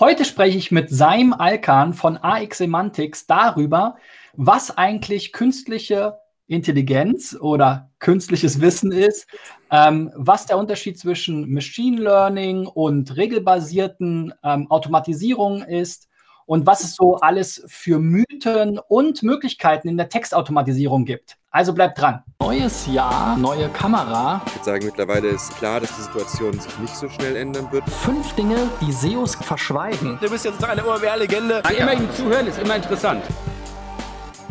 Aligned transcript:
Heute 0.00 0.24
spreche 0.24 0.56
ich 0.56 0.70
mit 0.70 0.90
Saim 0.90 1.32
Alkan 1.32 1.92
von 1.92 2.18
AX 2.18 2.58
Semantics 2.58 3.26
darüber, 3.26 3.96
was 4.34 4.78
eigentlich 4.78 5.32
künstliche 5.32 6.18
Intelligenz 6.46 7.36
oder 7.40 7.90
künstliches 7.98 8.60
Wissen 8.60 8.92
ist, 8.92 9.26
ähm, 9.72 10.12
was 10.14 10.46
der 10.46 10.56
Unterschied 10.56 11.00
zwischen 11.00 11.52
Machine 11.52 12.00
Learning 12.00 12.68
und 12.68 13.16
regelbasierten 13.16 14.32
ähm, 14.44 14.70
Automatisierungen 14.70 15.62
ist 15.62 16.07
und 16.48 16.66
was 16.66 16.82
es 16.82 16.96
so 16.96 17.16
alles 17.16 17.62
für 17.66 17.98
Mythen 17.98 18.80
und 18.88 19.22
Möglichkeiten 19.22 19.86
in 19.86 19.98
der 19.98 20.08
Textautomatisierung 20.08 21.04
gibt. 21.04 21.36
Also 21.50 21.74
bleibt 21.74 22.00
dran. 22.00 22.22
Neues 22.40 22.86
Jahr, 22.86 23.36
neue 23.36 23.68
Kamera. 23.68 24.40
Ich 24.46 24.54
würde 24.54 24.64
sagen, 24.64 24.86
mittlerweile 24.86 25.28
ist 25.28 25.54
klar, 25.56 25.80
dass 25.80 25.94
die 25.94 26.02
Situation 26.02 26.58
sich 26.58 26.78
nicht 26.78 26.96
so 26.96 27.08
schnell 27.10 27.36
ändern 27.36 27.70
wird. 27.70 27.84
Fünf 27.90 28.32
Dinge, 28.32 28.56
die 28.80 28.92
SEOs 28.92 29.34
verschweigen. 29.34 30.18
Du 30.22 30.30
bist 30.30 30.46
jetzt 30.46 30.64
eine 30.64 30.86
OMR-Legende. 30.86 31.62
Immer 31.78 31.92
ihm 31.92 32.10
zuhören 32.14 32.46
ist 32.46 32.58
immer 32.58 32.76
interessant. 32.76 33.22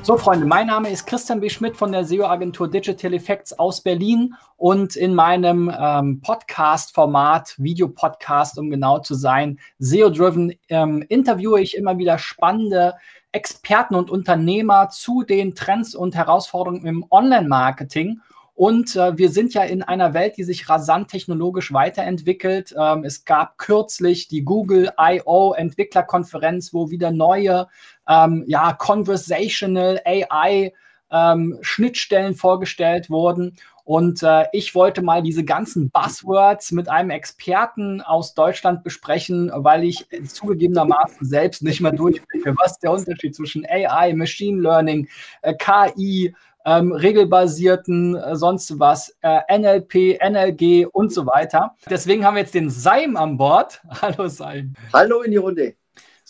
So, 0.08 0.16
Freunde, 0.16 0.46
mein 0.46 0.68
Name 0.68 0.90
ist 0.90 1.06
Christian 1.06 1.42
B. 1.42 1.50
Schmidt 1.50 1.76
von 1.76 1.92
der 1.92 2.06
SEO-Agentur 2.06 2.70
Digital 2.70 3.14
Effects 3.14 3.52
aus 3.60 3.82
Berlin 3.82 4.36
und 4.56 4.96
in 4.96 5.14
meinem 5.14 5.70
ähm, 5.78 6.22
Podcast-Format, 6.22 7.56
Videopodcast, 7.58 8.58
um 8.58 8.70
genau 8.70 9.00
zu 9.00 9.16
sein, 9.16 9.60
SEO-Driven, 9.80 10.54
ähm, 10.70 11.04
interviewe 11.10 11.60
ich 11.60 11.76
immer 11.76 11.98
wieder 11.98 12.20
spannende 12.20 12.94
Experten 13.34 13.96
und 13.96 14.10
Unternehmer 14.10 14.88
zu 14.88 15.24
den 15.24 15.56
Trends 15.56 15.94
und 15.94 16.16
Herausforderungen 16.16 16.86
im 16.86 17.06
Online-Marketing. 17.12 18.22
Und 18.58 18.96
äh, 18.96 19.16
wir 19.20 19.30
sind 19.30 19.54
ja 19.54 19.62
in 19.64 19.84
einer 19.84 20.16
Welt, 20.16 20.36
die 20.38 20.44
sich 20.44 20.68
rasant 20.68 21.12
technologisch 21.12 21.74
weiterentwickelt. 21.74 22.74
Ähm, 22.76 23.04
es 23.04 23.24
gab 23.24 23.60
kürzlich 23.60 24.30
die 24.30 24.44
Google 24.44 24.90
I.O. 25.00 25.54
Entwicklerkonferenz, 25.54 26.74
wo 26.74 26.90
wieder 26.90 27.12
neue 27.12 27.68
ähm, 28.08 28.44
ja, 28.48 28.74
Conversational 28.74 30.02
AI 30.06 30.74
ähm, 31.12 31.58
Schnittstellen 31.62 32.36
vorgestellt 32.36 33.10
wurden. 33.10 33.58
Und 33.84 34.22
äh, 34.22 34.44
ich 34.52 34.76
wollte 34.76 35.02
mal 35.02 35.24
diese 35.24 35.46
ganzen 35.46 35.90
Buzzwords 35.90 36.74
mit 36.74 36.90
einem 36.90 37.10
Experten 37.10 38.02
aus 38.02 38.34
Deutschland 38.34 38.84
besprechen, 38.84 39.50
weil 39.54 39.86
ich 39.86 40.06
zugegebenermaßen 40.28 41.26
selbst 41.26 41.64
nicht 41.64 41.80
mehr 41.80 41.94
durchblicke, 41.94 42.54
was 42.58 42.80
der 42.80 42.92
Unterschied 42.92 43.34
zwischen 43.34 43.66
AI, 43.66 44.12
Machine 44.14 44.62
Learning, 44.62 45.08
äh, 45.42 45.54
KI, 45.54 46.36
ähm, 46.66 46.92
regelbasierten, 46.92 48.16
äh, 48.16 48.36
sonst 48.36 48.78
was, 48.78 49.16
äh, 49.22 49.40
NLP, 49.58 50.20
NLG 50.20 50.86
und 50.92 51.14
so 51.14 51.26
weiter. 51.26 51.74
Deswegen 51.90 52.26
haben 52.26 52.36
wir 52.36 52.42
jetzt 52.42 52.56
den 52.56 52.70
Seim 52.70 53.16
an 53.16 53.38
Bord. 53.38 53.82
Hallo 54.02 54.28
Seim. 54.28 54.74
Hallo 54.92 55.22
in 55.22 55.32
die 55.32 55.38
Runde. 55.38 55.76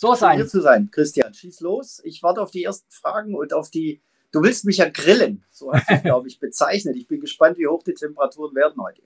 So 0.00 0.14
Seim. 0.14 0.36
Hier 0.36 0.46
zu 0.46 0.60
sein, 0.60 0.92
Christian. 0.92 1.34
Schieß 1.34 1.58
los. 1.58 2.00
Ich 2.04 2.22
warte 2.22 2.40
auf 2.40 2.52
die 2.52 2.62
ersten 2.62 2.88
Fragen 2.88 3.34
und 3.34 3.52
auf 3.52 3.68
die 3.68 4.00
Du 4.30 4.42
willst 4.42 4.66
mich 4.66 4.76
ja 4.76 4.90
grillen, 4.90 5.42
so 5.50 5.72
hast 5.72 5.88
du 5.88 5.94
es, 5.94 6.02
glaube 6.02 6.28
ich, 6.28 6.38
bezeichnet. 6.38 6.96
Ich 6.96 7.08
bin 7.08 7.18
gespannt, 7.18 7.56
wie 7.56 7.66
hoch 7.66 7.82
die 7.82 7.94
Temperaturen 7.94 8.54
werden 8.54 8.74
heute. 8.82 9.00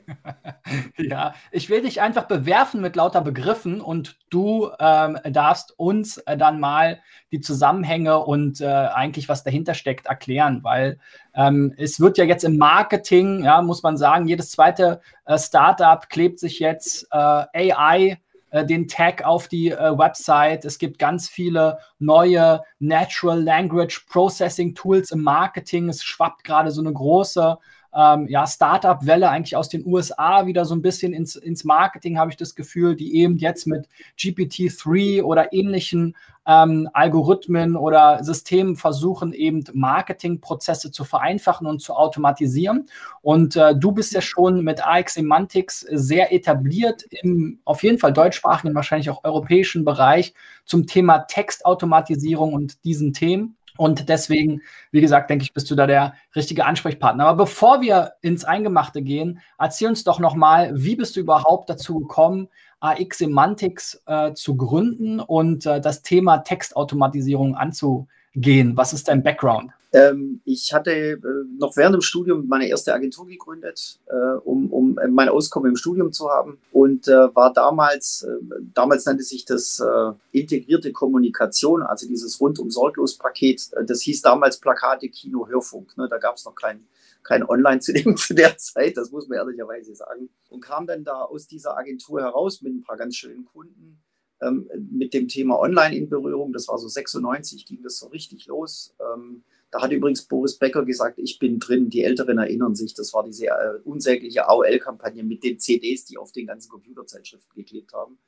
ja, 0.98 1.32
ich 1.52 1.70
will 1.70 1.80
dich 1.80 2.00
einfach 2.00 2.24
bewerfen 2.24 2.80
mit 2.80 2.96
lauter 2.96 3.20
Begriffen 3.20 3.80
und 3.80 4.16
du 4.30 4.68
ähm, 4.80 5.16
darfst 5.30 5.78
uns 5.78 6.18
äh, 6.18 6.36
dann 6.36 6.58
mal 6.58 7.00
die 7.30 7.40
Zusammenhänge 7.40 8.18
und 8.18 8.60
äh, 8.60 8.66
eigentlich, 8.66 9.28
was 9.28 9.44
dahinter 9.44 9.74
steckt, 9.74 10.06
erklären, 10.06 10.64
weil 10.64 10.98
ähm, 11.34 11.72
es 11.77 12.00
wird 12.00 12.18
ja 12.18 12.24
jetzt 12.24 12.42
im 12.42 12.58
Marketing, 12.58 13.44
ja, 13.44 13.62
muss 13.62 13.84
man 13.84 13.96
sagen, 13.96 14.27
jedes 14.27 14.50
zweite 14.50 15.00
äh, 15.24 15.38
Startup 15.38 16.08
klebt 16.08 16.40
sich 16.40 16.58
jetzt 16.58 17.06
äh, 17.12 17.72
AI 17.72 18.18
äh, 18.53 18.64
den 18.64 18.86
Tag 18.86 19.25
auf 19.25 19.48
die 19.48 19.70
äh, 19.70 19.98
Website. 19.98 20.64
Es 20.64 20.78
gibt 20.78 20.98
ganz 20.98 21.28
viele 21.28 21.78
neue 21.98 22.62
Natural 22.78 23.42
Language 23.42 24.06
Processing 24.08 24.75
Tools 24.75 25.11
im 25.11 25.22
Marketing. 25.22 25.89
Es 25.89 26.05
schwappt 26.05 26.45
gerade 26.45 26.70
so 26.70 26.80
eine 26.80 26.92
große 26.92 27.58
ähm, 27.95 28.27
ja, 28.29 28.46
Startup-Welle 28.46 29.29
eigentlich 29.29 29.57
aus 29.57 29.68
den 29.68 29.86
USA 29.86 30.46
wieder 30.46 30.64
so 30.64 30.74
ein 30.74 30.83
bisschen 30.83 31.12
ins, 31.12 31.36
ins 31.36 31.64
Marketing, 31.64 32.18
habe 32.18 32.30
ich 32.30 32.36
das 32.36 32.55
Gefühl, 32.55 32.96
die 32.96 33.17
eben 33.17 33.36
jetzt 33.36 33.67
mit 33.67 33.89
GPT-3 34.18 35.23
oder 35.23 35.52
ähnlichen 35.52 36.17
ähm, 36.47 36.89
Algorithmen 36.92 37.77
oder 37.77 38.23
Systemen 38.25 38.77
versuchen, 38.77 39.33
eben 39.33 39.64
Marketingprozesse 39.73 40.91
zu 40.91 41.05
vereinfachen 41.05 41.67
und 41.67 41.80
zu 41.80 41.95
automatisieren. 41.95 42.89
Und 43.20 43.57
äh, 43.57 43.77
du 43.77 43.92
bist 43.92 44.13
ja 44.13 44.20
schon 44.20 44.64
mit 44.64 44.85
AX 44.85 45.14
Semantics 45.14 45.80
sehr 45.91 46.33
etabliert 46.33 47.05
im 47.11 47.61
auf 47.64 47.83
jeden 47.83 47.98
Fall 47.98 48.13
deutschsprachigen, 48.13 48.75
wahrscheinlich 48.75 49.11
auch 49.11 49.25
europäischen 49.25 49.85
Bereich 49.85 50.35
zum 50.64 50.86
Thema 50.86 51.20
Textautomatisierung 51.20 52.53
und 52.53 52.85
diesen 52.85 53.13
Themen. 53.13 53.57
Und 53.77 54.08
deswegen, 54.08 54.62
wie 54.90 55.00
gesagt, 55.00 55.30
denke 55.30 55.44
ich, 55.44 55.55
bist 55.55 55.70
du 55.70 55.74
da 55.74 55.86
der 55.86 56.14
richtige 56.36 56.66
Ansprechpartner. 56.66 57.27
Aber 57.27 57.44
bevor 57.44 57.80
wir 57.80 58.12
ins 58.20 58.44
Eingemachte 58.44 59.02
gehen, 59.02 59.40
erzähl 59.58 59.88
uns 59.88 60.05
doch 60.05 60.18
nochmal, 60.18 60.70
wie 60.74 60.96
bist 60.96 61.16
du 61.16 61.20
überhaupt 61.20 61.70
dazu 61.70 62.00
gekommen, 62.00 62.48
AX 62.80 63.18
Semantics 63.18 64.02
äh, 64.06 64.34
zu 64.34 64.56
gründen 64.56 65.20
und 65.20 65.66
äh, 65.66 65.80
das 65.80 66.02
Thema 66.02 66.38
Textautomatisierung 66.38 67.56
anzugehen? 67.56 68.77
Was 68.77 68.92
ist 68.92 69.08
dein 69.08 69.22
Background? 69.22 69.72
Ähm, 69.95 70.41
ich 70.45 70.73
hatte 70.73 70.91
äh, 70.91 71.19
noch 71.58 71.77
während 71.77 71.95
dem 71.95 72.01
Studium 72.01 72.48
meine 72.48 72.67
erste 72.67 72.95
Agentur 72.95 73.27
gegründet, 73.27 74.01
äh, 74.07 74.39
um, 74.42 74.73
um 74.73 74.98
mein 75.11 75.29
Auskommen 75.29 75.70
im 75.70 75.77
Studium 75.77 76.13
zu 76.13 76.30
haben 76.30 76.58
und 76.73 77.08
äh, 77.08 77.35
war 77.35 77.53
damals, 77.53 78.23
äh, 78.23 78.39
damals 78.73 79.05
nannte 79.05 79.23
sich 79.23 79.45
das 79.45 79.80
äh, 79.80 80.13
integrierte 80.30 80.92
Kommunikation, 80.92 81.83
also 81.83 82.08
dieses 82.08 82.41
rundum 82.41 82.70
sorglos 82.70 83.19
Paket. 83.19 83.69
Äh, 83.75 83.85
das 83.85 84.01
hieß 84.01 84.23
damals 84.23 84.58
Plakate, 84.58 85.11
Kino, 85.11 85.47
Hörfunk. 85.47 85.97
Ne? 85.98 86.09
Da 86.09 86.17
gab 86.17 86.36
es 86.36 86.47
noch 86.47 86.55
kein, 86.55 86.86
kein 87.23 87.47
Online 87.47 87.80
zu, 87.80 87.92
dem, 87.92 88.17
zu 88.17 88.35
der 88.35 88.57
Zeit, 88.57 88.97
das 88.97 89.11
muss 89.11 89.29
man 89.29 89.36
ehrlicherweise 89.36 89.95
sagen. 89.95 90.30
Und 90.48 90.63
kam 90.63 90.86
dann 90.86 91.05
da 91.05 91.20
aus 91.20 91.47
dieser 91.47 91.77
Agentur 91.77 92.23
heraus 92.23 92.63
mit 92.63 92.73
ein 92.73 92.83
paar 92.83 92.97
ganz 92.97 93.17
schönen 93.17 93.45
Kunden 93.45 94.03
ähm, 94.41 94.70
mit 94.91 95.13
dem 95.13 95.29
Thema 95.29 95.59
Online 95.59 95.95
in 95.95 96.09
Berührung. 96.09 96.55
Das 96.55 96.69
war 96.69 96.79
so 96.79 96.89
96, 96.89 97.67
ging 97.67 97.83
das 97.83 97.98
so 97.98 98.07
richtig 98.07 98.47
los. 98.47 98.95
Ähm, 98.98 99.45
da 99.72 99.80
hat 99.80 99.90
übrigens 99.90 100.22
Boris 100.24 100.58
Becker 100.58 100.84
gesagt, 100.84 101.18
ich 101.18 101.38
bin 101.38 101.58
drin. 101.58 101.88
Die 101.88 102.05
Älteren 102.05 102.36
erinnern 102.36 102.74
sich, 102.74 102.92
das 102.92 103.14
war 103.14 103.24
diese 103.24 103.46
äh, 103.46 103.78
unsägliche 103.84 104.46
AOL-Kampagne 104.46 105.24
mit 105.24 105.42
den 105.42 105.58
CDs, 105.58 106.05
die 106.05 106.18
auf 106.18 106.30
den 106.30 106.46
ganzen 106.46 106.70
Computerzeitschriften 106.70 107.55
geklebt 107.56 107.94
haben. 107.94 108.18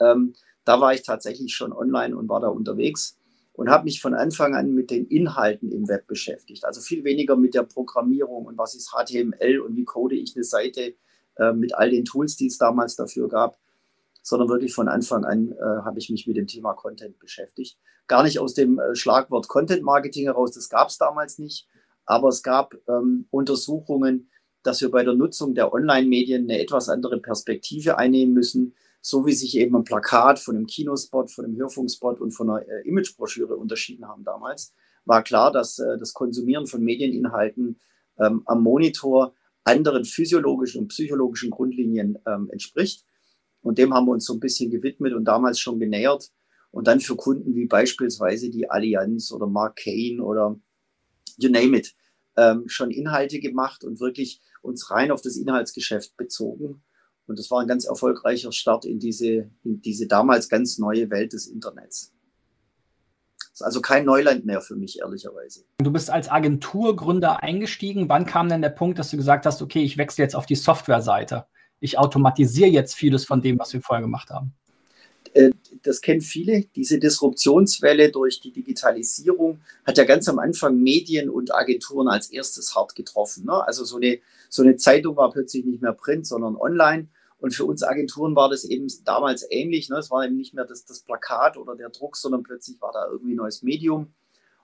Ähm, 0.00 0.32
da 0.64 0.80
war 0.80 0.94
ich 0.94 1.02
tatsächlich 1.02 1.54
schon 1.54 1.74
online 1.74 2.16
und 2.16 2.30
war 2.30 2.40
da 2.40 2.48
unterwegs 2.48 3.18
und 3.52 3.68
habe 3.68 3.84
mich 3.84 4.00
von 4.00 4.14
Anfang 4.14 4.54
an 4.54 4.72
mit 4.74 4.90
den 4.90 5.06
Inhalten 5.06 5.70
im 5.70 5.86
Web 5.86 6.06
beschäftigt. 6.06 6.64
Also 6.64 6.80
viel 6.80 7.04
weniger 7.04 7.36
mit 7.36 7.54
der 7.54 7.64
Programmierung 7.64 8.46
und 8.46 8.56
was 8.56 8.74
ist 8.74 8.92
HTML 8.92 9.60
und 9.60 9.76
wie 9.76 9.84
code 9.84 10.16
ich 10.16 10.34
eine 10.34 10.44
Seite 10.44 10.94
äh, 11.36 11.52
mit 11.52 11.74
all 11.74 11.90
den 11.90 12.06
Tools, 12.06 12.36
die 12.36 12.46
es 12.46 12.56
damals 12.56 12.96
dafür 12.96 13.28
gab, 13.28 13.58
sondern 14.26 14.48
wirklich 14.48 14.74
von 14.74 14.88
Anfang 14.88 15.24
an 15.24 15.52
äh, 15.52 15.84
habe 15.84 16.00
ich 16.00 16.10
mich 16.10 16.26
mit 16.26 16.36
dem 16.36 16.48
Thema 16.48 16.72
Content 16.72 17.16
beschäftigt. 17.20 17.78
Gar 18.08 18.24
nicht 18.24 18.40
aus 18.40 18.54
dem 18.54 18.80
äh, 18.80 18.96
Schlagwort 18.96 19.46
Content 19.46 19.84
Marketing 19.84 20.24
heraus, 20.24 20.50
das 20.50 20.68
gab 20.68 20.88
es 20.88 20.98
damals 20.98 21.38
nicht, 21.38 21.68
aber 22.06 22.28
es 22.28 22.42
gab 22.42 22.74
ähm, 22.88 23.28
Untersuchungen, 23.30 24.28
dass 24.64 24.80
wir 24.80 24.90
bei 24.90 25.04
der 25.04 25.14
Nutzung 25.14 25.54
der 25.54 25.72
Online-Medien 25.72 26.50
eine 26.50 26.60
etwas 26.60 26.88
andere 26.88 27.20
Perspektive 27.20 27.98
einnehmen 27.98 28.34
müssen, 28.34 28.74
so 29.00 29.26
wie 29.26 29.32
sich 29.32 29.56
eben 29.56 29.76
ein 29.76 29.84
Plakat 29.84 30.40
von 30.40 30.56
einem 30.56 30.66
Kinospot, 30.66 31.30
von 31.30 31.44
einem 31.44 31.56
Hörfunkspot 31.56 32.20
und 32.20 32.32
von 32.32 32.50
einer 32.50 32.66
äh, 32.66 32.88
Imagebroschüre 32.88 33.54
unterschieden 33.54 34.08
haben 34.08 34.24
damals, 34.24 34.74
war 35.04 35.22
klar, 35.22 35.52
dass 35.52 35.78
äh, 35.78 35.98
das 35.98 36.14
Konsumieren 36.14 36.66
von 36.66 36.82
Medieninhalten 36.82 37.78
ähm, 38.18 38.42
am 38.46 38.64
Monitor 38.64 39.34
anderen 39.62 40.04
physiologischen 40.04 40.82
und 40.82 40.88
psychologischen 40.88 41.50
Grundlinien 41.50 42.18
ähm, 42.26 42.50
entspricht. 42.50 43.04
Und 43.66 43.78
dem 43.78 43.92
haben 43.92 44.06
wir 44.06 44.12
uns 44.12 44.26
so 44.26 44.32
ein 44.32 44.38
bisschen 44.38 44.70
gewidmet 44.70 45.12
und 45.12 45.24
damals 45.24 45.58
schon 45.58 45.80
genähert. 45.80 46.30
Und 46.70 46.86
dann 46.86 47.00
für 47.00 47.16
Kunden 47.16 47.56
wie 47.56 47.66
beispielsweise 47.66 48.48
die 48.48 48.70
Allianz 48.70 49.32
oder 49.32 49.48
Mark 49.48 49.80
Kane 49.82 50.22
oder 50.22 50.56
you 51.36 51.50
name 51.50 51.76
it, 51.76 51.92
ähm, 52.36 52.68
schon 52.68 52.92
Inhalte 52.92 53.40
gemacht 53.40 53.82
und 53.82 53.98
wirklich 53.98 54.40
uns 54.62 54.88
rein 54.92 55.10
auf 55.10 55.20
das 55.20 55.36
Inhaltsgeschäft 55.36 56.16
bezogen. 56.16 56.84
Und 57.26 57.40
das 57.40 57.50
war 57.50 57.60
ein 57.60 57.66
ganz 57.66 57.86
erfolgreicher 57.86 58.52
Start 58.52 58.84
in 58.84 59.00
diese, 59.00 59.50
in 59.64 59.80
diese 59.80 60.06
damals 60.06 60.48
ganz 60.48 60.78
neue 60.78 61.10
Welt 61.10 61.32
des 61.32 61.48
Internets. 61.48 62.12
Das 63.38 63.62
ist 63.62 63.62
also 63.62 63.80
kein 63.80 64.04
Neuland 64.04 64.44
mehr 64.44 64.60
für 64.60 64.76
mich, 64.76 65.00
ehrlicherweise. 65.00 65.64
Du 65.78 65.90
bist 65.90 66.08
als 66.08 66.30
Agenturgründer 66.30 67.42
eingestiegen. 67.42 68.08
Wann 68.08 68.26
kam 68.26 68.48
denn 68.48 68.62
der 68.62 68.68
Punkt, 68.68 69.00
dass 69.00 69.10
du 69.10 69.16
gesagt 69.16 69.44
hast, 69.44 69.60
okay, 69.60 69.82
ich 69.82 69.98
wechsle 69.98 70.22
jetzt 70.22 70.36
auf 70.36 70.46
die 70.46 70.54
Softwareseite? 70.54 71.46
Ich 71.80 71.98
automatisiere 71.98 72.68
jetzt 72.68 72.94
vieles 72.94 73.24
von 73.24 73.42
dem, 73.42 73.58
was 73.58 73.72
wir 73.72 73.80
vorher 73.80 74.02
gemacht 74.02 74.30
haben. 74.30 74.54
Äh, 75.36 75.50
das 75.82 76.00
kennen 76.00 76.22
viele. 76.22 76.64
Diese 76.74 76.98
Disruptionswelle 76.98 78.10
durch 78.10 78.40
die 78.40 78.52
Digitalisierung 78.52 79.60
hat 79.84 79.98
ja 79.98 80.04
ganz 80.04 80.28
am 80.28 80.38
Anfang 80.38 80.78
Medien 80.78 81.28
und 81.28 81.54
Agenturen 81.54 82.08
als 82.08 82.30
erstes 82.30 82.74
hart 82.74 82.94
getroffen. 82.94 83.44
Ne? 83.44 83.66
Also 83.66 83.84
so 83.84 83.96
eine, 83.96 84.18
so 84.48 84.62
eine 84.62 84.76
Zeitung 84.76 85.16
war 85.16 85.30
plötzlich 85.30 85.64
nicht 85.64 85.82
mehr 85.82 85.92
Print, 85.92 86.26
sondern 86.26 86.56
online. 86.56 87.08
Und 87.38 87.54
für 87.54 87.66
uns 87.66 87.82
Agenturen 87.82 88.34
war 88.34 88.48
das 88.48 88.64
eben 88.64 88.90
damals 89.04 89.46
ähnlich. 89.50 89.90
Ne? 89.90 89.98
Es 89.98 90.10
war 90.10 90.24
eben 90.24 90.36
nicht 90.36 90.54
mehr 90.54 90.64
das, 90.64 90.86
das 90.86 91.00
Plakat 91.00 91.58
oder 91.58 91.76
der 91.76 91.90
Druck, 91.90 92.16
sondern 92.16 92.42
plötzlich 92.42 92.80
war 92.80 92.92
da 92.92 93.06
irgendwie 93.10 93.34
ein 93.34 93.36
neues 93.36 93.62
Medium. 93.62 94.14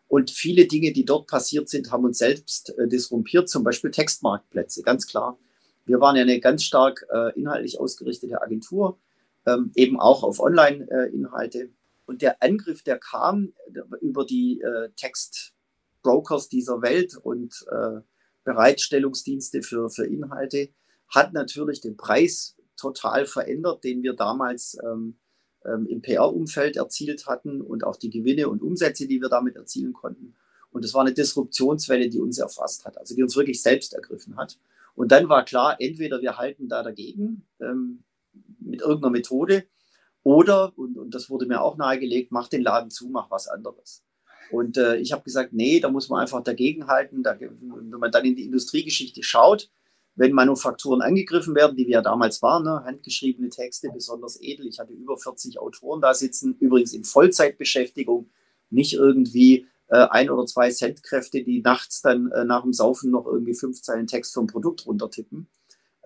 Und 0.09 0.31
viele 0.31 0.67
Dinge, 0.67 0.93
die 0.93 1.05
dort 1.05 1.27
passiert 1.27 1.69
sind, 1.69 1.91
haben 1.91 2.05
uns 2.05 2.19
selbst 2.19 2.77
äh, 2.79 2.89
disrumpiert, 2.89 3.49
zum 3.49 3.63
Beispiel 3.63 3.91
Textmarktplätze, 3.91 4.83
ganz 4.83 5.07
klar. 5.07 5.39
Wir 5.85 6.01
waren 6.01 6.17
ja 6.17 6.23
eine 6.23 6.41
ganz 6.41 6.65
stark 6.65 7.07
äh, 7.13 7.39
inhaltlich 7.39 7.81
ausgerichtete 7.81 8.41
Agentur, 8.41 8.99
ähm, 9.47 9.73
eben 9.75 9.99
auch 9.99 10.23
auf 10.23 10.41
Online-Inhalte. 10.41 11.71
Und 12.07 12.23
der 12.23 12.43
Angriff, 12.43 12.83
der 12.83 12.99
kam 12.99 13.53
äh, 13.73 13.81
über 14.01 14.25
die 14.25 14.61
äh, 14.61 14.91
Textbrokers 14.97 16.49
dieser 16.49 16.83
Welt 16.83 17.17
und 17.17 17.65
äh, 17.71 18.01
Bereitstellungsdienste 18.45 19.63
für, 19.63 19.91
für 19.91 20.07
Inhalte, 20.07 20.71
hat 21.09 21.33
natürlich 21.33 21.81
den 21.81 21.97
Preis 21.97 22.57
total 22.77 23.27
verändert, 23.27 23.85
den 23.85 24.03
wir 24.03 24.15
damals 24.15 24.77
ähm, 24.85 25.19
ähm, 25.65 25.87
im 25.87 26.03
PR-Umfeld 26.03 26.77
erzielt 26.77 27.27
hatten 27.27 27.61
und 27.61 27.85
auch 27.85 27.97
die 27.97 28.11
Gewinne 28.11 28.49
und 28.49 28.63
Umsätze, 28.63 29.07
die 29.07 29.21
wir 29.21 29.29
damit 29.29 29.57
erzielen 29.57 29.93
konnten. 29.93 30.35
Und 30.71 30.85
es 30.85 30.95
war 30.95 31.03
eine 31.03 31.13
Disruptionswelle, 31.13 32.09
die 32.09 32.21
uns 32.21 32.39
erfasst 32.39 32.85
hat, 32.85 32.99
also 32.99 33.15
die 33.15 33.23
uns 33.23 33.37
wirklich 33.37 33.63
selbst 33.63 33.95
ergriffen 33.95 34.37
hat. 34.37 34.59
Und 34.95 35.13
dann 35.13 35.29
war 35.29 35.45
klar, 35.45 35.77
entweder 35.79 36.21
wir 36.21 36.39
halten 36.39 36.69
da 36.69 36.83
dagegen 36.83 37.47
ähm, 37.61 38.05
mit 38.61 38.81
irgendeiner 38.81 39.11
Methode 39.11 39.65
oder, 40.23 40.73
und, 40.77 40.97
und 40.99 41.15
das 41.15 41.31
wurde 41.31 41.47
mir 41.47 41.63
auch 41.63 41.77
nahegelegt, 41.77 42.31
mach 42.31 42.49
den 42.49 42.63
Laden 42.63 42.91
zu, 42.91 43.09
mach 43.09 43.31
was 43.31 43.49
anderes. 43.49 44.05
Und 44.51 44.77
äh, 44.77 44.97
ich 44.97 45.13
habe 45.13 45.23
gesagt, 45.23 45.53
nee, 45.53 45.81
da 45.81 45.91
muss 45.91 46.09
man 46.09 46.21
einfach 46.21 46.43
dagegenhalten. 46.43 47.23
Da, 47.23 47.41
wenn 47.41 47.89
man 47.89 48.11
dann 48.11 48.25
in 48.25 48.37
die 48.37 48.45
Industriegeschichte 48.45 49.23
schaut, 49.23 49.71
wenn 50.15 50.33
Manufakturen 50.33 51.01
angegriffen 51.01 51.55
werden, 51.55 51.77
die 51.77 51.87
wir 51.87 51.95
ja 51.95 52.03
damals 52.03 52.43
waren, 52.43 52.65
ne, 52.65 52.85
handgeschriebene 52.85 53.49
Texte, 53.49 53.89
besonders 53.93 54.41
edel. 54.41 54.67
Ich 54.67 54.79
hatte 54.79 54.93
über 54.93 55.17
40 55.17 55.59
Autoren 55.59 56.03
da 56.03 56.13
sitzen, 56.13 56.55
übrigens 56.61 56.93
in 56.93 57.05
Vollzeitbeschäftigung, 57.05 58.31
nicht 58.69 58.93
irgendwie 58.93 59.67
äh, 59.93 60.09
ein 60.09 60.31
oder 60.31 60.47
zwei 60.47 60.71
Centkräfte, 60.71 61.45
die 61.45 61.61
nachts 61.61 62.01
dann 62.01 62.33
äh, 62.33 62.45
nach 62.45 62.63
dem 62.63 62.73
Saufen 62.73 63.11
noch 63.11 63.27
irgendwie 63.27 63.55
fünf 63.55 63.83
Zeilen 63.83 64.07
Text 64.07 64.33
vom 64.33 64.47
Produkt 64.47 64.87
runtertippen, 64.87 65.49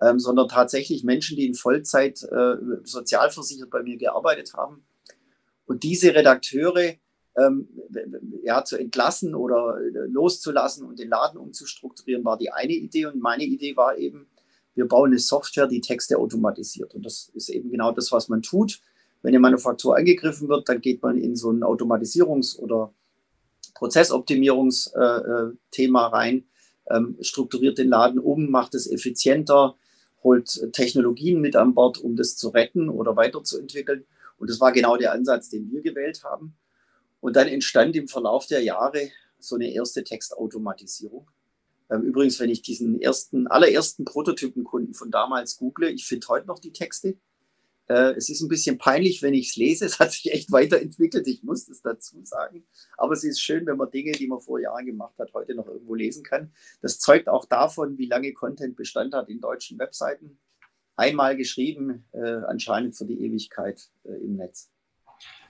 ähm, 0.01 0.19
sondern 0.19 0.49
tatsächlich 0.49 1.05
Menschen, 1.05 1.37
die 1.37 1.45
in 1.45 1.55
Vollzeit 1.55 2.21
äh, 2.23 2.55
sozialversichert 2.83 3.69
bei 3.69 3.83
mir 3.83 3.97
gearbeitet 3.97 4.53
haben. 4.55 4.85
Und 5.65 5.83
diese 5.83 6.13
Redakteure, 6.13 6.95
ähm, 7.37 7.69
ja, 8.43 8.65
zu 8.65 8.77
entlassen 8.77 9.33
oder 9.33 9.79
äh, 9.79 10.07
loszulassen 10.09 10.85
und 10.85 10.99
den 10.99 11.07
Laden 11.07 11.39
umzustrukturieren, 11.39 12.25
war 12.25 12.37
die 12.37 12.51
eine 12.51 12.73
Idee. 12.73 13.05
Und 13.05 13.21
meine 13.21 13.45
Idee 13.45 13.77
war 13.77 13.97
eben, 13.97 14.27
wir 14.75 14.85
bauen 14.85 15.11
eine 15.11 15.19
Software, 15.19 15.67
die 15.67 15.81
Texte 15.81 16.17
automatisiert. 16.17 16.93
Und 16.93 17.05
das 17.05 17.31
ist 17.35 17.47
eben 17.47 17.71
genau 17.71 17.93
das, 17.93 18.11
was 18.11 18.27
man 18.27 18.41
tut. 18.41 18.81
Wenn 19.21 19.29
eine 19.29 19.39
Manufaktur 19.39 19.95
angegriffen 19.95 20.49
wird, 20.49 20.67
dann 20.67 20.81
geht 20.81 21.01
man 21.01 21.17
in 21.17 21.37
so 21.37 21.51
ein 21.51 21.63
Automatisierungs- 21.63 22.59
oder 22.59 22.93
Prozessoptimierungsthema 23.77 26.07
äh, 26.07 26.09
rein, 26.09 26.45
ähm, 26.89 27.17
strukturiert 27.21 27.77
den 27.77 27.89
Laden 27.89 28.19
um, 28.19 28.49
macht 28.49 28.73
es 28.73 28.89
effizienter, 28.89 29.75
holt 30.23 30.71
Technologien 30.73 31.39
mit 31.41 31.55
an 31.55 31.75
Bord, 31.75 31.99
um 31.99 32.15
das 32.15 32.35
zu 32.35 32.49
retten 32.49 32.89
oder 32.89 33.15
weiterzuentwickeln. 33.15 34.05
Und 34.37 34.49
das 34.49 34.59
war 34.59 34.71
genau 34.71 34.97
der 34.97 35.11
Ansatz, 35.11 35.49
den 35.49 35.71
wir 35.71 35.81
gewählt 35.81 36.23
haben. 36.23 36.55
Und 37.19 37.35
dann 37.35 37.47
entstand 37.47 37.95
im 37.95 38.07
Verlauf 38.07 38.47
der 38.47 38.63
Jahre 38.63 39.11
so 39.39 39.55
eine 39.55 39.71
erste 39.71 40.03
Textautomatisierung. 40.03 41.29
Ähm, 41.91 42.01
übrigens, 42.01 42.39
wenn 42.39 42.49
ich 42.49 42.63
diesen 42.63 42.99
ersten, 42.99 43.45
allerersten 43.47 44.05
Prototypenkunden 44.05 44.95
von 44.95 45.11
damals 45.11 45.57
google, 45.57 45.89
ich 45.89 46.05
finde 46.05 46.27
heute 46.29 46.47
noch 46.47 46.59
die 46.59 46.73
Texte. 46.73 47.17
Äh, 47.87 48.13
es 48.15 48.29
ist 48.29 48.41
ein 48.41 48.49
bisschen 48.49 48.77
peinlich, 48.77 49.21
wenn 49.21 49.33
ich 49.33 49.49
es 49.49 49.55
lese. 49.55 49.85
Es 49.85 49.99
hat 49.99 50.11
sich 50.11 50.31
echt 50.31 50.51
weiterentwickelt, 50.51 51.27
ich 51.27 51.43
muss 51.43 51.65
das 51.65 51.81
dazu 51.81 52.23
sagen. 52.23 52.65
Aber 52.97 53.13
es 53.13 53.23
ist 53.23 53.41
schön, 53.41 53.65
wenn 53.65 53.77
man 53.77 53.91
Dinge, 53.91 54.11
die 54.11 54.27
man 54.27 54.41
vor 54.41 54.59
Jahren 54.59 54.85
gemacht 54.85 55.17
hat, 55.19 55.33
heute 55.33 55.55
noch 55.55 55.67
irgendwo 55.67 55.95
lesen 55.95 56.23
kann. 56.23 56.51
Das 56.81 56.99
zeugt 56.99 57.29
auch 57.29 57.45
davon, 57.45 57.97
wie 57.97 58.07
lange 58.07 58.33
Content 58.33 58.75
Bestand 58.75 59.13
hat 59.13 59.29
in 59.29 59.39
deutschen 59.39 59.79
Webseiten. 59.79 60.37
Einmal 60.95 61.37
geschrieben, 61.37 62.05
äh, 62.11 62.41
anscheinend 62.47 62.97
für 62.97 63.05
die 63.05 63.23
Ewigkeit 63.23 63.89
äh, 64.03 64.13
im 64.23 64.35
Netz. 64.35 64.69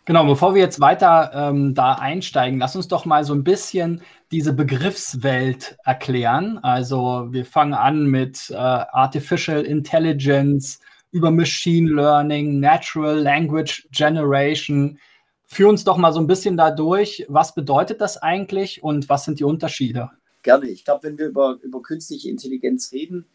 Genau, 0.08 0.26
bevor 0.26 0.56
wir 0.56 0.62
jetzt 0.62 0.80
weiter 0.80 1.32
ähm, 1.34 1.74
da 1.74 1.94
einsteigen, 1.96 2.60
lass 2.60 2.78
uns 2.78 2.88
doch 2.88 3.04
mal 3.04 3.26
so 3.26 3.34
ein 3.34 3.44
bisschen 3.44 4.02
diese 4.32 4.54
Begriffswelt 4.54 5.78
erklären. 5.84 6.60
Also 6.60 7.28
wir 7.32 7.44
fangen 7.44 7.74
an 7.74 8.06
mit 8.06 8.50
äh, 8.50 8.56
Artificial 8.56 9.64
Intelligence, 9.64 10.80
über 11.12 11.32
Machine 11.32 11.90
Learning, 11.92 12.60
Natural 12.60 13.18
Language 13.18 13.88
Generation. 13.92 15.00
Führ 15.46 15.70
uns 15.70 15.84
doch 15.84 15.98
mal 15.98 16.12
so 16.12 16.20
ein 16.20 16.28
bisschen 16.28 16.58
da 16.58 16.72
durch. 16.72 17.26
Was 17.30 17.56
bedeutet 17.56 18.02
das 18.02 18.18
eigentlich 18.18 18.84
und 18.84 19.10
was 19.10 19.26
sind 19.26 19.40
die 19.40 19.46
Unterschiede? 19.46 20.12
Gerne. 20.44 20.68
Ich 20.68 20.86
glaube, 20.86 21.04
wenn 21.04 21.18
wir 21.18 21.28
über, 21.28 21.58
über 21.62 21.82
künstliche 21.82 22.30
Intelligenz 22.30 22.92
reden, 22.92 23.26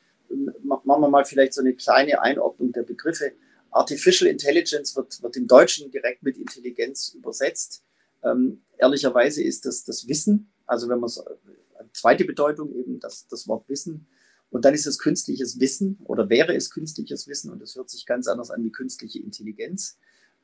machen 0.63 0.87
wir 0.87 1.09
mal 1.09 1.25
vielleicht 1.25 1.55
so 1.55 1.61
eine 1.61 1.75
kleine 1.75 2.21
Einordnung 2.21 2.73
der 2.73 2.83
Begriffe. 2.83 3.33
Artificial 3.71 4.31
Intelligence 4.31 4.95
wird, 4.97 5.23
wird 5.23 5.37
im 5.37 5.47
Deutschen 5.47 5.91
direkt 5.91 6.23
mit 6.23 6.37
Intelligenz 6.37 7.15
übersetzt. 7.15 7.83
Ähm, 8.23 8.63
ehrlicherweise 8.79 9.43
ist 9.43 9.65
das 9.65 9.85
das 9.85 10.07
Wissen, 10.09 10.53
also 10.67 10.89
wenn 10.89 11.01
man 11.01 11.09
es, 11.09 11.19
äh, 11.19 11.85
zweite 11.93 12.25
Bedeutung 12.25 12.75
eben 12.75 13.01
das, 13.01 13.27
das 13.29 13.49
Wort 13.49 13.69
Wissen. 13.69 14.07
Und 14.53 14.67
dann 14.67 14.75
ist 14.75 14.87
es 14.87 14.99
künstliches 14.99 15.61
Wissen 15.61 15.99
oder 16.05 16.29
wäre 16.29 16.55
es 16.55 16.71
künstliches 16.71 17.27
Wissen 17.27 17.51
und 17.51 17.63
das 17.63 17.75
hört 17.75 17.89
sich 17.89 18.05
ganz 18.05 18.29
anders 18.29 18.51
an 18.51 18.63
wie 18.63 18.71
künstliche 18.71 19.19
Intelligenz. 19.19 19.97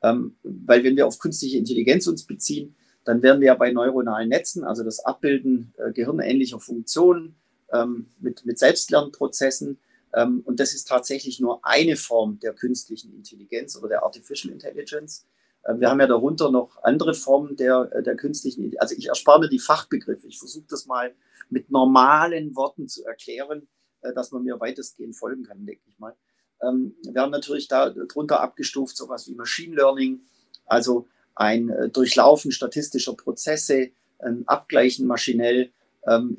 Ähm, 0.03 0.37
weil 0.43 0.83
wenn 0.83 0.97
wir 0.97 1.07
auf 1.07 1.19
künstliche 1.19 1.59
Intelligenz 1.59 2.07
uns 2.07 2.25
beziehen, 2.25 2.75
dann 3.05 3.23
wären 3.23 3.41
wir 3.41 3.49
ja 3.49 3.55
bei 3.55 3.71
neuronalen 3.71 4.31
Netzen, 4.31 4.65
also 4.65 4.83
das 4.83 5.01
Abbilden 5.01 5.75
äh, 5.77 5.93
gehirnähnlicher 5.93 6.59
Funktionen 6.59 7.37
ähm, 7.71 8.07
mit, 8.19 8.47
mit 8.47 8.59
Selbstlernprozessen. 8.59 9.79
Ähm, 10.15 10.41
und 10.47 10.59
das 10.59 10.73
ist 10.73 10.89
tatsächlich 10.89 11.39
nur 11.39 11.61
eine 11.67 11.97
Form 11.97 12.39
der 12.41 12.55
künstlichen 12.55 13.15
Intelligenz 13.15 13.77
oder 13.77 13.89
der 13.89 14.05
Artificial 14.05 14.51
Intelligence. 14.51 15.27
Ähm, 15.69 15.81
wir 15.81 15.91
haben 15.91 16.01
ja 16.01 16.07
darunter 16.07 16.51
noch 16.51 16.83
andere 16.83 17.13
Formen 17.13 17.57
der, 17.57 17.91
äh, 17.93 18.03
der 18.03 18.17
künstlichen, 18.17 18.73
also 18.79 18.95
ich 18.97 19.09
erspare 19.09 19.41
mir 19.41 19.49
die 19.51 19.59
Fachbegriffe. 19.59 20.29
Ich 20.29 20.39
versuche 20.39 20.67
das 20.71 20.87
mal 20.87 21.13
mit 21.51 21.71
normalen 21.71 22.57
Worten 22.57 22.89
zu 22.89 23.05
erklären, 23.05 23.69
dass 24.15 24.33
man 24.33 24.45
mir 24.45 24.61
weitestgehend 24.61 25.17
folgen 25.17 25.45
kann, 25.45 25.65
denke 25.67 25.83
ich 25.89 25.99
mal. 25.99 26.15
Ähm, 26.63 26.95
wir 27.03 27.21
haben 27.21 27.33
natürlich 27.33 27.69
darunter 27.69 28.41
abgestuft 28.41 28.97
sowas 28.97 29.29
wie 29.29 29.35
Machine 29.35 29.75
Learning, 29.75 30.21
also 30.67 31.07
ein 31.35 31.69
äh, 31.69 31.89
Durchlaufen 31.89 32.53
statistischer 32.53 33.15
Prozesse, 33.15 33.91
ein 34.19 34.47
Abgleichen 34.47 35.07
maschinell 35.07 35.71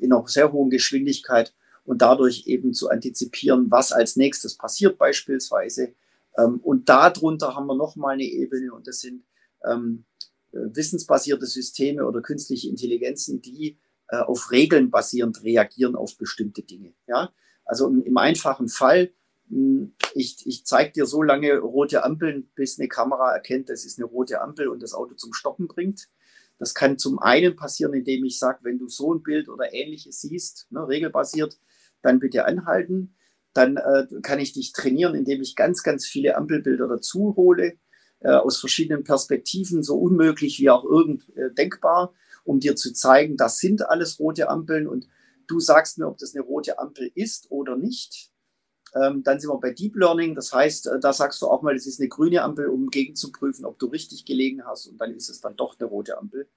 in 0.00 0.12
einer 0.12 0.26
sehr 0.26 0.52
hohen 0.52 0.68
Geschwindigkeit 0.68 1.54
und 1.84 2.02
dadurch 2.02 2.46
eben 2.46 2.74
zu 2.74 2.88
antizipieren, 2.88 3.70
was 3.70 3.92
als 3.92 4.16
nächstes 4.16 4.56
passiert 4.56 4.98
beispielsweise. 4.98 5.94
Ähm, 6.38 6.60
und 6.62 6.88
darunter 6.88 7.54
haben 7.54 7.66
wir 7.66 7.74
nochmal 7.74 8.14
eine 8.14 8.24
Ebene 8.24 8.72
und 8.72 8.86
das 8.86 9.00
sind 9.00 9.24
ähm, 9.64 10.04
äh, 10.52 10.58
wissensbasierte 10.72 11.46
Systeme 11.46 12.06
oder 12.06 12.20
künstliche 12.22 12.68
Intelligenzen, 12.68 13.42
die 13.42 13.76
äh, 14.08 14.18
auf 14.18 14.50
Regeln 14.50 14.90
basierend 14.90 15.42
reagieren 15.42 15.96
auf 15.96 16.16
bestimmte 16.16 16.62
Dinge. 16.62 16.92
Ja? 17.06 17.32
Also 17.70 17.86
im, 17.86 18.02
im 18.02 18.16
einfachen 18.16 18.68
Fall, 18.68 19.12
hm, 19.48 19.92
ich, 20.14 20.44
ich 20.44 20.66
zeige 20.66 20.90
dir 20.90 21.06
so 21.06 21.22
lange 21.22 21.56
rote 21.58 22.02
Ampeln, 22.02 22.50
bis 22.56 22.80
eine 22.80 22.88
Kamera 22.88 23.32
erkennt, 23.32 23.68
das 23.68 23.84
ist 23.84 23.98
eine 23.98 24.06
rote 24.06 24.40
Ampel 24.40 24.66
und 24.66 24.82
das 24.82 24.92
Auto 24.92 25.14
zum 25.14 25.32
Stoppen 25.32 25.68
bringt. 25.68 26.08
Das 26.58 26.74
kann 26.74 26.98
zum 26.98 27.20
einen 27.20 27.54
passieren, 27.54 27.94
indem 27.94 28.24
ich 28.24 28.40
sage, 28.40 28.58
wenn 28.62 28.78
du 28.78 28.88
so 28.88 29.14
ein 29.14 29.22
Bild 29.22 29.48
oder 29.48 29.72
ähnliches 29.72 30.20
siehst, 30.20 30.66
ne, 30.70 30.86
regelbasiert, 30.88 31.60
dann 32.02 32.18
bitte 32.18 32.44
anhalten. 32.44 33.14
Dann 33.52 33.76
äh, 33.76 34.06
kann 34.20 34.40
ich 34.40 34.52
dich 34.52 34.72
trainieren, 34.72 35.14
indem 35.14 35.40
ich 35.40 35.54
ganz, 35.54 35.84
ganz 35.84 36.06
viele 36.06 36.36
Ampelbilder 36.36 36.88
dazu 36.88 37.34
hole, 37.36 37.74
äh, 38.18 38.30
aus 38.30 38.58
verschiedenen 38.58 39.04
Perspektiven, 39.04 39.84
so 39.84 39.96
unmöglich 39.96 40.58
wie 40.58 40.70
auch 40.70 40.84
irgend 40.84 41.28
äh, 41.36 41.54
denkbar, 41.54 42.14
um 42.42 42.58
dir 42.58 42.74
zu 42.74 42.92
zeigen, 42.92 43.36
das 43.36 43.58
sind 43.58 43.88
alles 43.88 44.18
rote 44.18 44.48
Ampeln 44.48 44.88
und 44.88 45.06
du 45.50 45.60
sagst 45.60 45.98
mir, 45.98 46.06
ob 46.06 46.18
das 46.18 46.34
eine 46.34 46.44
rote 46.44 46.78
Ampel 46.78 47.10
ist 47.14 47.50
oder 47.50 47.76
nicht. 47.76 48.30
Ähm, 48.94 49.22
dann 49.22 49.38
sind 49.38 49.50
wir 49.50 49.60
bei 49.60 49.72
Deep 49.72 49.94
Learning, 49.96 50.34
das 50.34 50.52
heißt, 50.52 50.88
äh, 50.88 50.98
da 50.98 51.12
sagst 51.12 51.40
du 51.42 51.46
auch 51.46 51.62
mal, 51.62 51.74
das 51.74 51.86
ist 51.86 52.00
eine 52.00 52.08
grüne 52.08 52.42
Ampel, 52.42 52.66
um 52.68 52.88
gegenzuprüfen, 52.88 53.64
ob 53.64 53.78
du 53.78 53.86
richtig 53.86 54.24
gelegen 54.24 54.66
hast 54.66 54.88
und 54.88 55.00
dann 55.00 55.14
ist 55.14 55.30
es 55.30 55.40
dann 55.40 55.54
doch 55.56 55.78
eine 55.78 55.88
rote 55.88 56.18
Ampel. 56.18 56.48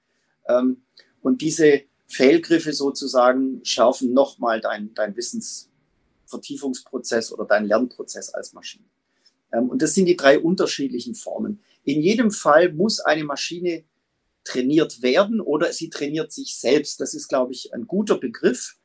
Ähm, 0.48 0.82
und 1.22 1.42
diese 1.42 1.84
Fehlgriffe 2.08 2.74
sozusagen 2.74 3.64
schärfen 3.64 4.14
nochmal 4.14 4.62
dein, 4.62 4.96
dein 4.96 5.16
Wissensvertiefungsprozess 5.16 7.32
oder 7.32 7.46
deinen 7.46 7.68
Lernprozess 7.68 8.34
als 8.34 8.54
Maschine. 8.54 8.86
Ähm, 9.52 9.70
und 9.70 9.82
das 9.82 9.94
sind 9.94 10.06
die 10.06 10.18
drei 10.18 10.40
unterschiedlichen 10.40 11.16
Formen. 11.16 11.62
In 11.84 12.02
jedem 12.02 12.32
Fall 12.32 12.74
muss 12.74 13.00
eine 13.00 13.26
Maschine 13.26 13.84
trainiert 14.44 15.02
werden 15.02 15.40
oder 15.40 15.72
sie 15.72 15.90
trainiert 15.90 16.32
sich 16.32 16.58
selbst. 16.58 17.00
Das 17.00 17.14
ist, 17.14 17.30
glaube 17.30 17.54
ich, 17.54 17.74
ein 17.74 17.88
guter 17.88 18.18
Begriff. 18.18 18.78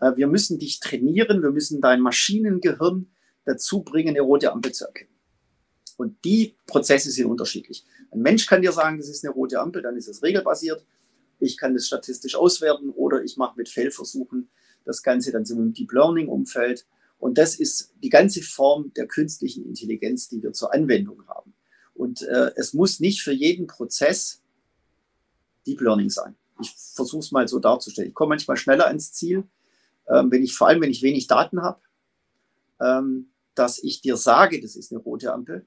Äh, 0.00 0.16
wir 0.16 0.26
müssen 0.26 0.58
dich 0.58 0.80
trainieren, 0.80 1.42
wir 1.42 1.50
müssen 1.50 1.80
dein 1.80 2.00
Maschinengehirn 2.00 3.08
dazu 3.44 3.82
bringen, 3.82 4.10
eine 4.10 4.20
rote 4.20 4.52
Ampel 4.52 4.72
zu 4.72 4.86
erkennen. 4.86 5.10
Und 5.96 6.24
die 6.24 6.56
Prozesse 6.66 7.10
sind 7.10 7.26
unterschiedlich. 7.26 7.84
Ein 8.10 8.20
Mensch 8.20 8.46
kann 8.46 8.62
dir 8.62 8.72
sagen, 8.72 8.98
das 8.98 9.08
ist 9.08 9.24
eine 9.24 9.32
rote 9.32 9.60
Ampel, 9.60 9.82
dann 9.82 9.96
ist 9.96 10.08
es 10.08 10.22
regelbasiert. 10.22 10.84
Ich 11.40 11.56
kann 11.56 11.74
das 11.74 11.86
statistisch 11.86 12.34
auswerten 12.34 12.90
oder 12.90 13.22
ich 13.22 13.36
mache 13.36 13.54
mit 13.56 13.68
Fehlversuchen 13.68 14.48
das 14.84 15.02
Ganze 15.02 15.32
dann 15.32 15.44
so 15.44 15.54
im 15.54 15.72
Deep 15.72 15.92
Learning 15.92 16.28
Umfeld. 16.28 16.86
Und 17.18 17.38
das 17.38 17.56
ist 17.56 17.92
die 18.02 18.08
ganze 18.08 18.42
Form 18.42 18.92
der 18.94 19.06
künstlichen 19.06 19.64
Intelligenz, 19.64 20.28
die 20.28 20.42
wir 20.42 20.52
zur 20.52 20.72
Anwendung 20.72 21.26
haben. 21.26 21.54
Und 21.94 22.22
äh, 22.22 22.52
es 22.56 22.74
muss 22.74 23.00
nicht 23.00 23.22
für 23.22 23.32
jeden 23.32 23.66
Prozess 23.66 24.42
Deep 25.66 25.80
Learning 25.80 26.10
sein. 26.10 26.36
Ich 26.60 26.70
versuche 26.70 27.20
es 27.20 27.32
mal 27.32 27.48
so 27.48 27.58
darzustellen. 27.58 28.10
Ich 28.10 28.14
komme 28.14 28.30
manchmal 28.30 28.56
schneller 28.56 28.86
ans 28.86 29.12
Ziel, 29.12 29.44
ähm, 30.08 30.30
wenn 30.30 30.42
ich 30.42 30.54
vor 30.54 30.68
allem, 30.68 30.80
wenn 30.80 30.90
ich 30.90 31.02
wenig 31.02 31.26
Daten 31.26 31.62
habe, 31.62 31.80
ähm, 32.80 33.30
dass 33.54 33.82
ich 33.82 34.00
dir 34.00 34.16
sage, 34.16 34.60
das 34.60 34.76
ist 34.76 34.92
eine 34.92 35.00
rote 35.00 35.32
Ampel 35.32 35.66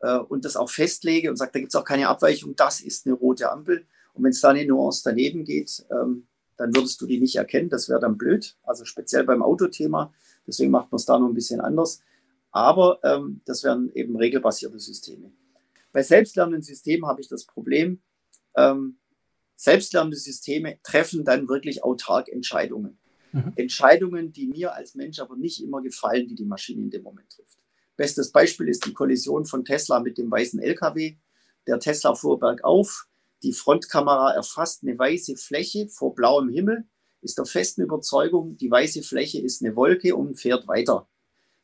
äh, 0.00 0.18
und 0.18 0.44
das 0.44 0.56
auch 0.56 0.70
festlege 0.70 1.30
und 1.30 1.36
sage, 1.36 1.50
da 1.52 1.58
gibt 1.58 1.72
es 1.72 1.80
auch 1.80 1.84
keine 1.84 2.08
Abweichung, 2.08 2.56
das 2.56 2.80
ist 2.80 3.06
eine 3.06 3.14
rote 3.14 3.50
Ampel. 3.50 3.86
Und 4.14 4.24
wenn 4.24 4.30
es 4.30 4.40
da 4.40 4.50
eine 4.50 4.66
Nuance 4.66 5.02
daneben 5.04 5.44
geht, 5.44 5.84
ähm, 5.90 6.26
dann 6.56 6.74
würdest 6.74 7.00
du 7.00 7.06
die 7.06 7.20
nicht 7.20 7.36
erkennen. 7.36 7.70
Das 7.70 7.88
wäre 7.88 8.00
dann 8.00 8.18
blöd. 8.18 8.56
Also 8.64 8.84
speziell 8.84 9.24
beim 9.24 9.42
Autothema. 9.42 10.12
Deswegen 10.46 10.70
macht 10.70 10.92
man 10.92 10.96
es 10.96 11.06
da 11.06 11.18
noch 11.18 11.28
ein 11.28 11.34
bisschen 11.34 11.60
anders. 11.60 12.02
Aber 12.50 12.98
ähm, 13.02 13.40
das 13.44 13.64
wären 13.64 13.90
eben 13.94 14.16
regelbasierte 14.16 14.78
Systeme. 14.78 15.32
Bei 15.92 16.02
selbstlernenden 16.02 16.62
Systemen 16.62 17.08
habe 17.08 17.20
ich 17.20 17.28
das 17.28 17.44
Problem, 17.46 18.00
ähm, 18.56 18.98
selbstlernende 19.56 20.16
Systeme 20.16 20.78
treffen 20.82 21.24
dann 21.24 21.48
wirklich 21.48 21.82
autark 21.84 22.28
Entscheidungen. 22.28 22.98
Mhm. 23.32 23.52
Entscheidungen, 23.56 24.32
die 24.32 24.46
mir 24.46 24.74
als 24.74 24.94
Mensch 24.94 25.18
aber 25.18 25.36
nicht 25.36 25.62
immer 25.62 25.82
gefallen, 25.82 26.26
die 26.28 26.34
die 26.34 26.44
Maschine 26.44 26.82
in 26.82 26.90
dem 26.90 27.02
Moment 27.02 27.30
trifft. 27.30 27.58
Bestes 27.96 28.32
Beispiel 28.32 28.68
ist 28.68 28.86
die 28.86 28.92
Kollision 28.92 29.44
von 29.44 29.64
Tesla 29.64 30.00
mit 30.00 30.18
dem 30.18 30.30
weißen 30.30 30.60
LKW. 30.60 31.16
Der 31.66 31.78
Tesla 31.78 32.14
fuhr 32.14 32.38
bergauf, 32.38 33.06
die 33.42 33.52
Frontkamera 33.52 34.32
erfasst 34.32 34.82
eine 34.82 34.98
weiße 34.98 35.36
Fläche 35.36 35.88
vor 35.88 36.14
blauem 36.14 36.48
Himmel, 36.48 36.84
ist 37.22 37.38
der 37.38 37.44
festen 37.44 37.82
Überzeugung, 37.82 38.56
die 38.56 38.70
weiße 38.70 39.02
Fläche 39.02 39.40
ist 39.40 39.62
eine 39.62 39.76
Wolke 39.76 40.16
und 40.16 40.40
fährt 40.40 40.66
weiter. 40.66 41.08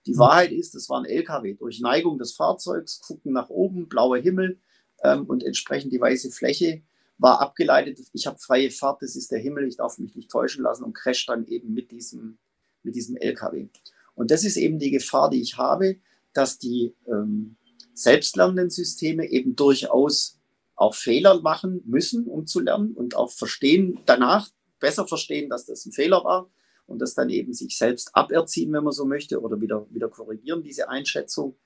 Die 0.06 0.12
mhm. 0.12 0.18
Wahrheit 0.18 0.52
ist, 0.52 0.74
es 0.74 0.88
war 0.88 1.00
ein 1.00 1.06
LKW. 1.06 1.54
Durch 1.54 1.80
Neigung 1.80 2.18
des 2.18 2.32
Fahrzeugs, 2.32 3.00
gucken 3.00 3.32
nach 3.32 3.48
oben, 3.48 3.88
blauer 3.88 4.18
Himmel 4.18 4.60
ähm, 5.02 5.24
und 5.26 5.42
entsprechend 5.42 5.92
die 5.92 6.00
weiße 6.00 6.30
Fläche 6.30 6.82
war 7.18 7.40
abgeleitet, 7.40 7.98
ich 8.12 8.26
habe 8.26 8.38
freie 8.38 8.70
Fahrt, 8.70 9.02
das 9.02 9.16
ist 9.16 9.30
der 9.30 9.38
Himmel, 9.38 9.66
ich 9.66 9.76
darf 9.76 9.98
mich 9.98 10.14
nicht 10.14 10.30
täuschen 10.30 10.62
lassen 10.62 10.84
und 10.84 10.94
crash 10.94 11.26
dann 11.26 11.46
eben 11.46 11.72
mit 11.72 11.90
diesem, 11.90 12.38
mit 12.82 12.94
diesem 12.94 13.16
LKW. 13.16 13.68
Und 14.14 14.30
das 14.30 14.44
ist 14.44 14.56
eben 14.56 14.78
die 14.78 14.90
Gefahr, 14.90 15.30
die 15.30 15.40
ich 15.40 15.56
habe, 15.56 15.96
dass 16.32 16.58
die 16.58 16.94
ähm, 17.06 17.56
selbstlernenden 17.94 18.70
Systeme 18.70 19.28
eben 19.28 19.56
durchaus 19.56 20.38
auch 20.74 20.94
Fehler 20.94 21.40
machen 21.40 21.82
müssen, 21.86 22.26
um 22.26 22.46
zu 22.46 22.60
lernen 22.60 22.92
und 22.92 23.16
auch 23.16 23.30
verstehen, 23.30 23.98
danach 24.04 24.50
besser 24.78 25.06
verstehen, 25.06 25.48
dass 25.48 25.64
das 25.64 25.86
ein 25.86 25.92
Fehler 25.92 26.22
war 26.22 26.50
und 26.86 27.00
das 27.00 27.14
dann 27.14 27.30
eben 27.30 27.54
sich 27.54 27.78
selbst 27.78 28.14
aberziehen, 28.14 28.72
wenn 28.72 28.84
man 28.84 28.92
so 28.92 29.06
möchte, 29.06 29.40
oder 29.40 29.60
wieder, 29.60 29.86
wieder 29.90 30.08
korrigieren, 30.08 30.62
diese 30.62 30.90
Einschätzung. 30.90 31.56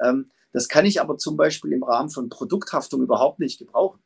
Ähm, 0.00 0.30
das 0.52 0.68
kann 0.68 0.86
ich 0.86 1.00
aber 1.00 1.18
zum 1.18 1.36
Beispiel 1.36 1.72
im 1.72 1.82
Rahmen 1.82 2.10
von 2.10 2.28
Produkthaftung 2.28 3.02
überhaupt 3.02 3.38
nicht 3.38 3.58
gebrauchen. 3.58 4.00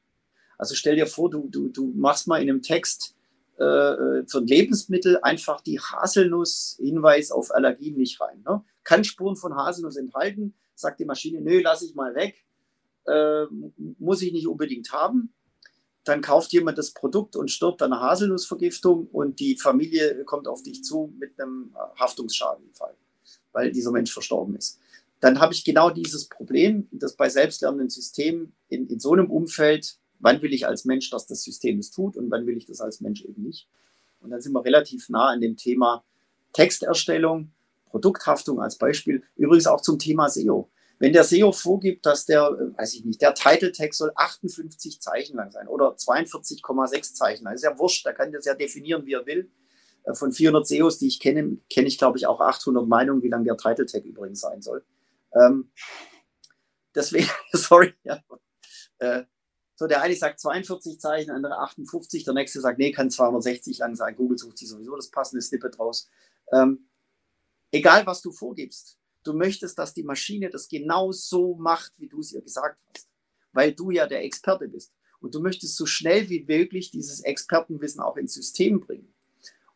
Also 0.58 0.74
stell 0.74 0.96
dir 0.96 1.06
vor, 1.06 1.30
du, 1.30 1.48
du, 1.48 1.68
du 1.68 1.92
machst 1.96 2.26
mal 2.26 2.42
in 2.42 2.50
einem 2.50 2.62
Text 2.62 3.14
äh, 3.58 4.24
für 4.26 4.38
ein 4.38 4.46
Lebensmittel 4.46 5.18
einfach 5.22 5.60
die 5.60 5.80
Haselnuss-Hinweis 5.80 7.30
auf 7.30 7.54
Allergien 7.54 7.96
nicht 7.96 8.20
rein. 8.20 8.42
Ne? 8.44 8.62
Kann 8.84 9.04
Spuren 9.04 9.36
von 9.36 9.56
Haselnuss 9.56 9.96
enthalten, 9.96 10.54
sagt 10.74 11.00
die 11.00 11.04
Maschine, 11.04 11.40
nö, 11.40 11.60
lass 11.62 11.82
ich 11.82 11.94
mal 11.94 12.14
weg, 12.14 12.44
äh, 13.06 13.44
muss 13.98 14.22
ich 14.22 14.32
nicht 14.32 14.48
unbedingt 14.48 14.92
haben. 14.92 15.32
Dann 16.04 16.20
kauft 16.20 16.52
jemand 16.52 16.78
das 16.78 16.92
Produkt 16.92 17.36
und 17.36 17.50
stirbt 17.50 17.82
an 17.82 17.92
einer 17.92 18.02
Haselnussvergiftung 18.02 19.08
und 19.08 19.40
die 19.40 19.56
Familie 19.56 20.24
kommt 20.24 20.48
auf 20.48 20.62
dich 20.62 20.82
zu 20.82 21.12
mit 21.18 21.38
einem 21.40 21.74
Haftungsschadenfall, 21.98 22.94
weil 23.52 23.72
dieser 23.72 23.92
Mensch 23.92 24.12
verstorben 24.12 24.56
ist. 24.56 24.78
Dann 25.20 25.40
habe 25.40 25.52
ich 25.52 25.64
genau 25.64 25.90
dieses 25.90 26.28
Problem, 26.28 26.88
das 26.92 27.16
bei 27.16 27.28
selbstlernenden 27.28 27.90
Systemen 27.90 28.54
in, 28.68 28.86
in 28.86 29.00
so 29.00 29.12
einem 29.12 29.30
Umfeld 29.30 29.98
wann 30.20 30.42
will 30.42 30.52
ich 30.52 30.66
als 30.66 30.84
Mensch, 30.84 31.10
dass 31.10 31.26
das 31.26 31.42
System 31.42 31.78
es 31.78 31.90
tut 31.90 32.16
und 32.16 32.30
wann 32.30 32.46
will 32.46 32.56
ich 32.56 32.66
das 32.66 32.80
als 32.80 33.00
Mensch 33.00 33.24
eben 33.24 33.42
nicht. 33.42 33.68
Und 34.20 34.30
dann 34.30 34.40
sind 34.40 34.52
wir 34.52 34.64
relativ 34.64 35.08
nah 35.08 35.28
an 35.28 35.40
dem 35.40 35.56
Thema 35.56 36.04
Texterstellung, 36.52 37.52
Produkthaftung 37.86 38.60
als 38.60 38.76
Beispiel. 38.76 39.22
Übrigens 39.36 39.66
auch 39.66 39.80
zum 39.80 39.98
Thema 39.98 40.28
SEO. 40.28 40.70
Wenn 40.98 41.12
der 41.12 41.22
SEO 41.22 41.52
vorgibt, 41.52 42.04
dass 42.06 42.26
der, 42.26 42.48
äh, 42.48 42.78
weiß 42.78 42.94
ich 42.94 43.04
nicht, 43.04 43.22
der 43.22 43.34
Title-Text 43.34 43.98
soll 43.98 44.12
58 44.14 45.00
Zeichen 45.00 45.36
lang 45.36 45.52
sein 45.52 45.68
oder 45.68 45.94
42,6 45.96 47.14
Zeichen 47.14 47.44
lang, 47.44 47.54
ist 47.54 47.62
ja 47.62 47.78
wurscht, 47.78 48.04
da 48.04 48.12
kann 48.12 48.32
das 48.32 48.44
ja 48.44 48.54
definieren, 48.54 49.06
wie 49.06 49.12
er 49.12 49.24
will. 49.24 49.50
Äh, 50.04 50.14
von 50.14 50.32
400 50.32 50.66
SEOs, 50.66 50.98
die 50.98 51.06
ich 51.06 51.20
kenne, 51.20 51.58
kenne 51.70 51.86
ich, 51.86 51.98
glaube 51.98 52.18
ich, 52.18 52.26
auch 52.26 52.40
800 52.40 52.86
Meinungen, 52.86 53.22
wie 53.22 53.28
lang 53.28 53.44
der 53.44 53.56
Title-Tag 53.56 54.04
übrigens 54.04 54.40
sein 54.40 54.60
soll. 54.60 54.84
Ähm, 55.32 55.70
deswegen, 56.94 57.28
sorry, 57.52 57.94
ja, 58.02 58.20
äh, 58.98 59.22
so, 59.78 59.86
der 59.86 60.02
eine 60.02 60.16
sagt 60.16 60.40
42 60.40 60.98
Zeichen, 60.98 61.28
der 61.28 61.36
andere 61.36 61.58
58, 61.58 62.24
der 62.24 62.34
nächste 62.34 62.60
sagt, 62.60 62.80
nee, 62.80 62.90
kann 62.90 63.12
260 63.12 63.78
lang 63.78 63.94
sein. 63.94 64.16
Google 64.16 64.36
sucht 64.36 64.58
sich 64.58 64.68
sowieso 64.68 64.96
das 64.96 65.08
passende 65.08 65.40
Snippet 65.40 65.78
raus. 65.78 66.08
Ähm, 66.52 66.88
egal, 67.70 68.04
was 68.04 68.20
du 68.20 68.32
vorgibst, 68.32 68.98
du 69.22 69.34
möchtest, 69.34 69.78
dass 69.78 69.94
die 69.94 70.02
Maschine 70.02 70.50
das 70.50 70.66
genau 70.66 71.12
so 71.12 71.54
macht, 71.54 71.92
wie 71.98 72.08
du 72.08 72.18
es 72.18 72.32
ihr 72.32 72.42
gesagt 72.42 72.80
hast, 72.92 73.06
weil 73.52 73.72
du 73.72 73.92
ja 73.92 74.08
der 74.08 74.24
Experte 74.24 74.66
bist. 74.66 74.92
Und 75.20 75.36
du 75.36 75.40
möchtest 75.40 75.76
so 75.76 75.86
schnell 75.86 76.28
wie 76.28 76.44
möglich 76.44 76.90
dieses 76.90 77.20
Expertenwissen 77.20 78.00
auch 78.00 78.16
ins 78.16 78.34
System 78.34 78.80
bringen. 78.80 79.14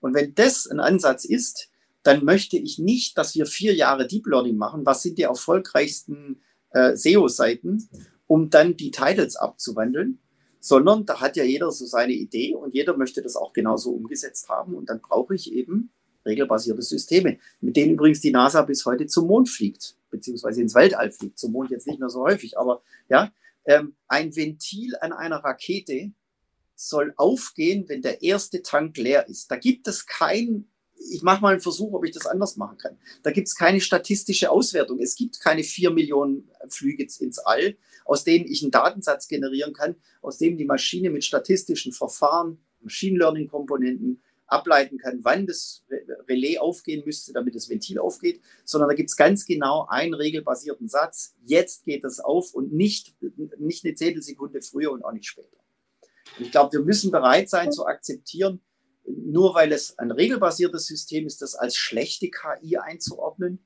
Und 0.00 0.14
wenn 0.14 0.34
das 0.34 0.66
ein 0.66 0.80
Ansatz 0.80 1.24
ist, 1.24 1.70
dann 2.02 2.24
möchte 2.24 2.56
ich 2.56 2.80
nicht, 2.80 3.16
dass 3.16 3.36
wir 3.36 3.46
vier 3.46 3.72
Jahre 3.72 4.08
Deep 4.08 4.26
Learning 4.26 4.56
machen. 4.56 4.84
Was 4.84 5.02
sind 5.02 5.16
die 5.16 5.22
erfolgreichsten 5.22 6.42
äh, 6.70 6.96
SEO-Seiten? 6.96 7.88
Um 8.32 8.48
dann 8.48 8.78
die 8.78 8.90
Titles 8.90 9.36
abzuwandeln, 9.36 10.18
sondern 10.58 11.04
da 11.04 11.20
hat 11.20 11.36
ja 11.36 11.44
jeder 11.44 11.70
so 11.70 11.84
seine 11.84 12.14
Idee 12.14 12.54
und 12.54 12.72
jeder 12.72 12.96
möchte 12.96 13.20
das 13.20 13.36
auch 13.36 13.52
genauso 13.52 13.90
umgesetzt 13.90 14.48
haben. 14.48 14.72
Und 14.72 14.88
dann 14.88 15.02
brauche 15.02 15.34
ich 15.34 15.52
eben 15.52 15.90
regelbasierte 16.24 16.80
Systeme, 16.80 17.36
mit 17.60 17.76
denen 17.76 17.92
übrigens 17.92 18.22
die 18.22 18.30
NASA 18.30 18.62
bis 18.62 18.86
heute 18.86 19.06
zum 19.06 19.26
Mond 19.26 19.50
fliegt, 19.50 19.98
beziehungsweise 20.08 20.62
ins 20.62 20.74
Weltall 20.74 21.12
fliegt. 21.12 21.38
Zum 21.38 21.52
Mond 21.52 21.70
jetzt 21.70 21.86
nicht 21.86 22.00
mehr 22.00 22.08
so 22.08 22.22
häufig, 22.22 22.56
aber 22.56 22.80
ja, 23.10 23.30
ähm, 23.66 23.96
ein 24.08 24.34
Ventil 24.34 24.96
an 25.02 25.12
einer 25.12 25.44
Rakete 25.44 26.12
soll 26.74 27.12
aufgehen, 27.18 27.84
wenn 27.88 28.00
der 28.00 28.22
erste 28.22 28.62
Tank 28.62 28.96
leer 28.96 29.28
ist. 29.28 29.50
Da 29.50 29.56
gibt 29.56 29.86
es 29.88 30.06
kein 30.06 30.71
ich 31.10 31.22
mache 31.22 31.42
mal 31.42 31.52
einen 31.52 31.60
Versuch, 31.60 31.92
ob 31.92 32.04
ich 32.04 32.12
das 32.12 32.26
anders 32.26 32.56
machen 32.56 32.78
kann. 32.78 32.98
Da 33.22 33.30
gibt 33.30 33.48
es 33.48 33.54
keine 33.54 33.80
statistische 33.80 34.50
Auswertung. 34.50 35.00
Es 35.00 35.16
gibt 35.16 35.40
keine 35.40 35.62
vier 35.64 35.90
Millionen 35.90 36.50
Flüge 36.68 37.02
ins 37.02 37.38
All, 37.38 37.76
aus 38.04 38.24
denen 38.24 38.46
ich 38.46 38.62
einen 38.62 38.70
Datensatz 38.70 39.28
generieren 39.28 39.72
kann, 39.72 39.96
aus 40.20 40.38
dem 40.38 40.56
die 40.56 40.64
Maschine 40.64 41.10
mit 41.10 41.24
statistischen 41.24 41.92
Verfahren, 41.92 42.58
Machine 42.80 43.18
Learning 43.18 43.48
Komponenten 43.48 44.22
ableiten 44.46 44.98
kann, 44.98 45.20
wann 45.22 45.46
das 45.46 45.84
Relais 46.28 46.58
aufgehen 46.58 47.02
müsste, 47.06 47.32
damit 47.32 47.54
das 47.54 47.70
Ventil 47.70 47.98
aufgeht, 47.98 48.40
sondern 48.64 48.90
da 48.90 48.94
gibt 48.94 49.08
es 49.08 49.16
ganz 49.16 49.46
genau 49.46 49.86
einen 49.88 50.14
regelbasierten 50.14 50.88
Satz. 50.88 51.34
Jetzt 51.46 51.84
geht 51.84 52.04
das 52.04 52.20
auf 52.20 52.52
und 52.52 52.72
nicht, 52.72 53.14
nicht 53.58 53.84
eine 53.84 53.94
Zehntelsekunde 53.94 54.60
früher 54.60 54.92
und 54.92 55.04
auch 55.04 55.12
nicht 55.12 55.26
später. 55.26 55.56
Und 56.38 56.46
ich 56.46 56.50
glaube, 56.50 56.72
wir 56.72 56.80
müssen 56.80 57.10
bereit 57.10 57.48
sein 57.48 57.72
zu 57.72 57.86
akzeptieren, 57.86 58.60
nur 59.06 59.54
weil 59.54 59.72
es 59.72 59.98
ein 59.98 60.10
regelbasiertes 60.10 60.86
System 60.86 61.26
ist, 61.26 61.42
das 61.42 61.54
als 61.54 61.76
schlechte 61.76 62.30
KI 62.30 62.76
einzuordnen. 62.76 63.64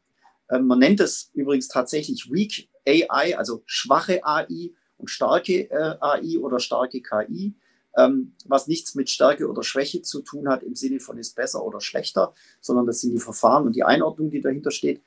Ähm, 0.51 0.67
man 0.67 0.79
nennt 0.79 1.01
es 1.01 1.31
übrigens 1.35 1.69
tatsächlich 1.69 2.31
Weak 2.31 2.69
AI, 2.87 3.37
also 3.37 3.63
schwache 3.67 4.25
AI 4.25 4.71
und 4.97 5.11
starke 5.11 5.71
äh, 5.71 5.97
AI 6.01 6.39
oder 6.39 6.61
starke 6.61 7.03
KI, 7.03 7.55
ähm, 7.97 8.35
was 8.45 8.67
nichts 8.67 8.95
mit 8.95 9.11
Stärke 9.11 9.49
oder 9.49 9.63
Schwäche 9.63 10.03
zu 10.03 10.23
tun 10.23 10.49
hat 10.49 10.63
im 10.63 10.75
Sinne 10.75 11.01
von 11.01 11.19
ist 11.19 11.35
besser 11.35 11.65
oder 11.65 11.81
schlechter, 11.81 12.35
sondern 12.61 12.87
das 12.87 13.01
sind 13.01 13.13
die 13.13 13.21
Verfahren 13.21 13.67
und 13.67 13.77
die 13.77 13.85
Einordnung, 13.85 14.31
die 14.31 14.41
dahinter 14.41 14.71
steht. 14.71 15.03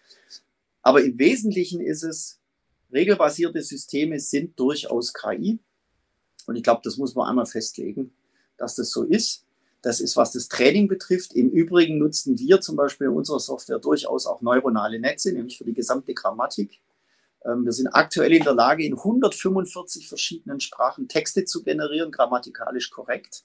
Aber 0.81 1.03
im 1.03 1.17
Wesentlichen 1.19 1.81
ist 1.81 2.03
es, 2.03 2.39
regelbasierte 2.91 3.62
Systeme 3.62 4.19
sind 4.19 4.59
durchaus 4.59 5.13
KI. 5.13 5.59
Und 6.48 6.55
ich 6.55 6.63
glaube, 6.63 6.81
das 6.83 6.98
muss 6.98 7.15
man 7.15 7.27
einmal 7.27 7.45
festlegen, 7.45 8.12
dass 8.57 8.75
das 8.75 8.89
so 8.89 9.03
ist. 9.03 9.45
Das 9.81 10.01
ist, 10.01 10.17
was 10.17 10.33
das 10.33 10.50
Training 10.50 10.88
betrifft. 10.88 11.33
Im 11.33 11.50
Übrigen 11.50 11.98
nutzen 12.00 12.38
wir 12.38 12.59
zum 12.59 12.75
Beispiel 12.75 13.07
in 13.07 13.13
unserer 13.13 13.39
Software 13.39 13.79
durchaus 13.79 14.25
auch 14.25 14.41
neuronale 14.41 15.00
Netze, 15.00 15.31
nämlich 15.31 15.57
für 15.57 15.63
die 15.63 15.74
gesamte 15.74 16.13
Grammatik. 16.13 16.81
Ähm, 17.45 17.63
wir 17.63 17.71
sind 17.71 17.88
aktuell 17.88 18.33
in 18.33 18.43
der 18.43 18.53
Lage, 18.53 18.86
in 18.86 18.93
145 18.93 20.07
verschiedenen 20.07 20.59
Sprachen 20.59 21.07
Texte 21.07 21.45
zu 21.45 21.63
generieren, 21.63 22.12
grammatikalisch 22.12 22.89
korrekt. 22.89 23.43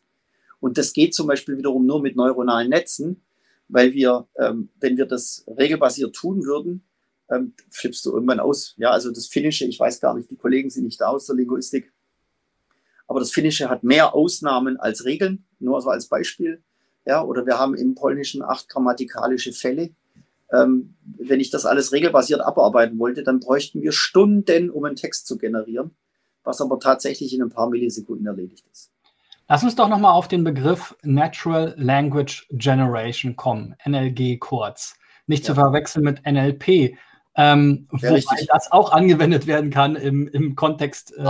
Und 0.61 0.79
das 0.79 0.93
geht 0.93 1.15
zum 1.15 1.27
Beispiel 1.27 1.57
wiederum 1.57 1.87
nur 1.87 2.03
mit 2.03 2.17
neuronalen 2.17 2.71
Netzen, 2.71 3.23
weil 3.69 3.93
wir, 3.93 4.27
ähm, 4.39 4.71
wenn 4.81 4.97
wir 4.97 5.07
das 5.07 5.45
regelbasiert 5.47 6.17
tun 6.17 6.45
würden, 6.45 6.85
ähm, 7.31 7.55
flippst 7.71 8.05
du 8.05 8.13
irgendwann 8.13 8.41
aus. 8.41 8.75
Ja, 8.77 8.91
also 8.91 9.11
das 9.11 9.27
Finnische, 9.29 9.65
ich 9.67 9.79
weiß 9.79 10.01
gar 10.01 10.15
nicht, 10.15 10.31
die 10.31 10.37
Kollegen 10.37 10.71
sind 10.71 10.85
nicht 10.85 11.01
da 11.01 11.09
aus 11.09 11.27
der 11.27 11.37
Linguistik, 11.37 11.93
aber 13.07 13.21
das 13.21 13.31
Finnische 13.31 13.69
hat 13.69 13.85
mehr 13.85 14.15
Ausnahmen 14.15 14.79
als 14.79 15.05
Regeln, 15.05 15.45
nur 15.59 15.81
so 15.81 15.91
als 15.91 16.09
Beispiel. 16.09 16.63
Ja, 17.07 17.23
oder 17.23 17.45
wir 17.47 17.59
haben 17.59 17.75
im 17.75 17.95
Polnischen 17.95 18.43
acht 18.43 18.69
grammatikalische 18.69 19.53
Fälle. 19.53 19.91
Ähm, 20.53 20.95
wenn 21.05 21.41
ich 21.41 21.51
das 21.51 21.67
alles 21.67 21.93
regelbasiert 21.93 22.41
abarbeiten 22.41 22.99
wollte, 22.99 23.23
dann 23.23 23.41
bräuchten 23.41 23.83
wir 23.83 23.93
Stunden, 23.93 24.71
um 24.71 24.85
einen 24.85 24.97
Text 24.97 25.27
zu 25.27 25.37
generieren, 25.37 25.91
was 26.45 26.61
aber 26.61 26.79
tatsächlich 26.79 27.35
in 27.35 27.43
ein 27.43 27.51
paar 27.51 27.69
Millisekunden 27.69 28.27
erledigt 28.27 28.65
ist. 28.71 28.91
Lass 29.49 29.63
uns 29.63 29.77
doch 29.77 29.89
nochmal 29.89 30.13
auf 30.13 30.29
den 30.29 30.43
Begriff 30.43 30.97
Natural 31.03 31.75
Language 31.77 32.47
Generation 32.51 33.37
kommen, 33.37 33.75
NLG 33.85 34.39
kurz. 34.39 34.95
Nicht 35.27 35.45
ja. 35.45 35.49
zu 35.49 35.55
verwechseln 35.55 36.05
mit 36.05 36.25
NLP, 36.25 36.97
ähm, 37.37 37.89
ja, 37.93 37.99
wobei 37.99 38.15
richtig. 38.15 38.47
das 38.53 38.71
auch 38.71 38.93
angewendet 38.93 39.47
werden 39.47 39.71
kann 39.71 39.97
im, 39.97 40.29
im 40.29 40.55
Kontext 40.55 41.15
äh, 41.17 41.25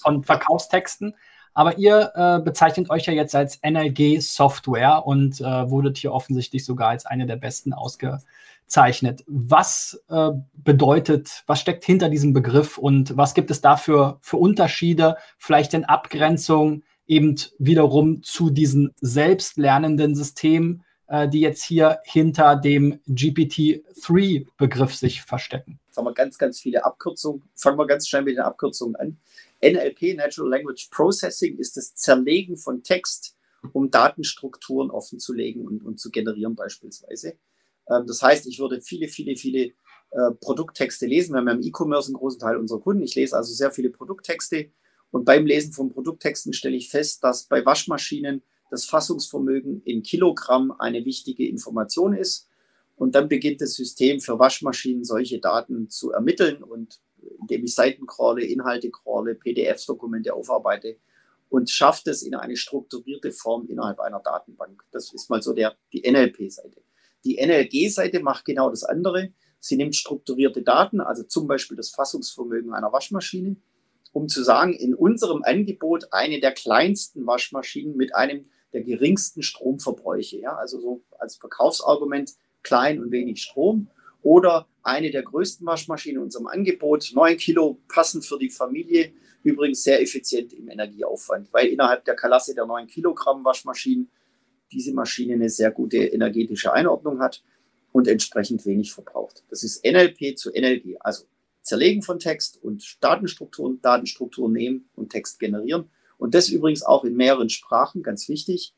von 0.00 0.22
Verkaufstexten. 0.22 1.14
Aber 1.54 1.76
ihr 1.78 2.12
äh, 2.14 2.40
bezeichnet 2.40 2.88
euch 2.88 3.06
ja 3.06 3.12
jetzt 3.12 3.34
als 3.34 3.58
NLG 3.62 4.20
Software 4.20 5.04
und 5.04 5.40
äh, 5.40 5.68
wurdet 5.68 5.98
hier 5.98 6.12
offensichtlich 6.12 6.64
sogar 6.64 6.90
als 6.90 7.04
eine 7.04 7.26
der 7.26 7.34
besten 7.34 7.72
ausgezeichnet. 7.72 9.24
Was 9.26 10.00
äh, 10.08 10.30
bedeutet, 10.54 11.42
was 11.48 11.60
steckt 11.60 11.84
hinter 11.84 12.10
diesem 12.10 12.32
Begriff 12.32 12.78
und 12.78 13.16
was 13.16 13.34
gibt 13.34 13.50
es 13.50 13.60
dafür 13.60 14.18
für 14.20 14.36
Unterschiede, 14.36 15.16
vielleicht 15.36 15.74
in 15.74 15.84
Abgrenzung 15.84 16.84
eben 17.08 17.34
wiederum 17.58 18.22
zu 18.22 18.50
diesen 18.50 18.94
selbstlernenden 19.00 20.14
Systemen, 20.14 20.84
die 21.32 21.40
jetzt 21.40 21.62
hier 21.62 22.00
hinter 22.04 22.56
dem 22.56 23.00
GPT-3-Begriff 23.08 24.94
sich 24.94 25.22
verstecken? 25.22 25.80
Jetzt 25.86 25.96
haben 25.96 26.04
wir 26.04 26.12
ganz, 26.12 26.36
ganz 26.36 26.60
viele 26.60 26.84
Abkürzungen. 26.84 27.42
Fangen 27.54 27.78
wir 27.78 27.86
ganz 27.86 28.08
schnell 28.08 28.22
mit 28.22 28.36
den 28.36 28.42
Abkürzungen 28.42 28.94
an. 28.96 29.16
NLP, 29.62 30.16
Natural 30.16 30.50
Language 30.50 30.88
Processing, 30.90 31.56
ist 31.58 31.76
das 31.76 31.94
Zerlegen 31.94 32.56
von 32.56 32.82
Text, 32.82 33.36
um 33.72 33.90
Datenstrukturen 33.90 34.90
offenzulegen 34.90 35.66
und, 35.66 35.84
und 35.84 35.98
zu 35.98 36.10
generieren 36.10 36.54
beispielsweise. 36.54 37.38
Ähm, 37.88 38.06
das 38.06 38.22
heißt, 38.22 38.46
ich 38.46 38.58
würde 38.58 38.80
viele, 38.80 39.08
viele, 39.08 39.36
viele 39.36 39.72
äh, 40.10 40.30
Produkttexte 40.40 41.06
lesen. 41.06 41.32
Wir 41.32 41.38
haben 41.38 41.48
ja 41.48 41.54
im 41.54 41.62
E-Commerce 41.62 42.08
einen 42.08 42.16
großen 42.16 42.40
Teil 42.40 42.56
unserer 42.56 42.80
Kunden. 42.80 43.02
Ich 43.02 43.14
lese 43.14 43.36
also 43.36 43.52
sehr 43.52 43.70
viele 43.70 43.90
Produkttexte. 43.90 44.70
Und 45.10 45.24
beim 45.24 45.46
Lesen 45.46 45.72
von 45.72 45.88
Produkttexten 45.88 46.52
stelle 46.52 46.76
ich 46.76 46.90
fest, 46.90 47.24
dass 47.24 47.44
bei 47.44 47.64
Waschmaschinen 47.64 48.42
das 48.70 48.84
Fassungsvermögen 48.84 49.82
in 49.84 50.02
Kilogramm 50.02 50.72
eine 50.78 51.04
wichtige 51.04 51.48
Information 51.48 52.14
ist. 52.14 52.48
Und 52.96 53.14
dann 53.14 53.28
beginnt 53.28 53.60
das 53.60 53.74
System 53.74 54.20
für 54.20 54.38
Waschmaschinen 54.38 55.04
solche 55.04 55.38
Daten 55.38 55.88
zu 55.88 56.10
ermitteln 56.12 56.62
und 56.62 57.00
indem 57.40 57.64
ich 57.64 57.74
Seiten 57.74 58.06
crawle, 58.06 58.44
Inhalte 58.44 58.90
crawle, 58.90 59.34
PDFs-Dokumente 59.34 60.34
aufarbeite 60.34 60.96
und 61.48 61.70
schafft 61.70 62.08
es 62.08 62.22
in 62.22 62.34
eine 62.34 62.56
strukturierte 62.56 63.32
Form 63.32 63.66
innerhalb 63.68 64.00
einer 64.00 64.20
Datenbank. 64.20 64.84
Das 64.92 65.12
ist 65.12 65.30
mal 65.30 65.42
so 65.42 65.52
der, 65.52 65.76
die 65.92 66.08
NLP-Seite. 66.08 66.82
Die 67.24 67.38
NLG-Seite 67.38 68.20
macht 68.20 68.44
genau 68.44 68.70
das 68.70 68.84
andere. 68.84 69.32
Sie 69.60 69.76
nimmt 69.76 69.96
strukturierte 69.96 70.62
Daten, 70.62 71.00
also 71.00 71.24
zum 71.24 71.46
Beispiel 71.46 71.76
das 71.76 71.90
Fassungsvermögen 71.90 72.72
einer 72.74 72.92
Waschmaschine, 72.92 73.56
um 74.12 74.28
zu 74.28 74.42
sagen, 74.42 74.72
in 74.72 74.94
unserem 74.94 75.42
Angebot 75.42 76.12
eine 76.12 76.40
der 76.40 76.52
kleinsten 76.52 77.26
Waschmaschinen 77.26 77.96
mit 77.96 78.14
einem 78.14 78.46
der 78.72 78.82
geringsten 78.82 79.42
Stromverbräuche. 79.42 80.38
Ja? 80.38 80.56
Also 80.56 80.80
so 80.80 81.02
als 81.18 81.36
Verkaufsargument 81.36 82.34
klein 82.62 83.00
und 83.00 83.10
wenig 83.10 83.42
Strom. 83.42 83.88
Oder 84.22 84.66
eine 84.82 85.10
der 85.10 85.22
größten 85.22 85.66
Waschmaschinen 85.66 86.18
in 86.18 86.24
unserem 86.24 86.48
Angebot, 86.48 87.12
9 87.14 87.36
Kilo 87.36 87.78
passend 87.88 88.24
für 88.24 88.38
die 88.38 88.50
Familie, 88.50 89.12
übrigens 89.42 89.84
sehr 89.84 90.02
effizient 90.02 90.52
im 90.52 90.68
Energieaufwand, 90.68 91.52
weil 91.52 91.68
innerhalb 91.68 92.04
der 92.04 92.16
Klasse 92.16 92.54
der 92.54 92.66
9 92.66 92.88
Kilogramm 92.88 93.44
Waschmaschinen 93.44 94.10
diese 94.72 94.92
Maschine 94.92 95.34
eine 95.34 95.48
sehr 95.48 95.70
gute 95.70 95.98
energetische 95.98 96.72
Einordnung 96.72 97.20
hat 97.20 97.42
und 97.92 98.08
entsprechend 98.08 98.66
wenig 98.66 98.92
verbraucht. 98.92 99.44
Das 99.48 99.62
ist 99.62 99.84
NLP 99.84 100.36
zu 100.36 100.50
NLG, 100.50 100.96
also 101.00 101.24
Zerlegen 101.62 102.02
von 102.02 102.18
Text 102.18 102.62
und 102.62 103.02
Datenstrukturen, 103.02 103.80
Datenstrukturen 103.82 104.52
nehmen 104.52 104.88
und 104.94 105.10
Text 105.10 105.38
generieren. 105.38 105.90
Und 106.18 106.34
das 106.34 106.48
übrigens 106.48 106.82
auch 106.82 107.04
in 107.04 107.16
mehreren 107.16 107.48
Sprachen, 107.48 108.02
ganz 108.02 108.28
wichtig, 108.28 108.74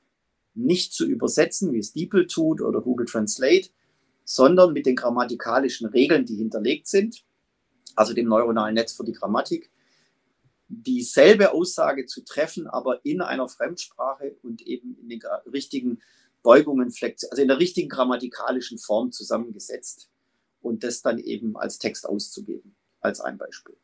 nicht 0.55 0.93
zu 0.93 1.07
übersetzen, 1.07 1.73
wie 1.73 1.79
es 1.79 1.93
DeepL 1.93 2.27
tut 2.27 2.61
oder 2.61 2.81
Google 2.81 3.07
Translate, 3.07 3.71
sondern 4.25 4.73
mit 4.73 4.87
den 4.87 4.97
grammatikalischen 4.97 5.89
Regeln, 5.89 6.27
die 6.27 6.37
hinterlegt 6.37 6.87
sind, 6.87 7.25
also 7.97 8.15
dem 8.15 8.29
neuronalen 8.29 8.75
Netz 8.75 8.93
für 8.93 9.05
die 9.05 9.13
Grammatik, 9.13 9.71
dieselbe 10.69 11.53
Aussage 11.53 12.07
zu 12.07 12.25
treffen, 12.25 12.69
aber 12.69 13.05
in 13.05 13.23
einer 13.23 13.49
Fremdsprache 13.49 14.37
und 14.43 14.63
eben 14.63 14.97
in 15.01 15.09
den 15.09 15.21
richtigen 15.53 16.01
Beugungen, 16.43 16.93
also 17.03 17.43
in 17.43 17.49
der 17.49 17.59
richtigen 17.59 17.89
grammatikalischen 17.89 18.79
Form 18.79 19.11
zusammengesetzt 19.11 20.09
und 20.61 20.85
das 20.85 21.03
dann 21.03 21.19
eben 21.19 21.57
als 21.57 21.79
Text 21.79 22.09
auszugeben, 22.09 22.77
als 23.01 23.21
ein 23.21 23.37
Beispiel. 23.37 23.77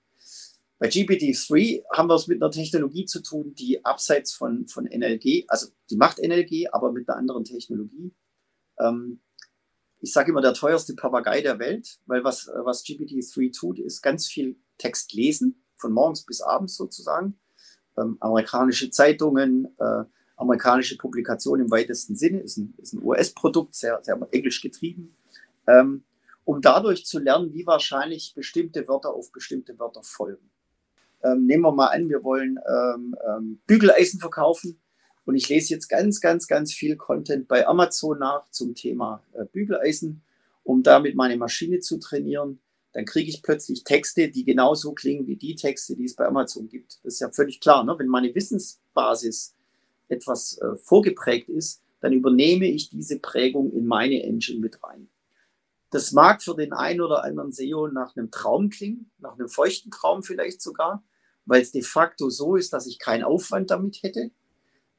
Bei 0.79 0.89
GPT-3 0.89 1.85
haben 1.93 2.09
wir 2.09 2.15
es 2.15 2.27
mit 2.27 2.43
einer 2.43 2.51
Technologie 2.51 3.07
zu 3.07 3.23
tun, 3.23 3.55
die 3.55 3.83
abseits 3.85 4.33
von, 4.33 4.69
von 4.69 4.85
NLG, 4.85 5.45
also 5.49 5.69
die 5.91 5.97
macht 5.97 6.19
NLG, 6.19 6.67
aber 6.71 6.93
mit 6.93 7.09
einer 7.09 7.17
anderen 7.17 7.45
Technologie. 7.45 8.15
Ähm, 8.79 9.21
ich 10.01 10.13
sage 10.13 10.31
immer, 10.31 10.43
der 10.43 10.53
teuerste 10.53 10.95
Papagei 10.95 11.41
der 11.41 11.59
Welt, 11.59 11.99
weil 12.05 12.25
was, 12.25 12.49
was 12.49 12.85
GPT-3 12.85 13.59
tut, 13.59 13.79
ist 13.79 14.03
ganz 14.03 14.27
viel 14.27 14.57
Text 14.77 15.15
lesen, 15.15 15.65
von 15.77 15.93
morgens 15.93 16.25
bis 16.25 16.43
abends 16.43 16.77
sozusagen. 16.77 17.39
Ähm, 17.97 18.19
amerikanische 18.21 18.91
Zeitungen, 18.91 19.75
äh, 19.79 20.05
amerikanische 20.37 20.99
Publikationen 20.99 21.67
im 21.67 21.71
weitesten 21.71 22.17
Sinne, 22.17 22.41
ist 22.41 22.59
ein, 22.59 22.75
ist 22.77 22.93
ein 22.93 23.03
US-Produkt, 23.03 23.75
sehr, 23.75 23.99
sehr 24.03 24.19
englisch 24.31 24.61
getrieben, 24.61 25.17
ähm, 25.67 26.05
um 26.45 26.61
dadurch 26.61 27.07
zu 27.07 27.19
lernen, 27.19 27.55
wie 27.55 27.67
wahrscheinlich 27.67 28.35
bestimmte 28.35 28.87
Wörter 28.87 29.15
auf 29.15 29.33
bestimmte 29.33 29.79
Wörter 29.79 30.03
folgen. 30.03 30.51
Ähm, 31.23 31.47
nehmen 31.47 31.63
wir 31.63 31.73
mal 31.73 31.89
an, 31.89 32.09
wir 32.09 32.23
wollen 32.23 32.59
ähm, 32.69 33.17
ähm, 33.27 33.61
Bügeleisen 33.67 34.21
verkaufen 34.21 34.79
und 35.25 35.35
ich 35.35 35.49
lese 35.49 35.75
jetzt 35.75 35.89
ganz, 35.89 36.21
ganz, 36.21 36.47
ganz 36.47 36.73
viel 36.73 36.97
Content 36.97 37.49
bei 37.49 37.67
Amazon 37.67 38.19
nach 38.19 38.49
zum 38.51 38.75
Thema 38.75 39.23
äh, 39.33 39.45
Bügeleisen, 39.45 40.23
um 40.63 40.83
damit 40.83 41.17
meine 41.17 41.37
Maschine 41.37 41.81
zu 41.81 41.99
trainieren. 41.99 42.61
Dann 42.93 43.05
kriege 43.05 43.29
ich 43.29 43.43
plötzlich 43.43 43.85
Texte, 43.85 44.29
die 44.29 44.45
genauso 44.45 44.93
klingen 44.93 45.27
wie 45.27 45.37
die 45.37 45.57
Texte, 45.57 45.97
die 45.97 46.05
es 46.05 46.15
bei 46.15 46.27
Amazon 46.27 46.69
gibt. 46.69 47.01
Das 47.03 47.15
ist 47.15 47.21
ja 47.21 47.31
völlig 47.31 47.61
klar. 47.61 47.85
Ne? 47.85 47.95
Wenn 47.99 48.07
meine 48.07 48.35
Wissensbasis 48.35 49.55
etwas 50.09 50.59
äh, 50.59 50.77
vorgeprägt 50.77 51.49
ist, 51.49 51.83
dann 52.01 52.13
übernehme 52.13 52.67
ich 52.67 52.89
diese 52.89 53.19
Prägung 53.19 53.73
in 53.73 53.87
meine 53.87 54.23
Engine 54.23 54.61
mit 54.61 54.83
rein. 54.83 55.09
Das 55.97 56.13
mag 56.13 56.43
für 56.43 56.55
den 56.55 56.75
einen 56.75 57.01
oder 57.01 57.25
anderen 57.25 57.53
SEO 57.53 57.89
nach 57.89 58.15
einem 58.15 58.31
Traum 58.31 58.69
klingen, 58.69 59.11
nach 59.19 59.33
einem 59.33 59.49
feuchten 59.49 59.91
Traum 59.91 60.23
vielleicht 60.23 60.61
sogar, 60.61 61.03
weil 61.47 61.63
es 61.63 61.73
de 61.73 61.81
facto 61.81 62.29
so 62.29 62.55
ist, 62.55 62.75
dass 62.75 62.87
ich 62.87 62.99
keinen 62.99 63.25
Aufwand 63.25 63.71
damit 63.71 64.03
hätte. 64.03 64.31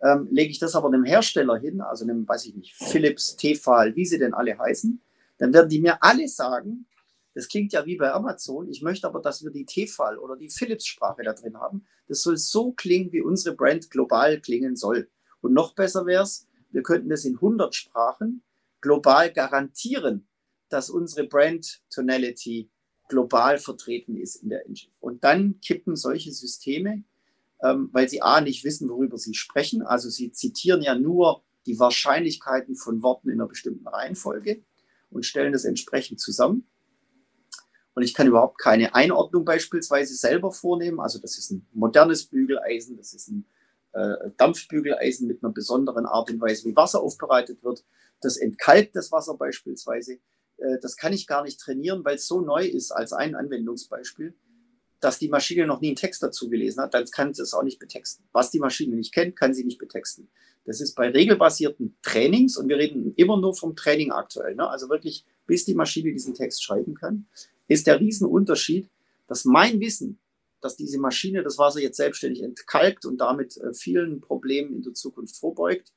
Ähm, 0.01 0.27
lege 0.31 0.49
ich 0.49 0.57
das 0.57 0.73
aber 0.73 0.87
einem 0.87 1.03
Hersteller 1.03 1.55
hin, 1.57 1.81
also 1.81 2.03
einem, 2.03 2.27
weiß 2.27 2.47
ich 2.47 2.55
nicht, 2.55 2.73
Philips, 2.73 3.35
Tefal, 3.35 3.95
wie 3.95 4.07
sie 4.07 4.17
denn 4.17 4.33
alle 4.33 4.57
heißen, 4.57 4.99
dann 5.37 5.53
werden 5.53 5.69
die 5.69 5.81
mir 5.81 6.01
alle 6.01 6.27
sagen, 6.27 6.87
das 7.35 7.47
klingt 7.47 7.73
ja 7.73 7.85
wie 7.85 7.97
bei 7.97 8.11
Amazon, 8.11 8.67
ich 8.67 8.81
möchte 8.81 9.05
aber, 9.05 9.21
dass 9.21 9.43
wir 9.43 9.51
die 9.51 9.67
Tefal 9.67 10.17
oder 10.17 10.35
die 10.35 10.49
Philips-Sprache 10.49 11.21
da 11.21 11.33
drin 11.33 11.59
haben. 11.59 11.85
Das 12.07 12.23
soll 12.23 12.37
so 12.37 12.71
klingen, 12.71 13.11
wie 13.11 13.21
unsere 13.21 13.55
Brand 13.55 13.91
global 13.91 14.41
klingen 14.41 14.75
soll. 14.75 15.09
Und 15.41 15.53
noch 15.53 15.75
besser 15.75 16.07
wäre 16.07 16.23
es, 16.23 16.47
wir 16.71 16.81
könnten 16.81 17.09
das 17.09 17.23
in 17.23 17.35
100 17.35 17.75
Sprachen 17.75 18.41
global 18.81 19.31
garantieren, 19.31 20.27
dass 20.69 20.89
unsere 20.89 21.27
Brand 21.27 21.81
Tonality 21.89 22.69
global 23.09 23.57
vertreten 23.57 24.17
ist 24.17 24.37
in 24.37 24.49
der 24.49 24.65
Engine. 24.65 24.91
Und 24.99 25.23
dann 25.23 25.59
kippen 25.61 25.95
solche 25.95 26.31
Systeme 26.31 27.03
ähm, 27.63 27.89
weil 27.91 28.07
sie 28.09 28.21
A 28.21 28.41
nicht 28.41 28.63
wissen, 28.63 28.89
worüber 28.89 29.17
sie 29.17 29.33
sprechen. 29.33 29.81
Also 29.81 30.09
sie 30.09 30.31
zitieren 30.31 30.81
ja 30.81 30.95
nur 30.95 31.43
die 31.65 31.79
Wahrscheinlichkeiten 31.79 32.75
von 32.75 33.01
Worten 33.01 33.29
in 33.29 33.35
einer 33.39 33.47
bestimmten 33.47 33.87
Reihenfolge 33.87 34.61
und 35.09 35.25
stellen 35.25 35.53
das 35.53 35.65
entsprechend 35.65 36.19
zusammen. 36.19 36.67
Und 37.93 38.03
ich 38.03 38.13
kann 38.13 38.27
überhaupt 38.27 38.59
keine 38.59 38.93
Einordnung 38.93 39.43
beispielsweise 39.43 40.13
selber 40.15 40.51
vornehmen. 40.51 40.99
Also 40.99 41.19
das 41.19 41.37
ist 41.37 41.51
ein 41.51 41.65
modernes 41.73 42.25
Bügeleisen, 42.25 42.95
das 42.95 43.13
ist 43.13 43.29
ein 43.29 43.45
äh, 43.93 44.29
Dampfbügeleisen 44.37 45.27
mit 45.27 45.43
einer 45.43 45.51
besonderen 45.51 46.05
Art 46.05 46.29
und 46.29 46.39
Weise, 46.39 46.65
wie 46.65 46.75
Wasser 46.75 47.01
aufbereitet 47.01 47.63
wird. 47.63 47.83
Das 48.21 48.37
entkalkt 48.37 48.95
das 48.95 49.11
Wasser 49.11 49.35
beispielsweise. 49.35 50.19
Äh, 50.57 50.79
das 50.81 50.97
kann 50.97 51.13
ich 51.13 51.27
gar 51.27 51.43
nicht 51.43 51.59
trainieren, 51.59 52.03
weil 52.05 52.15
es 52.15 52.27
so 52.27 52.41
neu 52.41 52.65
ist 52.65 52.91
als 52.91 53.13
ein 53.13 53.35
Anwendungsbeispiel 53.35 54.33
dass 54.99 55.19
die 55.19 55.29
Maschine 55.29 55.67
noch 55.67 55.81
nie 55.81 55.87
einen 55.87 55.95
Text 55.95 56.23
dazu 56.23 56.49
gelesen 56.49 56.81
hat, 56.81 56.93
dann 56.93 57.05
kann 57.05 57.33
sie 57.33 57.43
es 57.43 57.53
auch 57.53 57.63
nicht 57.63 57.79
betexten. 57.79 58.25
Was 58.31 58.51
die 58.51 58.59
Maschine 58.59 58.95
nicht 58.95 59.13
kennt, 59.13 59.35
kann 59.35 59.53
sie 59.53 59.63
nicht 59.63 59.77
betexten. 59.77 60.29
Das 60.65 60.81
ist 60.81 60.95
bei 60.95 61.09
regelbasierten 61.09 61.95
Trainings, 62.01 62.57
und 62.57 62.67
wir 62.67 62.77
reden 62.77 63.13
immer 63.15 63.39
nur 63.39 63.55
vom 63.55 63.75
Training 63.75 64.11
aktuell, 64.11 64.55
ne? 64.55 64.67
also 64.67 64.89
wirklich, 64.89 65.25
bis 65.45 65.65
die 65.65 65.75
Maschine 65.75 66.11
diesen 66.11 66.33
Text 66.33 66.63
schreiben 66.63 66.95
kann, 66.95 67.27
ist 67.67 67.87
der 67.87 67.99
Riesenunterschied, 67.99 68.89
dass 69.27 69.45
mein 69.45 69.79
Wissen, 69.79 70.19
dass 70.59 70.75
diese 70.75 70.99
Maschine 70.99 71.43
das 71.43 71.57
Wasser 71.57 71.79
jetzt 71.79 71.97
selbstständig 71.97 72.43
entkalkt 72.43 73.05
und 73.05 73.21
damit 73.21 73.57
äh, 73.57 73.73
vielen 73.73 74.19
Problemen 74.19 74.75
in 74.75 74.81
der 74.81 74.93
Zukunft 74.93 75.37
vorbeugt, 75.37 75.93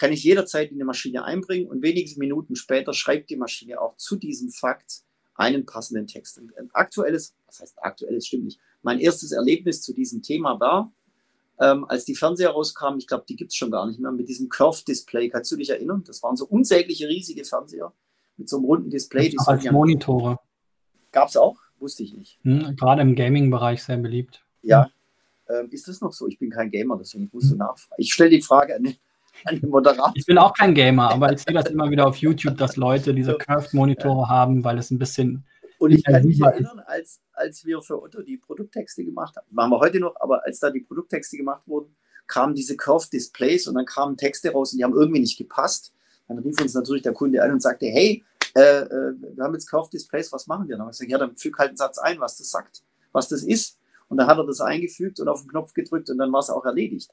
kann 0.00 0.12
ich 0.12 0.24
jederzeit 0.24 0.70
in 0.70 0.78
die 0.78 0.84
Maschine 0.84 1.24
einbringen 1.24 1.68
und 1.68 1.82
wenige 1.82 2.18
Minuten 2.18 2.56
später 2.56 2.94
schreibt 2.94 3.28
die 3.28 3.36
Maschine 3.36 3.78
auch 3.82 3.98
zu 3.98 4.16
diesem 4.16 4.48
Fakt 4.48 5.02
einen 5.34 5.66
passenden 5.66 6.06
Text. 6.06 6.38
Und 6.38 6.56
ein 6.56 6.70
aktuelles, 6.72 7.34
was 7.44 7.60
heißt 7.60 7.84
aktuelles, 7.84 8.26
stimmt 8.26 8.44
nicht, 8.44 8.58
mein 8.80 8.98
erstes 8.98 9.32
Erlebnis 9.32 9.82
zu 9.82 9.92
diesem 9.92 10.22
Thema 10.22 10.58
war, 10.58 10.90
ähm, 11.60 11.84
als 11.84 12.06
die 12.06 12.16
Fernseher 12.16 12.48
rauskamen, 12.48 12.98
ich 12.98 13.08
glaube, 13.08 13.26
die 13.28 13.36
gibt 13.36 13.50
es 13.50 13.56
schon 13.56 13.70
gar 13.70 13.86
nicht 13.86 14.00
mehr, 14.00 14.10
mit 14.10 14.26
diesem 14.26 14.48
Curve-Display. 14.48 15.28
Kannst 15.28 15.52
du 15.52 15.56
dich 15.56 15.68
erinnern? 15.68 16.02
Das 16.06 16.22
waren 16.22 16.34
so 16.34 16.46
unsägliche, 16.46 17.06
riesige 17.06 17.44
Fernseher 17.44 17.92
mit 18.38 18.48
so 18.48 18.56
einem 18.56 18.64
runden 18.64 18.88
Display. 18.88 19.28
Die 19.28 19.38
als 19.38 19.70
Monitore. 19.70 20.38
Gab 21.12 21.28
es 21.28 21.36
auch? 21.36 21.58
Wusste 21.78 22.04
ich 22.04 22.14
nicht. 22.14 22.38
Hm, 22.44 22.74
gerade 22.74 23.02
im 23.02 23.14
Gaming-Bereich 23.14 23.82
sehr 23.82 23.98
beliebt. 23.98 24.42
Ja. 24.62 24.90
Ähm, 25.46 25.68
ist 25.70 25.88
das 25.88 26.00
noch 26.00 26.14
so? 26.14 26.26
Ich 26.26 26.38
bin 26.38 26.48
kein 26.48 26.70
Gamer, 26.70 26.96
deswegen 26.96 27.28
musst 27.34 27.48
du 27.48 27.52
hm. 27.52 27.58
nachfragen. 27.58 28.00
Ich 28.00 28.14
stelle 28.14 28.30
die 28.30 28.40
Frage 28.40 28.76
an 28.76 28.94
Ich 30.14 30.26
bin 30.26 30.38
auch 30.38 30.52
kein 30.52 30.74
Gamer, 30.74 31.10
aber 31.10 31.32
ich 31.32 31.40
sehe 31.42 31.54
das 31.54 31.66
immer 31.66 31.90
wieder 31.90 32.06
auf 32.06 32.16
YouTube, 32.16 32.58
dass 32.58 32.76
Leute 32.76 33.14
diese 33.14 33.36
Curved-Monitore 33.36 34.22
ja. 34.22 34.28
haben, 34.28 34.64
weil 34.64 34.78
es 34.78 34.90
ein 34.90 34.98
bisschen 34.98 35.44
und 35.80 35.92
ich 35.92 36.04
kann 36.04 36.22
mich 36.26 36.38
erinnern, 36.38 36.78
als, 36.80 37.22
als 37.32 37.64
wir 37.64 37.80
für 37.80 38.02
Otto 38.02 38.20
die 38.20 38.36
Produkttexte 38.36 39.02
gemacht 39.02 39.34
haben, 39.36 39.46
machen 39.50 39.70
wir 39.70 39.78
heute 39.78 39.98
noch, 39.98 40.14
aber 40.20 40.44
als 40.44 40.60
da 40.60 40.70
die 40.70 40.80
Produkttexte 40.80 41.38
gemacht 41.38 41.62
wurden, 41.66 41.96
kamen 42.26 42.54
diese 42.54 42.76
Curved 42.76 43.14
Displays 43.14 43.66
und 43.66 43.76
dann 43.76 43.86
kamen 43.86 44.18
Texte 44.18 44.52
raus 44.52 44.72
und 44.72 44.78
die 44.78 44.84
haben 44.84 44.92
irgendwie 44.92 45.20
nicht 45.20 45.38
gepasst. 45.38 45.94
Dann 46.28 46.38
rief 46.38 46.60
uns 46.60 46.74
natürlich 46.74 47.02
der 47.02 47.14
Kunde 47.14 47.42
an 47.42 47.52
und 47.52 47.62
sagte, 47.62 47.86
hey, 47.86 48.22
äh, 48.54 48.60
äh, 48.60 49.14
wir 49.34 49.42
haben 49.42 49.54
jetzt 49.54 49.70
Curved 49.70 49.94
Displays, 49.94 50.30
was 50.32 50.46
machen 50.46 50.68
wir? 50.68 50.76
Dann 50.76 50.82
habe 50.82 50.90
ich 50.92 50.98
gesagt, 50.98 51.10
ja, 51.10 51.16
dann 51.16 51.34
füg 51.34 51.58
halt 51.58 51.70
einen 51.70 51.78
Satz 51.78 51.96
ein, 51.96 52.20
was 52.20 52.36
das 52.36 52.50
sagt, 52.50 52.82
was 53.12 53.28
das 53.28 53.42
ist. 53.42 53.78
Und 54.08 54.18
dann 54.18 54.26
hat 54.26 54.36
er 54.36 54.44
das 54.44 54.60
eingefügt 54.60 55.18
und 55.18 55.28
auf 55.28 55.40
den 55.40 55.48
Knopf 55.48 55.72
gedrückt 55.72 56.10
und 56.10 56.18
dann 56.18 56.30
war 56.30 56.40
es 56.40 56.50
auch 56.50 56.66
erledigt. 56.66 57.10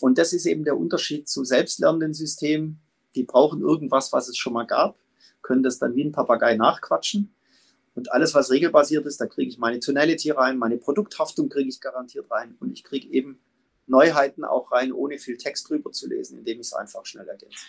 Und 0.00 0.18
das 0.18 0.32
ist 0.32 0.46
eben 0.46 0.64
der 0.64 0.76
Unterschied 0.76 1.28
zu 1.28 1.44
selbstlernenden 1.44 2.14
Systemen. 2.14 2.80
Die 3.14 3.22
brauchen 3.22 3.60
irgendwas, 3.60 4.12
was 4.12 4.28
es 4.28 4.36
schon 4.36 4.52
mal 4.52 4.66
gab, 4.66 4.96
können 5.42 5.62
das 5.62 5.78
dann 5.78 5.94
wie 5.94 6.04
ein 6.04 6.12
Papagei 6.12 6.56
nachquatschen 6.56 7.34
und 7.94 8.12
alles, 8.12 8.34
was 8.34 8.50
regelbasiert 8.50 9.06
ist, 9.06 9.20
da 9.20 9.26
kriege 9.26 9.48
ich 9.48 9.58
meine 9.58 9.78
Tonality 9.78 10.30
rein, 10.30 10.58
meine 10.58 10.78
Produkthaftung 10.78 11.48
kriege 11.48 11.68
ich 11.68 11.80
garantiert 11.80 12.30
rein 12.30 12.56
und 12.60 12.72
ich 12.72 12.82
kriege 12.82 13.08
eben 13.08 13.38
Neuheiten 13.86 14.44
auch 14.44 14.72
rein, 14.72 14.92
ohne 14.92 15.18
viel 15.18 15.36
Text 15.36 15.68
drüber 15.68 15.92
zu 15.92 16.08
lesen, 16.08 16.38
indem 16.38 16.60
ich 16.60 16.66
es 16.66 16.72
einfach 16.72 17.06
schnell 17.06 17.28
ergänze. 17.28 17.66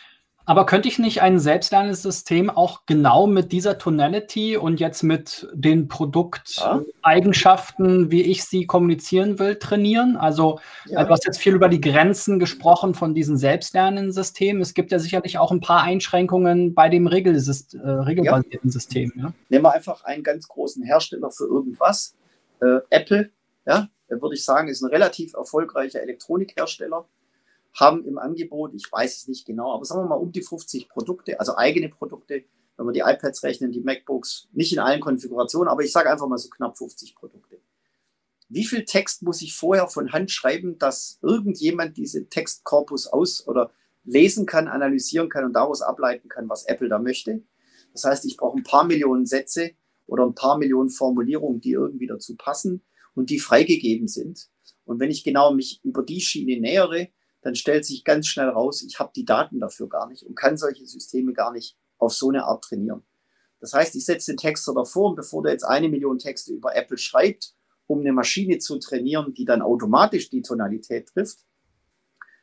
Aber 0.47 0.67
könnte 0.67 0.87
ich 0.87 0.99
nicht 0.99 1.23
ein 1.23 1.39
selbstlernendes 1.39 2.03
System 2.03 2.51
auch 2.51 2.85
genau 2.85 3.25
mit 3.25 3.51
dieser 3.51 3.79
Tonality 3.79 4.57
und 4.57 4.79
jetzt 4.79 5.01
mit 5.01 5.47
den 5.53 5.87
Produkteigenschaften, 5.87 8.03
ja. 8.03 8.11
wie 8.11 8.21
ich 8.21 8.43
sie 8.43 8.67
kommunizieren 8.67 9.39
will, 9.39 9.55
trainieren? 9.55 10.17
Also 10.17 10.59
ja. 10.85 11.03
du 11.03 11.09
hast 11.09 11.25
jetzt 11.25 11.39
viel 11.39 11.55
über 11.55 11.67
die 11.67 11.81
Grenzen 11.81 12.37
gesprochen 12.37 12.93
von 12.93 13.15
diesen 13.15 13.37
selbstlernenden 13.37 14.11
Systemen. 14.11 14.61
Es 14.61 14.75
gibt 14.75 14.91
ja 14.91 14.99
sicherlich 14.99 15.39
auch 15.39 15.51
ein 15.51 15.61
paar 15.61 15.81
Einschränkungen 15.81 16.75
bei 16.75 16.89
dem 16.89 17.07
Regelsys 17.07 17.73
äh, 17.73 17.89
regelbasierten 17.89 18.69
ja. 18.69 18.71
System. 18.71 19.13
Ja? 19.15 19.33
Nehmen 19.49 19.65
wir 19.65 19.73
einfach 19.73 20.03
einen 20.03 20.21
ganz 20.23 20.47
großen 20.47 20.83
Hersteller 20.83 21.31
für 21.31 21.45
irgendwas. 21.45 22.13
Äh, 22.61 22.81
Apple, 22.91 23.31
ja, 23.65 23.87
würde 24.09 24.35
ich 24.35 24.45
sagen, 24.45 24.67
ist 24.67 24.83
ein 24.83 24.89
relativ 24.89 25.33
erfolgreicher 25.33 26.01
Elektronikhersteller 26.01 27.07
haben 27.75 28.05
im 28.05 28.17
Angebot, 28.17 28.73
ich 28.73 28.89
weiß 28.91 29.17
es 29.17 29.27
nicht 29.27 29.45
genau, 29.45 29.73
aber 29.73 29.85
sagen 29.85 30.01
wir 30.01 30.07
mal 30.07 30.15
um 30.15 30.31
die 30.31 30.41
50 30.41 30.89
Produkte, 30.89 31.39
also 31.39 31.55
eigene 31.57 31.89
Produkte, 31.89 32.45
wenn 32.77 32.85
wir 32.85 32.93
die 32.93 33.01
iPads 33.01 33.43
rechnen, 33.43 33.71
die 33.71 33.81
MacBooks, 33.81 34.47
nicht 34.53 34.73
in 34.73 34.79
allen 34.79 35.01
Konfigurationen, 35.01 35.69
aber 35.69 35.83
ich 35.83 35.91
sage 35.91 36.09
einfach 36.09 36.27
mal 36.27 36.37
so 36.37 36.49
knapp 36.49 36.77
50 36.77 37.15
Produkte. 37.15 37.59
Wie 38.47 38.65
viel 38.65 38.85
Text 38.85 39.23
muss 39.23 39.41
ich 39.41 39.55
vorher 39.55 39.87
von 39.87 40.13
Hand 40.13 40.31
schreiben, 40.31 40.77
dass 40.77 41.19
irgendjemand 41.21 41.97
diese 41.97 42.27
Textkorpus 42.29 43.07
aus 43.07 43.47
oder 43.47 43.71
lesen 44.03 44.45
kann, 44.45 44.67
analysieren 44.67 45.29
kann 45.29 45.45
und 45.45 45.53
daraus 45.53 45.81
ableiten 45.81 46.29
kann, 46.29 46.47
was 46.47 46.65
Apple 46.65 46.89
da 46.89 46.99
möchte? 46.99 47.43
Das 47.91 48.03
heißt, 48.03 48.25
ich 48.25 48.37
brauche 48.37 48.57
ein 48.57 48.63
paar 48.63 48.85
Millionen 48.85 49.25
Sätze 49.25 49.71
oder 50.05 50.25
ein 50.25 50.35
paar 50.35 50.57
Millionen 50.57 50.89
Formulierungen, 50.89 51.59
die 51.59 51.71
irgendwie 51.71 52.07
dazu 52.07 52.35
passen 52.35 52.83
und 53.15 53.29
die 53.29 53.39
freigegeben 53.39 54.07
sind. 54.07 54.49
Und 54.83 54.99
wenn 54.99 55.09
ich 55.09 55.23
genau 55.23 55.53
mich 55.53 55.79
über 55.83 56.03
die 56.03 56.21
Schiene 56.21 56.59
nähere, 56.59 57.09
dann 57.45 57.53
stellt 57.53 57.85
sich 57.85 58.03
ganz 58.03 58.25
schnell 58.25 58.49
raus, 58.49 58.81
ich 58.81 58.97
habe 58.97 59.11
die 59.15 59.23
Daten 59.23 59.59
dafür 59.59 59.87
gar 59.87 60.09
nicht 60.09 60.23
und 60.23 60.33
kann 60.33 60.57
solche 60.57 60.87
Systeme 60.87 61.31
gar 61.31 61.51
nicht 61.51 61.77
auf 61.99 62.11
so 62.11 62.29
eine 62.29 62.45
Art 62.45 62.63
trainieren. 62.63 63.03
Das 63.59 63.73
heißt, 63.73 63.95
ich 63.95 64.03
setze 64.03 64.31
den 64.31 64.37
Texter 64.37 64.73
davor 64.73 65.11
und 65.11 65.15
bevor 65.15 65.43
der 65.43 65.51
jetzt 65.51 65.63
eine 65.63 65.87
Million 65.87 66.17
Texte 66.17 66.53
über 66.53 66.75
Apple 66.75 66.97
schreibt, 66.97 67.53
um 67.85 67.99
eine 67.99 68.13
Maschine 68.13 68.57
zu 68.57 68.79
trainieren, 68.79 69.35
die 69.35 69.45
dann 69.45 69.61
automatisch 69.61 70.31
die 70.31 70.41
Tonalität 70.41 71.09
trifft, 71.09 71.45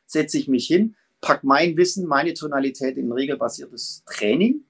setze 0.05 0.37
ich 0.37 0.47
mich 0.47 0.67
hin, 0.67 0.95
pack 1.19 1.43
mein 1.43 1.75
Wissen, 1.75 2.07
meine 2.07 2.33
Tonalität 2.33 2.95
in 2.95 3.11
regelbasiertes 3.11 4.03
Training, 4.05 4.63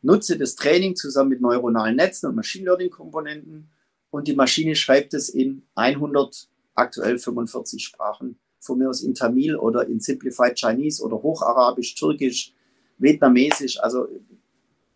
nutze 0.00 0.38
das 0.38 0.54
Training 0.54 0.96
zusammen 0.96 1.28
mit 1.28 1.42
neuronalen 1.42 1.96
Netzen 1.96 2.30
und 2.30 2.36
Machine 2.36 2.64
Learning 2.64 2.88
Komponenten 2.88 3.68
und 4.08 4.28
die 4.28 4.34
Maschine 4.34 4.76
schreibt 4.76 5.12
es 5.12 5.28
in 5.28 5.66
100, 5.74 6.48
aktuell 6.74 7.18
45 7.18 7.84
Sprachen 7.84 8.38
von 8.64 8.78
mir 8.78 8.88
aus 8.88 9.02
in 9.02 9.14
Tamil 9.14 9.56
oder 9.56 9.86
in 9.86 10.00
Simplified 10.00 10.58
Chinese 10.58 11.02
oder 11.02 11.22
Hocharabisch, 11.22 11.94
Türkisch, 11.94 12.52
Vietnamesisch, 12.98 13.80
also 13.80 14.08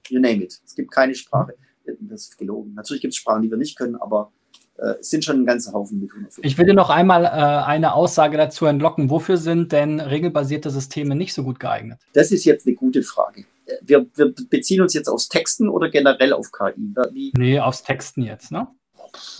you 0.09 0.20
name 0.20 0.44
it. 0.44 0.61
Es 0.64 0.74
gibt 0.74 0.90
keine 0.90 1.14
Sprache. 1.14 1.54
Das 2.00 2.22
ist 2.22 2.38
gelogen. 2.38 2.74
Natürlich 2.74 3.00
gibt 3.00 3.14
es 3.14 3.18
Sprachen, 3.18 3.42
die 3.42 3.50
wir 3.50 3.57
nicht 3.57 3.76
können, 3.76 3.96
aber 3.96 4.31
äh, 4.76 4.94
es 5.00 5.11
sind 5.11 5.24
schon 5.24 5.40
ein 5.40 5.46
ganzer 5.46 5.72
Haufen 5.72 6.00
mit 6.00 6.11
150. 6.11 6.44
Ich 6.44 6.59
will 6.59 6.66
dir 6.66 6.74
noch 6.74 6.90
einmal 6.90 7.24
äh, 7.24 7.28
eine 7.28 7.94
Aussage 7.94 8.37
dazu 8.37 8.66
entlocken. 8.66 9.11
Wofür 9.11 9.37
sind 9.37 9.72
denn 9.72 10.00
regelbasierte 10.00 10.70
Systeme 10.70 11.14
nicht 11.14 11.33
so 11.35 11.42
gut 11.44 11.59
geeignet? 11.59 11.98
Das 12.12 12.31
ist 12.31 12.44
jetzt 12.44 12.66
eine 12.66 12.76
gute 12.76 13.02
Frage. 13.02 13.44
Wir, 13.83 14.07
wir 14.14 14.35
beziehen 14.35 14.81
uns 14.81 14.94
jetzt 14.94 15.09
aufs 15.09 15.28
Texten 15.28 15.68
oder 15.68 15.90
generell 15.90 16.33
auf 16.33 16.52
KI? 16.52 16.94
Wie? 17.12 17.33
Nee, 17.37 17.61
aufs 17.61 17.83
Texten 17.83 18.22
jetzt, 18.22 18.50
ne? 18.50 18.66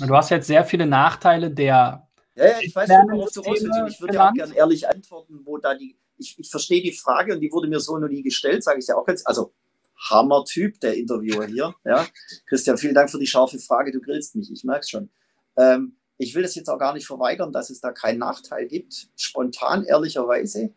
Du 0.01 0.15
hast 0.15 0.31
jetzt 0.31 0.47
sehr 0.47 0.65
viele 0.65 0.87
Nachteile 0.87 1.51
der 1.51 2.08
ja, 2.39 2.47
ja, 2.47 2.59
ich 2.61 2.75
weiß 2.75 2.89
worauf 2.89 3.33
du 3.33 3.41
raus 3.41 3.59
willst. 3.61 3.95
Ich 3.95 4.01
würde 4.01 4.15
ja 4.15 4.29
auch 4.29 4.33
gerne 4.33 4.55
ehrlich 4.55 4.89
antworten, 4.89 5.41
wo 5.45 5.59
da 5.59 5.75
die. 5.75 5.99
Ich, 6.21 6.37
ich 6.39 6.51
verstehe 6.51 6.83
die 6.83 6.93
Frage 6.93 7.35
und 7.35 7.41
die 7.41 7.53
wurde 7.53 7.69
mir 7.69 7.79
so 7.79 7.97
noch 7.97 8.09
nie 8.09 8.23
gestellt, 8.23 8.65
sage 8.65 8.81
ich 8.81 8.87
ja 8.87 8.97
auch 8.97 9.05
ganz. 9.05 9.25
Also, 9.25 9.53
Hammer-Typ, 10.11 10.81
der 10.81 10.97
Interviewer 10.97 11.47
hier. 11.47 11.75
Ja. 11.85 12.07
Christian, 12.47 12.79
vielen 12.79 12.95
Dank 12.95 13.11
für 13.11 13.19
die 13.19 13.27
scharfe 13.27 13.59
Frage. 13.59 13.93
Du 13.93 14.01
grillst 14.01 14.37
mich, 14.37 14.51
ich 14.51 14.65
merke 14.65 14.81
es 14.81 14.91
schon. 14.91 15.11
Ähm, 15.57 15.97
ich 16.17 16.35
will 16.35 16.45
es 16.45 16.55
jetzt 16.55 16.69
auch 16.69 16.79
gar 16.79 16.95
nicht 16.95 17.07
verweigern, 17.07 17.53
dass 17.53 17.71
es 17.71 17.81
da 17.81 17.93
keinen 17.93 18.19
Nachteil 18.19 18.67
gibt. 18.67 19.09
Spontan, 19.17 19.85
ehrlicherweise, 19.85 20.75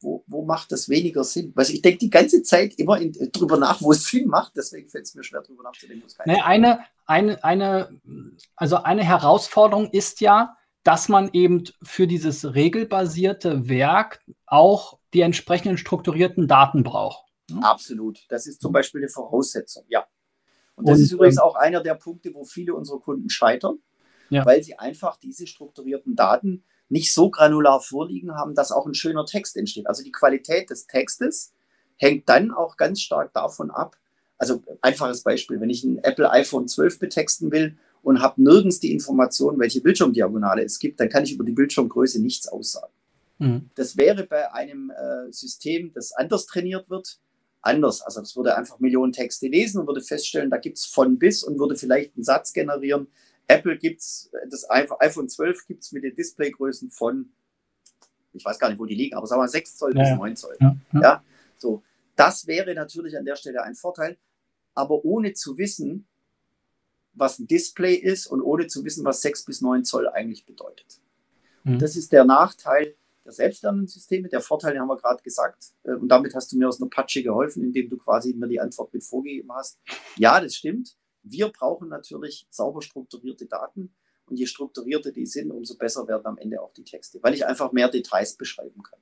wo, 0.00 0.24
wo 0.26 0.44
macht 0.44 0.70
das 0.70 0.88
weniger 0.88 1.24
Sinn? 1.24 1.52
Also 1.56 1.72
ich 1.72 1.82
denke 1.82 1.98
die 1.98 2.10
ganze 2.10 2.42
Zeit 2.42 2.74
immer 2.78 3.00
in, 3.00 3.12
drüber 3.32 3.56
nach, 3.56 3.80
wo 3.82 3.92
es 3.92 4.06
Sinn 4.06 4.28
macht, 4.28 4.56
deswegen 4.56 4.88
fällt 4.88 5.06
es 5.06 5.14
mir 5.14 5.24
schwer, 5.24 5.42
drüber 5.42 5.64
nachzudenken. 5.64 6.06
Nee, 6.26 6.40
eine, 6.40 6.84
eine, 7.06 7.42
eine, 7.44 8.00
also 8.56 8.76
eine 8.76 9.04
Herausforderung 9.04 9.90
ist 9.90 10.20
ja, 10.20 10.56
dass 10.82 11.08
man 11.08 11.30
eben 11.32 11.64
für 11.82 12.06
dieses 12.06 12.54
regelbasierte 12.54 13.68
Werk 13.68 14.22
auch 14.46 14.98
die 15.14 15.22
entsprechenden 15.22 15.78
strukturierten 15.78 16.46
Daten 16.46 16.82
braucht. 16.82 17.24
Hm? 17.50 17.62
Absolut. 17.62 18.20
Das 18.28 18.46
ist 18.46 18.60
zum 18.60 18.72
Beispiel 18.72 19.00
eine 19.00 19.08
Voraussetzung, 19.08 19.84
ja. 19.88 20.06
Und 20.76 20.88
das 20.88 20.98
Und, 20.98 21.04
ist 21.04 21.12
übrigens 21.12 21.36
ähm, 21.36 21.42
auch 21.42 21.54
einer 21.54 21.82
der 21.82 21.94
Punkte, 21.94 22.34
wo 22.34 22.44
viele 22.44 22.74
unserer 22.74 23.00
Kunden 23.00 23.30
scheitern, 23.30 23.78
ja. 24.28 24.44
weil 24.44 24.62
sie 24.62 24.78
einfach 24.78 25.16
diese 25.16 25.46
strukturierten 25.46 26.16
Daten 26.16 26.64
nicht 26.88 27.14
so 27.14 27.30
granular 27.30 27.80
vorliegen 27.80 28.34
haben, 28.34 28.54
dass 28.54 28.72
auch 28.72 28.86
ein 28.86 28.94
schöner 28.94 29.24
Text 29.24 29.56
entsteht. 29.56 29.86
Also 29.86 30.02
die 30.02 30.12
Qualität 30.12 30.70
des 30.70 30.86
Textes 30.86 31.54
hängt 31.96 32.28
dann 32.28 32.50
auch 32.50 32.76
ganz 32.76 33.00
stark 33.00 33.32
davon 33.32 33.70
ab. 33.70 33.96
Also 34.44 34.62
einfaches 34.82 35.22
Beispiel, 35.22 35.58
wenn 35.58 35.70
ich 35.70 35.84
ein 35.84 36.04
Apple 36.04 36.30
iPhone 36.30 36.68
12 36.68 36.98
betexten 36.98 37.50
will 37.50 37.78
und 38.02 38.20
habe 38.20 38.42
nirgends 38.42 38.78
die 38.78 38.92
Information, 38.92 39.58
welche 39.58 39.80
Bildschirmdiagonale 39.80 40.62
es 40.62 40.78
gibt, 40.78 41.00
dann 41.00 41.08
kann 41.08 41.24
ich 41.24 41.32
über 41.32 41.44
die 41.44 41.52
Bildschirmgröße 41.52 42.20
nichts 42.20 42.46
aussagen. 42.46 42.92
Mhm. 43.38 43.70
Das 43.74 43.96
wäre 43.96 44.24
bei 44.24 44.52
einem 44.52 44.90
äh, 44.90 45.32
System, 45.32 45.92
das 45.94 46.12
anders 46.12 46.44
trainiert 46.44 46.90
wird, 46.90 47.18
anders. 47.62 48.02
Also 48.02 48.20
das 48.20 48.36
würde 48.36 48.54
einfach 48.54 48.80
Millionen 48.80 49.12
Texte 49.12 49.48
lesen 49.48 49.80
und 49.80 49.86
würde 49.86 50.02
feststellen, 50.02 50.50
da 50.50 50.58
gibt 50.58 50.76
es 50.76 50.84
von 50.84 51.18
bis 51.18 51.42
und 51.42 51.58
würde 51.58 51.74
vielleicht 51.76 52.14
einen 52.14 52.24
Satz 52.24 52.52
generieren, 52.52 53.06
Apple 53.48 53.78
gibt 53.78 54.02
es, 54.02 54.30
das 54.50 54.68
iPhone 54.70 55.28
12 55.28 55.66
gibt 55.66 55.84
es 55.84 55.92
mit 55.92 56.04
den 56.04 56.14
Displaygrößen 56.14 56.90
von, 56.90 57.30
ich 58.34 58.44
weiß 58.44 58.58
gar 58.58 58.68
nicht, 58.68 58.78
wo 58.78 58.84
die 58.84 58.94
liegen, 58.94 59.16
aber 59.16 59.26
sagen 59.26 59.40
wir 59.40 59.48
6 59.48 59.78
Zoll 59.78 59.96
ja, 59.96 60.02
bis 60.02 60.18
9 60.18 60.36
Zoll. 60.36 60.56
Ja, 60.60 60.76
ja. 60.92 61.00
ja, 61.00 61.24
so. 61.56 61.82
Das 62.16 62.46
wäre 62.46 62.74
natürlich 62.74 63.16
an 63.18 63.24
der 63.24 63.36
Stelle 63.36 63.62
ein 63.62 63.74
Vorteil, 63.74 64.16
aber 64.74 65.04
ohne 65.04 65.34
zu 65.34 65.58
wissen, 65.58 66.06
was 67.12 67.38
ein 67.38 67.46
Display 67.46 67.94
ist 67.94 68.26
und 68.26 68.42
ohne 68.42 68.66
zu 68.66 68.84
wissen, 68.84 69.04
was 69.04 69.22
6 69.22 69.44
bis 69.44 69.60
9 69.60 69.84
Zoll 69.84 70.08
eigentlich 70.08 70.46
bedeutet. 70.46 71.00
Mhm. 71.62 71.78
Das 71.78 71.96
ist 71.96 72.12
der 72.12 72.24
Nachteil 72.24 72.96
der 73.24 73.32
Selbstlernensysteme. 73.32 74.28
Der 74.28 74.40
Vorteil, 74.40 74.72
den 74.72 74.82
haben 74.82 74.88
wir 74.88 74.96
gerade 74.96 75.22
gesagt, 75.22 75.72
äh, 75.84 75.92
und 75.92 76.08
damit 76.08 76.34
hast 76.34 76.52
du 76.52 76.58
mir 76.58 76.68
aus 76.68 76.80
einer 76.80 76.90
Patsche 76.90 77.22
geholfen, 77.22 77.62
indem 77.62 77.88
du 77.88 77.96
quasi 77.96 78.34
mir 78.34 78.48
die 78.48 78.60
Antwort 78.60 78.92
mit 78.92 79.02
vorgegeben 79.02 79.52
hast. 79.52 79.78
Ja, 80.16 80.40
das 80.40 80.54
stimmt 80.54 80.96
Wir 81.22 81.48
brauchen 81.48 81.88
natürlich 81.88 82.46
sauber 82.50 82.82
strukturierte 82.82 83.46
Daten 83.46 83.94
und 84.26 84.36
je 84.36 84.46
strukturierter 84.46 85.10
die 85.10 85.26
sind, 85.26 85.50
umso 85.50 85.76
besser 85.76 86.06
werden 86.06 86.26
am 86.26 86.38
Ende 86.38 86.60
auch 86.60 86.72
die 86.74 86.84
Texte, 86.84 87.18
weil 87.22 87.34
ich 87.34 87.46
einfach 87.46 87.72
mehr 87.72 87.88
Details 87.88 88.36
beschreiben 88.36 88.82
kann. 88.82 89.00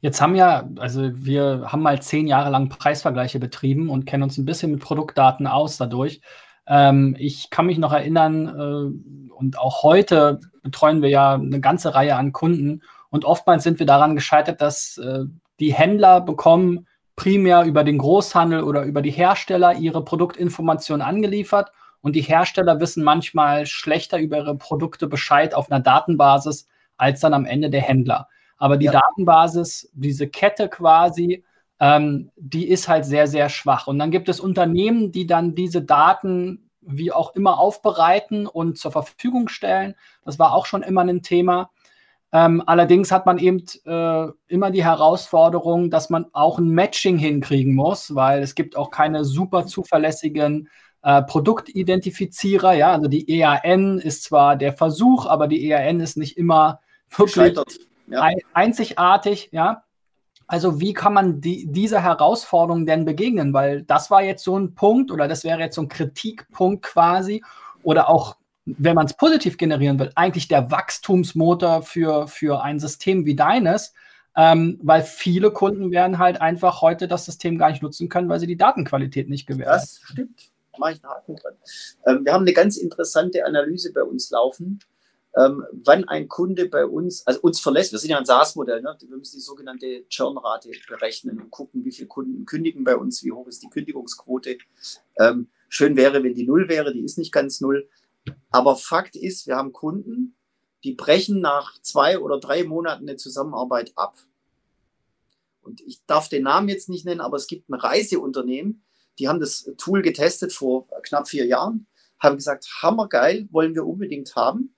Jetzt 0.00 0.20
haben 0.20 0.34
ja, 0.34 0.68
also 0.78 1.10
wir 1.12 1.66
haben 1.66 1.82
mal 1.82 2.00
zehn 2.00 2.26
Jahre 2.26 2.50
lang 2.50 2.68
Preisvergleiche 2.68 3.38
betrieben 3.38 3.90
und 3.90 4.06
kennen 4.06 4.22
uns 4.22 4.38
ein 4.38 4.44
bisschen 4.44 4.72
mit 4.72 4.80
Produktdaten 4.80 5.46
aus 5.46 5.76
dadurch. 5.76 6.20
Ähm, 6.66 7.14
ich 7.18 7.50
kann 7.50 7.66
mich 7.66 7.78
noch 7.78 7.92
erinnern, 7.92 8.48
äh, 8.48 9.32
und 9.32 9.58
auch 9.58 9.82
heute 9.82 10.40
betreuen 10.62 11.02
wir 11.02 11.10
ja 11.10 11.34
eine 11.34 11.60
ganze 11.60 11.94
Reihe 11.94 12.16
an 12.16 12.32
Kunden 12.32 12.82
und 13.10 13.24
oftmals 13.24 13.62
sind 13.64 13.78
wir 13.78 13.86
daran 13.86 14.14
gescheitert, 14.14 14.60
dass 14.60 14.98
äh, 14.98 15.24
die 15.60 15.74
Händler 15.74 16.20
bekommen 16.20 16.86
primär 17.14 17.64
über 17.64 17.84
den 17.84 17.98
Großhandel 17.98 18.62
oder 18.62 18.82
über 18.84 19.02
die 19.02 19.10
Hersteller 19.10 19.74
ihre 19.74 20.04
Produktinformationen 20.04 21.06
angeliefert 21.06 21.70
und 22.00 22.14
die 22.14 22.22
Hersteller 22.22 22.80
wissen 22.80 23.04
manchmal 23.04 23.66
schlechter 23.66 24.18
über 24.18 24.38
ihre 24.38 24.56
Produkte 24.56 25.06
Bescheid 25.06 25.54
auf 25.54 25.70
einer 25.70 25.80
Datenbasis 25.80 26.68
als 26.96 27.20
dann 27.20 27.34
am 27.34 27.46
Ende 27.46 27.70
der 27.70 27.82
Händler. 27.82 28.28
Aber 28.56 28.76
die 28.76 28.86
ja. 28.86 28.92
Datenbasis, 28.92 29.90
diese 29.92 30.28
Kette 30.28 30.68
quasi, 30.68 31.44
ähm, 31.78 32.30
die 32.36 32.68
ist 32.68 32.88
halt 32.88 33.04
sehr, 33.04 33.26
sehr 33.26 33.48
schwach. 33.48 33.86
Und 33.86 33.98
dann 33.98 34.10
gibt 34.10 34.28
es 34.28 34.40
Unternehmen, 34.40 35.12
die 35.12 35.26
dann 35.26 35.54
diese 35.54 35.82
Daten 35.82 36.70
wie 36.80 37.12
auch 37.12 37.34
immer 37.34 37.58
aufbereiten 37.58 38.46
und 38.46 38.78
zur 38.78 38.92
Verfügung 38.92 39.48
stellen. 39.48 39.94
Das 40.24 40.38
war 40.38 40.54
auch 40.54 40.66
schon 40.66 40.82
immer 40.82 41.02
ein 41.02 41.22
Thema. 41.22 41.70
Ähm, 42.32 42.62
allerdings 42.66 43.12
hat 43.12 43.26
man 43.26 43.38
eben 43.38 43.64
äh, 43.84 44.26
immer 44.48 44.70
die 44.70 44.84
Herausforderung, 44.84 45.90
dass 45.90 46.10
man 46.10 46.26
auch 46.32 46.58
ein 46.58 46.68
Matching 46.68 47.18
hinkriegen 47.18 47.74
muss, 47.74 48.14
weil 48.14 48.42
es 48.42 48.54
gibt 48.54 48.76
auch 48.76 48.90
keine 48.90 49.24
super 49.24 49.66
zuverlässigen 49.66 50.68
äh, 51.02 51.22
Produktidentifizierer. 51.22 52.74
Ja, 52.74 52.92
also 52.92 53.08
die 53.08 53.28
EAN 53.30 53.98
ist 53.98 54.24
zwar 54.24 54.56
der 54.56 54.72
Versuch, 54.72 55.26
aber 55.26 55.46
die 55.48 55.68
EAN 55.70 56.00
ist 56.00 56.16
nicht 56.16 56.36
immer 56.36 56.80
wirklich 57.16 57.56
ja. 58.08 58.28
einzigartig. 58.52 59.50
Ja, 59.52 59.84
also 60.46 60.80
wie 60.80 60.92
kann 60.92 61.12
man 61.12 61.40
die, 61.40 61.66
dieser 61.66 62.02
Herausforderung 62.02 62.86
denn 62.86 63.04
begegnen? 63.04 63.52
Weil 63.52 63.82
das 63.82 64.10
war 64.10 64.22
jetzt 64.22 64.44
so 64.44 64.58
ein 64.58 64.74
Punkt 64.74 65.10
oder 65.10 65.28
das 65.28 65.44
wäre 65.44 65.60
jetzt 65.60 65.74
so 65.74 65.82
ein 65.82 65.88
Kritikpunkt 65.88 66.82
quasi 66.82 67.42
oder 67.82 68.08
auch 68.08 68.36
wenn 68.66 68.96
man 68.96 69.06
es 69.06 69.14
positiv 69.14 69.58
generieren 69.58 69.98
will, 69.98 70.10
eigentlich 70.16 70.48
der 70.48 70.70
Wachstumsmotor 70.70 71.82
für, 71.82 72.26
für 72.26 72.62
ein 72.62 72.80
System 72.80 73.24
wie 73.24 73.36
deines, 73.36 73.94
ähm, 74.36 74.80
weil 74.82 75.02
viele 75.02 75.52
Kunden 75.52 75.92
werden 75.92 76.18
halt 76.18 76.40
einfach 76.40 76.82
heute 76.82 77.06
das 77.06 77.24
System 77.24 77.58
gar 77.58 77.70
nicht 77.70 77.82
nutzen 77.82 78.08
können, 78.08 78.28
weil 78.28 78.40
sie 78.40 78.48
die 78.48 78.56
Datenqualität 78.56 79.28
nicht 79.28 79.46
gewähren. 79.46 79.72
Das 79.72 80.00
stimmt. 80.02 80.50
Da 80.72 80.78
mache 80.78 80.92
ich 80.92 81.04
einen 81.04 81.12
Haken 81.12 81.36
dran. 81.36 81.54
Ähm, 82.06 82.24
wir 82.24 82.32
haben 82.32 82.42
eine 82.42 82.52
ganz 82.52 82.76
interessante 82.76 83.46
Analyse 83.46 83.92
bei 83.92 84.02
uns 84.02 84.30
laufen, 84.30 84.80
ähm, 85.36 85.64
wann 85.72 86.04
ein 86.04 86.28
Kunde 86.28 86.66
bei 86.66 86.86
uns, 86.86 87.26
also 87.26 87.40
uns 87.40 87.60
verlässt. 87.60 87.92
Wir 87.92 87.98
sind 87.98 88.10
ja 88.10 88.18
ein 88.18 88.24
SaaS-Modell, 88.24 88.80
ne? 88.80 88.96
wir 88.98 89.16
müssen 89.16 89.36
die 89.36 89.42
sogenannte 89.42 90.06
Churn-Rate 90.08 90.70
berechnen 90.88 91.40
und 91.40 91.50
gucken, 91.50 91.84
wie 91.84 91.92
viele 91.92 92.08
Kunden 92.08 92.46
kündigen 92.46 92.84
bei 92.84 92.96
uns, 92.96 93.22
wie 93.22 93.32
hoch 93.32 93.46
ist 93.46 93.62
die 93.62 93.68
Kündigungsquote. 93.68 94.56
Ähm, 95.18 95.48
schön 95.68 95.96
wäre, 95.96 96.22
wenn 96.22 96.34
die 96.34 96.46
null 96.46 96.68
wäre, 96.68 96.92
die 96.92 97.04
ist 97.04 97.18
nicht 97.18 97.32
ganz 97.32 97.60
null. 97.60 97.88
Aber 98.50 98.76
Fakt 98.76 99.14
ist, 99.14 99.46
wir 99.46 99.56
haben 99.56 99.72
Kunden, 99.72 100.34
die 100.84 100.94
brechen 100.94 101.40
nach 101.40 101.80
zwei 101.82 102.18
oder 102.18 102.40
drei 102.40 102.64
Monaten 102.64 103.06
eine 103.06 103.16
Zusammenarbeit 103.16 103.92
ab. 103.94 104.16
Und 105.60 105.82
ich 105.82 106.00
darf 106.06 106.28
den 106.28 106.44
Namen 106.44 106.68
jetzt 106.68 106.88
nicht 106.88 107.04
nennen, 107.04 107.20
aber 107.20 107.36
es 107.36 107.46
gibt 107.46 107.68
ein 107.68 107.74
Reiseunternehmen, 107.74 108.82
die 109.18 109.28
haben 109.28 109.40
das 109.40 109.70
Tool 109.76 110.00
getestet 110.00 110.52
vor 110.52 110.86
knapp 111.02 111.28
vier 111.28 111.46
Jahren, 111.46 111.86
haben 112.18 112.36
gesagt, 112.36 112.68
hammergeil, 112.82 113.48
wollen 113.50 113.74
wir 113.74 113.86
unbedingt 113.86 114.36
haben. 114.36 114.75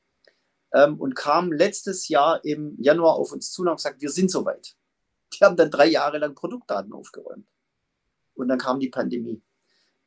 Ähm, 0.73 1.01
und 1.01 1.15
kamen 1.15 1.53
letztes 1.53 2.09
Jahr 2.09 2.45
im 2.45 2.77
Januar 2.81 3.15
auf 3.15 3.33
uns 3.33 3.51
zu 3.51 3.63
und 3.63 3.69
haben 3.69 3.77
gesagt, 3.77 4.01
wir 4.03 4.11
sind 4.11 4.31
soweit. 4.31 4.77
Die 5.33 5.45
haben 5.45 5.57
dann 5.57 5.71
drei 5.71 5.87
Jahre 5.87 6.19
lang 6.19 6.35
Produktdaten 6.35 6.93
aufgeräumt. 6.93 7.47
Und 8.35 8.49
dann 8.49 8.59
kam 8.59 8.81
die 8.81 8.91
Pandemie. 8.91 9.43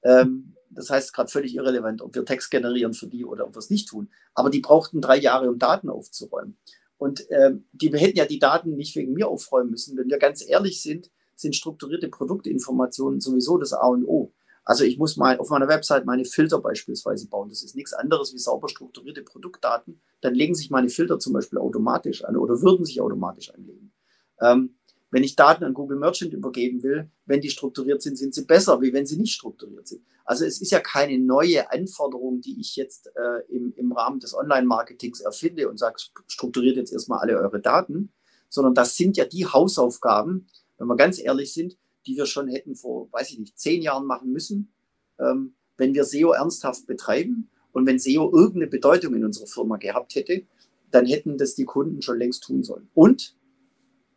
Ähm, 0.04 0.56
das 0.70 0.90
heißt 0.90 1.14
gerade 1.14 1.30
völlig 1.30 1.56
irrelevant, 1.56 2.02
ob 2.02 2.16
wir 2.16 2.26
Text 2.26 2.50
generieren 2.50 2.94
für 2.94 3.08
die 3.08 3.26
oder 3.26 3.46
ob 3.46 3.56
wir 3.56 3.60
es 3.60 3.70
nicht 3.70 3.90
tun. 3.90 4.10
Aber 4.34 4.50
die 4.50 4.62
brauchten 4.62 5.02
drei 5.02 5.18
Jahre, 5.18 5.50
um 5.50 5.60
Daten 5.60 5.90
aufzuräumen. 5.90 6.58
Und 6.98 7.26
ähm, 7.32 7.66
die 7.74 7.92
hätten 7.98 8.18
ja 8.18 8.26
die 8.26 8.40
Daten 8.40 8.76
nicht 8.76 8.96
wegen 8.96 9.14
mir 9.14 9.28
aufräumen 9.28 9.72
müssen. 9.72 9.98
Wenn 9.98 10.10
wir 10.10 10.20
ganz 10.20 10.48
ehrlich 10.48 10.82
sind, 10.82 11.10
sind 11.36 11.56
strukturierte 11.56 12.08
Produktinformationen 12.10 13.20
sowieso 13.20 13.58
das 13.58 13.74
A 13.74 13.88
und 13.88 14.06
O. 14.06 14.32
Also 14.64 14.84
ich 14.84 14.98
muss 14.98 15.18
mal 15.18 15.38
auf 15.38 15.50
meiner 15.50 15.68
Website 15.68 16.06
meine 16.06 16.26
Filter 16.26 16.60
beispielsweise 16.60 17.28
bauen. 17.28 17.50
Das 17.50 17.64
ist 17.64 17.76
nichts 17.76 17.94
anderes 17.94 18.34
wie 18.34 18.38
sauber 18.38 18.70
strukturierte 18.70 19.24
Produktdaten. 19.24 20.02
Dann 20.22 20.36
legen 20.36 20.54
sich 20.54 20.70
meine 20.70 20.90
Filter 20.90 21.20
zum 21.20 21.34
Beispiel 21.34 21.60
automatisch 21.60 22.24
an 22.24 22.38
oder 22.38 22.62
würden 22.62 22.86
sich 22.86 23.02
automatisch 23.02 23.54
anlegen. 23.54 23.92
Ähm, 24.40 24.76
wenn 25.10 25.24
ich 25.24 25.36
Daten 25.36 25.66
an 25.66 25.74
Google 25.74 25.98
Merchant 25.98 26.34
übergeben 26.34 26.84
will, 26.84 27.10
wenn 27.26 27.42
die 27.42 27.50
strukturiert 27.50 28.02
sind, 28.02 28.18
sind 28.18 28.34
sie 28.34 28.46
besser, 28.46 28.82
wie 28.82 28.94
wenn 28.94 29.06
sie 29.06 29.18
nicht 29.18 29.34
strukturiert 29.34 29.88
sind. 29.88 30.06
Also 30.24 30.46
es 30.46 30.62
ist 30.62 30.72
ja 30.72 30.80
keine 30.80 31.20
neue 31.20 31.70
Anforderung, 31.70 32.40
die 32.40 32.60
ich 32.62 32.78
jetzt 32.78 33.08
äh, 33.08 33.54
im, 33.54 33.74
im 33.76 33.92
Rahmen 33.92 34.22
des 34.22 34.34
Online-Marketings 34.34 35.20
erfinde 35.20 35.70
und 35.70 35.78
sage, 35.78 35.96
strukturiert 36.28 36.78
jetzt 36.78 36.94
erstmal 36.94 37.20
alle 37.20 37.38
eure 37.38 37.60
Daten, 37.60 38.14
sondern 38.48 38.74
das 38.74 38.96
sind 38.96 39.18
ja 39.18 39.26
die 39.26 39.46
Hausaufgaben, 39.46 40.48
wenn 40.78 40.88
wir 40.88 40.96
ganz 40.96 41.20
ehrlich 41.20 41.54
sind, 41.54 41.78
die 42.06 42.16
wir 42.18 42.26
schon 42.26 42.48
hätten 42.48 42.76
vor, 42.76 43.12
weiß 43.12 43.32
ich 43.32 43.40
nicht, 43.40 43.60
zehn 43.60 43.82
Jahren 43.82 44.06
machen 44.06 44.32
müssen, 44.32 44.74
ähm, 45.20 45.56
wenn 45.78 45.94
wir 45.94 46.04
SEO 46.04 46.32
ernsthaft 46.32 46.88
betreiben 46.88 47.50
und 47.72 47.86
wenn 47.86 48.00
SEO 48.00 48.32
irgendeine 48.34 48.68
Bedeutung 48.68 49.16
in 49.16 49.26
unserer 49.26 49.48
Firma 49.48 49.78
gehabt 49.78 50.16
hätte, 50.16 50.46
dann 50.92 51.06
hätten 51.06 51.38
das 51.38 51.56
die 51.56 51.66
Kunden 51.66 52.02
schon 52.02 52.20
längst 52.20 52.44
tun 52.44 52.64
sollen. 52.64 52.90
Und 52.94 53.36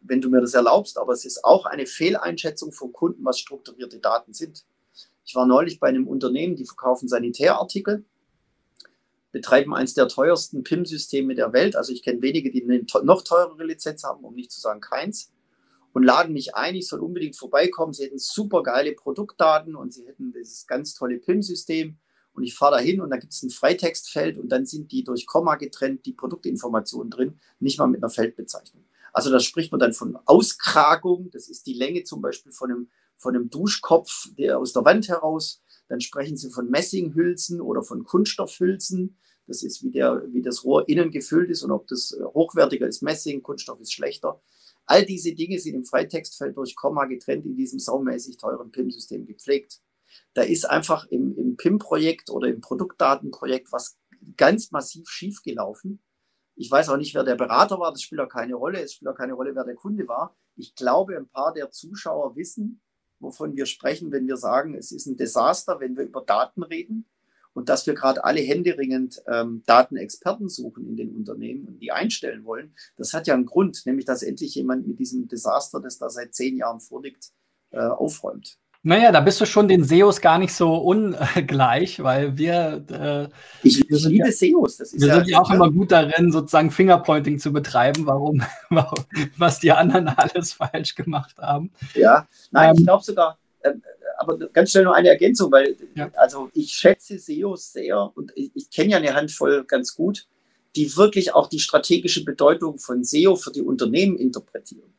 wenn 0.01 0.21
du 0.21 0.29
mir 0.29 0.41
das 0.41 0.55
erlaubst, 0.55 0.99
aber 0.99 1.13
es 1.13 1.25
ist 1.25 1.45
auch 1.45 1.67
eine 1.67 1.87
Fehleinschätzung 1.87 2.73
von 2.73 2.93
Kunden, 2.93 3.25
was 3.25 3.39
strukturierte 3.39 3.99
Daten 3.99 4.35
sind. 4.35 4.65
Ich 5.25 5.35
war 5.35 5.47
neulich 5.47 5.81
bei 5.81 5.89
einem 5.89 6.07
Unternehmen, 6.07 6.57
die 6.57 6.67
verkaufen 6.67 7.09
Sanitärartikel, 7.09 8.05
betreiben 9.33 9.75
eines 9.75 9.95
der 9.95 10.07
teuersten 10.09 10.63
PIM-Systeme 10.63 11.35
der 11.35 11.53
Welt. 11.53 11.75
Also 11.75 11.93
ich 11.93 12.03
kenne 12.03 12.23
wenige, 12.23 12.51
die 12.51 12.63
eine 12.63 12.85
noch 13.03 13.23
teurere 13.23 13.65
Lizenz 13.65 14.05
haben, 14.05 14.25
um 14.25 14.35
nicht 14.35 14.53
zu 14.53 14.61
sagen 14.61 14.81
keins. 14.81 15.33
Und 15.95 16.03
laden 16.03 16.33
mich 16.33 16.57
ein, 16.57 16.75
ich 16.75 16.89
soll 16.89 16.99
unbedingt 16.99 17.37
vorbeikommen. 17.37 17.93
Sie 17.93 18.05
hätten 18.05 18.19
super 18.19 18.65
geile 18.65 18.95
Produktdaten 18.95 19.77
und 19.77 19.95
sie 19.95 20.05
hätten 20.07 20.33
dieses 20.33 20.67
ganz 20.67 20.93
tolle 20.93 21.19
PIM-System. 21.19 21.99
Und 22.33 22.43
ich 22.43 22.57
fahre 22.57 22.79
da 22.79 22.83
hin 22.83 23.01
und 23.01 23.11
da 23.11 23.17
gibt 23.17 23.33
es 23.33 23.45
ein 23.45 23.51
Freitextfeld 23.51 24.37
und 24.37 24.49
dann 24.49 24.67
sind 24.67 24.91
die 24.91 25.05
durch 25.05 25.25
Komma 25.25 25.55
getrennt, 25.55 26.05
die 26.05 26.13
Produktinformationen 26.13 27.11
drin, 27.11 27.39
nicht 27.61 27.79
mal 27.79 27.87
mit 27.87 28.03
einer 28.03 28.11
Feldbezeichnung. 28.11 28.85
Also 29.13 29.31
da 29.31 29.39
spricht 29.39 29.71
man 29.71 29.79
dann 29.79 29.93
von 29.93 30.19
Auskragung. 30.25 31.31
Das 31.31 31.49
ist 31.49 31.65
die 31.65 31.75
Länge 31.75 32.03
zum 32.03 32.21
Beispiel 32.21 32.51
von 32.51 32.73
einem, 32.73 32.89
von 33.17 33.37
einem 33.37 33.49
Duschkopf 33.49 34.31
der 34.37 34.59
aus 34.59 34.73
der 34.73 34.85
Wand 34.85 35.07
heraus. 35.09 35.63
Dann 35.87 36.01
sprechen 36.01 36.37
sie 36.37 36.51
von 36.51 36.69
Messinghülsen 36.71 37.61
oder 37.61 37.85
von 37.85 38.03
Kunststoffhülsen. 38.03 39.17
Das 39.47 39.63
ist, 39.63 39.85
wie, 39.85 39.93
der, 39.93 40.25
wie 40.33 40.43
das 40.43 40.65
Rohr 40.65 40.89
innen 40.89 41.13
gefüllt 41.13 41.51
ist 41.51 41.63
und 41.63 41.71
ob 41.71 41.87
das 41.87 42.19
hochwertiger 42.35 42.89
ist 42.89 43.03
Messing, 43.03 43.45
Kunststoff 43.45 43.79
ist 43.81 43.93
schlechter. 43.93 44.41
All 44.87 45.05
diese 45.05 45.35
Dinge 45.35 45.59
sind 45.59 45.75
im 45.75 45.85
Freitextfeld 45.85 46.57
durch 46.57 46.77
Komma 46.77 47.07
getrennt 47.07 47.47
in 47.47 47.57
diesem 47.57 47.79
saumäßig 47.79 48.37
teuren 48.37 48.71
PIM-System 48.71 49.27
gepflegt. 49.27 49.81
Da 50.35 50.43
ist 50.43 50.65
einfach 50.69 51.07
im, 51.07 51.37
im 51.37 51.57
PIM-Projekt 51.57 52.31
oder 52.31 52.49
im 52.49 52.61
Produktdatenprojekt 52.61 53.73
was 53.73 53.97
ganz 54.37 54.71
massiv 54.71 55.09
schiefgelaufen. 55.09 56.03
Ich 56.57 56.71
weiß 56.71 56.89
auch 56.91 56.97
nicht, 56.97 57.15
wer 57.15 57.25
der 57.25 57.35
Berater 57.35 57.79
war, 57.81 57.91
das 57.91 58.03
spielt 58.03 58.21
auch 58.21 58.29
keine 58.29 58.55
Rolle. 58.55 58.81
Es 58.81 58.95
spielt 58.95 59.11
auch 59.11 59.17
keine 59.17 59.33
Rolle, 59.35 59.55
wer 59.55 59.65
der 59.65 59.75
Kunde 59.75 60.07
war. 60.07 60.37
Ich 60.57 60.75
glaube, 60.75 61.17
ein 61.17 61.27
paar 61.27 61.53
der 61.53 61.71
Zuschauer 61.71 62.37
wissen, 62.37 62.81
wovon 63.19 63.57
wir 63.57 63.67
sprechen, 63.67 64.13
wenn 64.13 64.27
wir 64.29 64.37
sagen, 64.37 64.75
es 64.75 64.93
ist 64.93 65.07
ein 65.07 65.17
Desaster, 65.17 65.81
wenn 65.81 65.97
wir 65.97 66.05
über 66.05 66.21
Daten 66.21 66.63
reden 66.63 67.07
und 67.55 67.69
dass 67.69 67.87
wir 67.87 67.95
gerade 67.95 68.25
alle 68.25 68.41
händeringend 68.41 69.23
ähm, 69.27 69.63
Datenexperten 69.67 70.49
suchen 70.49 70.87
in 70.87 70.97
den 70.97 71.15
Unternehmen 71.17 71.67
und 71.67 71.79
die 71.81 71.93
einstellen 71.93 72.45
wollen. 72.45 72.75
Das 72.97 73.15
hat 73.15 73.27
ja 73.27 73.35
einen 73.35 73.47
Grund, 73.47 73.87
nämlich 73.87 74.05
dass 74.05 74.23
endlich 74.23 74.55
jemand 74.55 74.87
mit 74.87 74.99
diesem 74.99 75.29
Desaster, 75.29 75.81
das 75.81 75.99
da 75.99 76.11
seit 76.11 76.35
zehn 76.35 76.57
Jahren 76.57 76.81
vorliegt, 76.81 77.31
äh, 77.71 77.79
aufräumt. 77.79 78.59
Naja, 78.87 79.13
da 79.13 79.21
bist 79.21 79.41
du 79.41 79.47
schon 79.47 79.67
den 79.67 79.83
SEOs 79.83 80.21
gar 80.21 80.37
nicht 80.37 80.53
so 80.53 80.77
ungleich, 80.77 82.03
weil 82.03 82.37
wir. 82.37 82.85
Äh, 82.91 83.67
ich, 83.67 83.83
wir 83.89 83.99
liebe 84.11 84.27
ja, 84.27 84.33
SEOs. 84.33 84.77
Das 84.77 84.93
ist 84.93 85.01
wir 85.01 85.09
ja, 85.09 85.15
sind 85.15 85.29
ja 85.29 85.41
auch 85.41 85.51
immer 85.51 85.71
gut 85.71 85.91
darin, 85.91 86.31
sozusagen 86.31 86.71
Fingerpointing 86.71 87.39
zu 87.39 87.51
betreiben, 87.51 88.05
warum, 88.05 88.43
was 89.39 89.61
die 89.61 89.73
anderen 89.73 90.09
alles 90.17 90.53
falsch 90.53 90.95
gemacht 90.97 91.39
haben. 91.39 91.73
Ja, 91.95 92.29
nein, 92.51 92.71
ähm, 92.71 92.77
ich 92.77 92.85
glaube 92.85 93.03
sogar, 93.03 93.39
äh, 93.61 93.73
aber 94.25 94.49
ganz 94.49 94.71
schnell 94.71 94.85
nur 94.85 94.95
eine 94.95 95.09
Ergänzung, 95.09 95.53
weil 95.53 95.77
ja. 95.95 96.11
also 96.15 96.51
ich 96.53 96.73
schätze 96.73 97.19
SEOs 97.19 97.73
sehr 97.73 98.11
und 98.17 98.33
ich, 98.35 98.51
ich 98.55 98.71
kenne 98.71 98.91
ja 98.91 98.97
eine 98.99 99.15
Handvoll 99.15 99.65
ganz 99.65 99.95
gut, 99.95 100.27
die 100.77 100.97
wirklich 100.97 101.35
auch 101.35 101.49
die 101.49 101.61
strategische 101.61 102.25
Bedeutung 102.25 102.79
von 102.79 103.05
SEO 103.05 103.37
für 103.37 103.53
die 103.53 103.63
Unternehmen 103.63 104.17
interpretieren. 104.17 104.93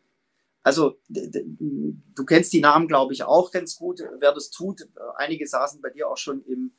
Also 0.64 0.98
du 1.10 2.26
kennst 2.26 2.54
die 2.54 2.62
Namen, 2.62 2.88
glaube 2.88 3.14
ich, 3.14 3.24
auch 3.24 3.52
ganz 3.52 3.76
gut. 3.76 4.02
Wer 4.20 4.34
das 4.34 4.50
tut, 4.50 4.88
einige 5.18 5.46
saßen 5.48 5.82
bei 5.82 5.90
dir 5.90 6.10
auch 6.10 6.18
schon 6.18 6.44
im, 6.46 6.72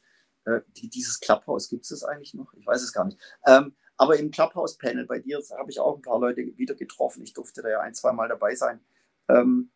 Äh, 0.46 0.62
dieses 0.74 1.18
Clubhouse, 1.18 1.68
gibt 1.68 1.82
es 1.82 1.88
das 1.88 2.04
eigentlich 2.04 2.32
noch? 2.34 2.54
Ich 2.54 2.64
weiß 2.64 2.80
es 2.80 2.92
gar 2.92 3.04
nicht. 3.04 3.18
Ähm, 3.44 3.74
aber 3.96 4.16
im 4.16 4.30
Clubhouse-Panel 4.30 5.04
bei 5.04 5.18
dir 5.18 5.42
habe 5.58 5.70
ich 5.70 5.80
auch 5.80 5.96
ein 5.96 6.02
paar 6.02 6.20
Leute 6.20 6.42
wieder 6.56 6.76
getroffen. 6.76 7.24
Ich 7.24 7.34
durfte 7.34 7.62
da 7.62 7.68
ja 7.68 7.80
ein, 7.80 7.94
zwei 7.94 8.12
Mal 8.12 8.28
dabei 8.28 8.54
sein. 8.54 8.78
Ähm, 9.28 9.70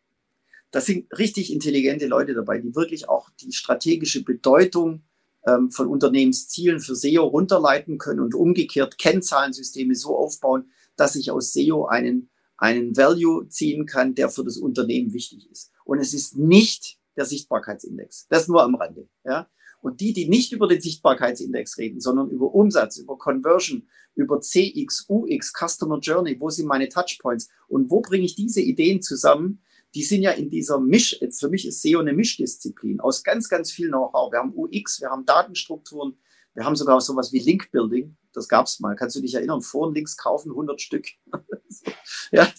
das 0.71 0.85
sind 0.85 1.11
richtig 1.17 1.51
intelligente 1.51 2.07
Leute 2.07 2.33
dabei, 2.33 2.59
die 2.59 2.75
wirklich 2.75 3.09
auch 3.09 3.29
die 3.41 3.51
strategische 3.51 4.23
Bedeutung 4.23 5.03
ähm, 5.45 5.69
von 5.69 5.87
Unternehmenszielen 5.87 6.79
für 6.79 6.95
SEO 6.95 7.25
runterleiten 7.25 7.97
können 7.97 8.21
und 8.21 8.33
umgekehrt 8.33 8.97
Kennzahlensysteme 8.97 9.95
so 9.95 10.15
aufbauen, 10.17 10.71
dass 10.95 11.15
ich 11.15 11.31
aus 11.31 11.53
SEO 11.53 11.85
einen, 11.85 12.29
einen 12.57 12.95
Value 12.95 13.47
ziehen 13.49 13.85
kann, 13.85 14.15
der 14.15 14.29
für 14.29 14.43
das 14.43 14.57
Unternehmen 14.57 15.13
wichtig 15.13 15.49
ist. 15.51 15.71
Und 15.83 15.99
es 15.99 16.13
ist 16.13 16.37
nicht 16.37 16.97
der 17.17 17.25
Sichtbarkeitsindex. 17.25 18.27
Das 18.29 18.47
nur 18.47 18.63
am 18.63 18.75
Rande. 18.75 19.09
Ja? 19.25 19.49
Und 19.81 19.99
die, 19.99 20.13
die 20.13 20.29
nicht 20.29 20.53
über 20.53 20.67
den 20.67 20.79
Sichtbarkeitsindex 20.79 21.77
reden, 21.77 21.99
sondern 21.99 22.29
über 22.29 22.53
Umsatz, 22.53 22.97
über 22.97 23.17
Conversion, 23.17 23.87
über 24.15 24.39
CX, 24.39 25.05
UX, 25.09 25.51
Customer 25.53 25.99
Journey, 25.99 26.39
wo 26.39 26.49
sind 26.49 26.67
meine 26.67 26.87
Touchpoints 26.87 27.49
und 27.67 27.89
wo 27.89 28.01
bringe 28.01 28.25
ich 28.25 28.35
diese 28.35 28.61
Ideen 28.61 29.01
zusammen, 29.01 29.61
die 29.93 30.03
sind 30.03 30.21
ja 30.21 30.31
in 30.31 30.49
dieser 30.49 30.79
Misch, 30.79 31.19
für 31.31 31.49
mich 31.49 31.67
ist 31.67 31.81
SEO 31.81 31.99
eine 31.99 32.13
Mischdisziplin 32.13 32.99
aus 32.99 33.23
ganz, 33.23 33.49
ganz 33.49 33.71
viel 33.71 33.89
Know-how. 33.89 34.31
Wir 34.31 34.39
haben 34.39 34.53
UX, 34.55 35.01
wir 35.01 35.09
haben 35.09 35.25
Datenstrukturen, 35.25 36.17
wir 36.53 36.65
haben 36.65 36.75
sogar 36.75 36.99
sowas 37.01 37.31
wie 37.33 37.39
Link-Building. 37.39 38.15
Das 38.33 38.47
gab 38.47 38.67
es 38.67 38.79
mal. 38.79 38.95
Kannst 38.95 39.15
du 39.15 39.21
dich 39.21 39.33
erinnern? 39.33 39.61
Foren-Links 39.61 40.15
kaufen, 40.17 40.51
100 40.51 40.79
Stück. 40.81 41.07
ja. 42.31 42.51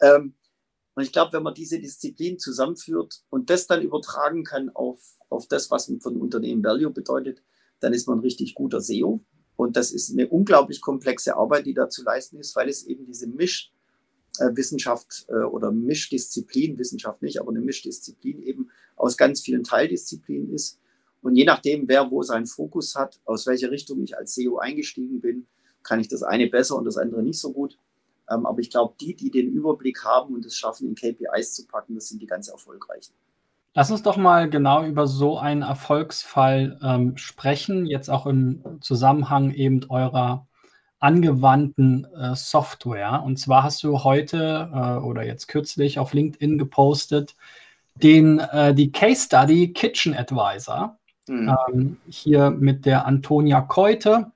Ähm, 0.00 0.34
und 0.94 1.02
ich 1.02 1.12
glaube, 1.12 1.32
wenn 1.32 1.42
man 1.42 1.54
diese 1.54 1.78
Disziplin 1.78 2.38
zusammenführt 2.38 3.22
und 3.28 3.50
das 3.50 3.66
dann 3.66 3.82
übertragen 3.82 4.44
kann 4.44 4.70
auf, 4.70 5.00
auf 5.28 5.48
das, 5.48 5.70
was 5.70 5.92
von 6.00 6.16
Unternehmen 6.16 6.62
Value 6.62 6.90
bedeutet, 6.90 7.42
dann 7.80 7.92
ist 7.92 8.06
man 8.06 8.20
richtig 8.20 8.54
guter 8.54 8.80
SEO. 8.80 9.24
Und 9.56 9.76
das 9.76 9.90
ist 9.92 10.10
eine 10.10 10.28
unglaublich 10.28 10.80
komplexe 10.80 11.36
Arbeit, 11.36 11.66
die 11.66 11.74
da 11.74 11.88
zu 11.88 12.02
leisten 12.02 12.38
ist, 12.38 12.56
weil 12.56 12.68
es 12.68 12.84
eben 12.84 13.04
diese 13.06 13.26
Mischwissenschaft 13.26 13.73
äh, 14.40 15.34
oder 15.44 15.70
Mischdisziplin, 15.70 16.78
Wissenschaft 16.78 17.22
nicht, 17.22 17.40
aber 17.40 17.50
eine 17.50 17.60
Mischdisziplin 17.60 18.42
eben 18.42 18.70
aus 18.96 19.16
ganz 19.16 19.40
vielen 19.40 19.64
Teildisziplinen 19.64 20.52
ist. 20.52 20.80
Und 21.22 21.36
je 21.36 21.44
nachdem, 21.44 21.88
wer 21.88 22.10
wo 22.10 22.22
seinen 22.22 22.46
Fokus 22.46 22.94
hat, 22.94 23.20
aus 23.24 23.46
welcher 23.46 23.70
Richtung 23.70 24.02
ich 24.02 24.16
als 24.16 24.34
SEO 24.34 24.58
eingestiegen 24.58 25.20
bin, 25.20 25.46
kann 25.82 26.00
ich 26.00 26.08
das 26.08 26.22
eine 26.22 26.48
besser 26.48 26.76
und 26.76 26.84
das 26.84 26.96
andere 26.96 27.22
nicht 27.22 27.38
so 27.38 27.52
gut. 27.52 27.78
Ähm, 28.30 28.46
aber 28.46 28.60
ich 28.60 28.70
glaube, 28.70 28.94
die, 29.00 29.14
die 29.14 29.30
den 29.30 29.52
Überblick 29.52 30.04
haben 30.04 30.34
und 30.34 30.44
es 30.44 30.56
schaffen, 30.56 30.88
in 30.88 30.94
KPIs 30.94 31.54
zu 31.54 31.66
packen, 31.66 31.94
das 31.94 32.08
sind 32.08 32.20
die 32.20 32.26
ganz 32.26 32.48
erfolgreichen. 32.48 33.12
Lass 33.74 33.90
uns 33.90 34.02
doch 34.02 34.16
mal 34.16 34.48
genau 34.48 34.84
über 34.84 35.06
so 35.06 35.36
einen 35.36 35.62
Erfolgsfall 35.62 36.78
ähm, 36.82 37.16
sprechen, 37.16 37.86
jetzt 37.86 38.08
auch 38.08 38.26
im 38.26 38.62
Zusammenhang 38.80 39.50
eben 39.50 39.84
eurer 39.88 40.46
angewandten 41.04 42.06
äh, 42.16 42.34
Software. 42.34 43.22
Und 43.24 43.38
zwar 43.38 43.62
hast 43.62 43.82
du 43.82 44.04
heute 44.04 44.70
äh, 44.72 45.04
oder 45.04 45.24
jetzt 45.24 45.48
kürzlich 45.48 45.98
auf 45.98 46.14
LinkedIn 46.14 46.58
gepostet 46.58 47.36
den, 47.96 48.38
äh, 48.38 48.74
die 48.74 48.90
Case 48.90 49.26
Study 49.26 49.72
Kitchen 49.72 50.16
Advisor. 50.16 50.96
Mhm. 51.26 51.56
Ähm, 51.68 51.96
hier 52.08 52.50
mit 52.50 52.86
der 52.86 53.06
Antonia 53.06 53.60
Keute 53.60 54.32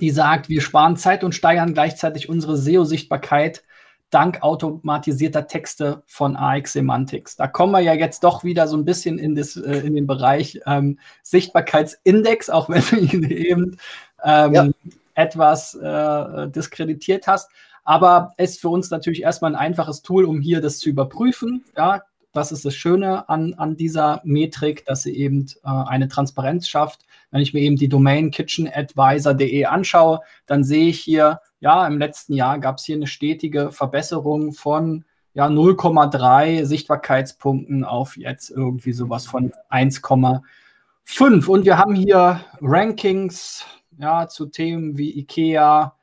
die 0.00 0.10
sagt, 0.10 0.48
wir 0.48 0.60
sparen 0.60 0.96
Zeit 0.96 1.24
und 1.24 1.34
steigern 1.34 1.74
gleichzeitig 1.74 2.28
unsere 2.28 2.56
SEO-Sichtbarkeit 2.56 3.62
dank 4.10 4.42
automatisierter 4.42 5.46
Texte 5.46 6.02
von 6.06 6.36
AX 6.36 6.74
Semantics. 6.74 7.36
Da 7.36 7.46
kommen 7.46 7.72
wir 7.72 7.80
ja 7.80 7.94
jetzt 7.94 8.24
doch 8.24 8.44
wieder 8.44 8.68
so 8.68 8.76
ein 8.76 8.84
bisschen 8.84 9.18
in, 9.18 9.34
das, 9.34 9.56
äh, 9.56 9.78
in 9.78 9.94
den 9.94 10.06
Bereich 10.06 10.60
ähm, 10.66 10.98
Sichtbarkeitsindex, 11.22 12.50
auch 12.50 12.68
wenn 12.68 12.82
du 12.90 12.96
ihn 12.96 13.24
eben 13.24 13.76
ähm, 14.22 14.54
ja. 14.54 14.68
Etwas 15.14 15.74
äh, 15.74 16.48
diskreditiert 16.48 17.26
hast. 17.26 17.50
Aber 17.84 18.32
es 18.36 18.52
ist 18.52 18.60
für 18.60 18.68
uns 18.68 18.90
natürlich 18.90 19.22
erstmal 19.22 19.52
ein 19.52 19.60
einfaches 19.60 20.02
Tool, 20.02 20.24
um 20.24 20.40
hier 20.40 20.60
das 20.60 20.78
zu 20.78 20.88
überprüfen. 20.88 21.64
Ja, 21.76 22.02
das 22.32 22.50
ist 22.50 22.64
das 22.64 22.74
Schöne 22.74 23.28
an, 23.28 23.54
an 23.54 23.76
dieser 23.76 24.20
Metrik, 24.24 24.86
dass 24.86 25.02
sie 25.02 25.14
eben 25.14 25.46
äh, 25.64 25.68
eine 25.68 26.08
Transparenz 26.08 26.66
schafft. 26.68 27.04
Wenn 27.30 27.42
ich 27.42 27.52
mir 27.52 27.60
eben 27.60 27.76
die 27.76 27.88
Domain 27.88 28.30
kitchenadvisor.de 28.30 29.66
anschaue, 29.66 30.20
dann 30.46 30.64
sehe 30.64 30.88
ich 30.88 31.00
hier, 31.00 31.40
ja, 31.60 31.86
im 31.86 31.98
letzten 31.98 32.32
Jahr 32.34 32.58
gab 32.58 32.78
es 32.78 32.84
hier 32.84 32.96
eine 32.96 33.06
stetige 33.06 33.70
Verbesserung 33.70 34.52
von 34.52 35.04
ja, 35.34 35.46
0,3 35.46 36.64
Sichtbarkeitspunkten 36.64 37.84
auf 37.84 38.16
jetzt 38.16 38.50
irgendwie 38.50 38.92
sowas 38.92 39.26
von 39.26 39.52
1,5. 39.70 41.46
Und 41.48 41.64
wir 41.64 41.78
haben 41.78 41.94
hier 41.94 42.40
Rankings 42.60 43.66
ja, 43.98 44.28
zu 44.28 44.46
Themen 44.46 44.98
wie 44.98 45.18
IKEA, 45.18 45.96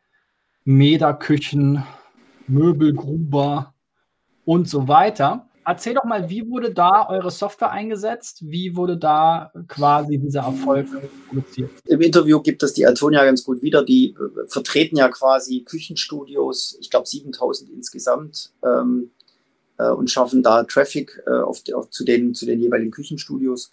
Meda-Küchen, 0.64 1.84
Möbelgruber 2.48 3.74
und 4.46 4.68
so 4.68 4.88
weiter. 4.88 5.50
Erzähl 5.66 5.94
doch 5.94 6.04
mal, 6.04 6.30
wie 6.30 6.50
wurde 6.50 6.74
da 6.74 7.08
eure 7.10 7.30
Software 7.30 7.70
eingesetzt? 7.70 8.40
Wie 8.42 8.76
wurde 8.76 8.98
da 8.98 9.52
quasi 9.68 10.18
dieser 10.18 10.42
Erfolg 10.42 10.88
produziert? 11.28 11.70
Im 11.86 12.02
Interview 12.02 12.42
gibt 12.42 12.64
es 12.64 12.74
die 12.74 12.88
Antonia 12.88 13.24
ganz 13.24 13.44
gut 13.44 13.62
wieder. 13.62 13.84
Die 13.84 14.16
äh, 14.16 14.48
vertreten 14.48 14.98
ja 14.98 15.10
quasi 15.10 15.64
Küchenstudios, 15.64 16.76
ich 16.82 16.90
glaube 16.90 17.06
7000 17.06 17.70
insgesamt, 17.70 18.52
ähm, 18.66 19.12
äh, 19.78 19.90
und 19.92 20.10
schaffen 20.10 20.42
da 20.42 20.64
Traffic 20.64 21.22
äh, 21.28 21.32
auf, 21.32 21.62
auf, 21.76 21.92
zu, 21.92 22.04
den, 22.04 22.34
zu 22.34 22.48
den 22.48 22.60
jeweiligen 22.60 22.90
Küchenstudios. 22.92 23.70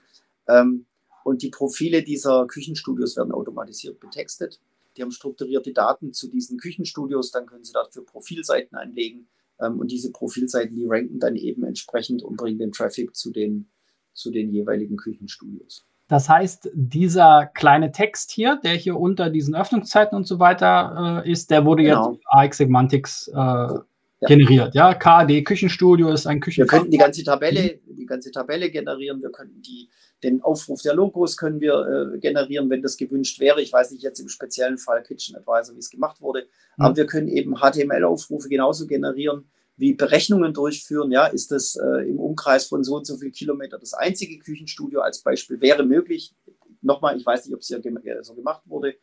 Ähm, 0.48 0.84
und 1.26 1.42
die 1.42 1.50
Profile 1.50 2.04
dieser 2.04 2.46
Küchenstudios 2.46 3.16
werden 3.16 3.32
automatisiert 3.32 3.98
betextet. 3.98 4.60
Die 4.96 5.02
haben 5.02 5.10
strukturierte 5.10 5.72
Daten 5.72 6.12
zu 6.12 6.30
diesen 6.30 6.56
Küchenstudios, 6.56 7.32
dann 7.32 7.46
können 7.46 7.64
sie 7.64 7.72
dafür 7.72 8.06
Profilseiten 8.06 8.78
anlegen 8.78 9.26
ähm, 9.60 9.80
und 9.80 9.90
diese 9.90 10.12
Profilseiten, 10.12 10.76
die 10.76 10.86
ranken 10.86 11.18
dann 11.18 11.34
eben 11.34 11.64
entsprechend 11.64 12.22
und 12.22 12.36
bringen 12.36 12.60
den 12.60 12.70
Traffic 12.70 13.16
zu 13.16 13.32
den, 13.32 13.68
zu 14.14 14.30
den 14.30 14.52
jeweiligen 14.52 14.96
Küchenstudios. 14.96 15.84
Das 16.06 16.28
heißt, 16.28 16.70
dieser 16.72 17.46
kleine 17.46 17.90
Text 17.90 18.30
hier, 18.30 18.60
der 18.62 18.74
hier 18.74 18.96
unter 18.96 19.28
diesen 19.28 19.56
Öffnungszeiten 19.56 20.16
und 20.16 20.28
so 20.28 20.38
weiter 20.38 21.24
äh, 21.26 21.30
ist, 21.30 21.50
der 21.50 21.64
wurde 21.64 21.82
genau. 21.82 22.12
jetzt 22.12 22.22
AX 22.28 22.58
Semantics 22.58 23.26
äh, 23.26 23.34
ja. 23.34 23.82
generiert. 24.20 24.76
Ja, 24.76 24.94
KD 24.94 25.42
Küchenstudio 25.42 26.10
ist 26.10 26.26
ein 26.26 26.38
Küchen. 26.38 26.62
Wir 26.62 26.66
könnten 26.68 26.92
die 26.92 26.98
ganze 26.98 27.24
Tabelle, 27.24 27.80
die 27.84 28.06
ganze 28.06 28.30
Tabelle 28.30 28.70
generieren. 28.70 29.20
Wir 29.20 29.30
könnten 29.30 29.60
die, 29.62 29.88
den 30.22 30.42
Aufruf 30.42 30.82
der 30.82 30.94
Logos 30.94 31.36
können 31.36 31.60
wir 31.60 32.14
äh, 32.14 32.18
generieren, 32.18 32.70
wenn 32.70 32.82
das 32.82 32.96
gewünscht 32.96 33.38
wäre. 33.38 33.60
Ich 33.60 33.72
weiß 33.72 33.90
nicht 33.90 34.02
jetzt 34.02 34.18
im 34.18 34.28
speziellen 34.28 34.78
Fall 34.78 35.02
Kitchen 35.02 35.36
Advisor, 35.36 35.74
wie 35.74 35.80
es 35.80 35.90
gemacht 35.90 36.20
wurde, 36.20 36.46
mhm. 36.76 36.84
aber 36.84 36.96
wir 36.96 37.06
können 37.06 37.28
eben 37.28 37.56
HTML-Aufrufe 37.56 38.48
genauso 38.48 38.86
generieren 38.86 39.50
wie 39.78 39.92
Berechnungen 39.92 40.54
durchführen. 40.54 41.12
Ja, 41.12 41.26
ist 41.26 41.50
das 41.50 41.76
äh, 41.76 42.08
im 42.08 42.18
Umkreis 42.18 42.64
von 42.66 42.82
so 42.82 42.96
und 42.96 43.06
so 43.06 43.18
viel 43.18 43.30
Kilometer 43.30 43.78
das 43.78 43.92
einzige 43.92 44.38
Küchenstudio 44.38 45.00
als 45.00 45.22
Beispiel 45.22 45.60
wäre 45.60 45.84
möglich. 45.84 46.34
Nochmal, 46.80 47.18
ich 47.18 47.26
weiß 47.26 47.44
nicht, 47.44 47.54
ob 47.54 47.60
es 47.60 47.66
hier 47.66 47.82
so 48.22 48.34
gemacht 48.34 48.62
wurde, 48.64 48.94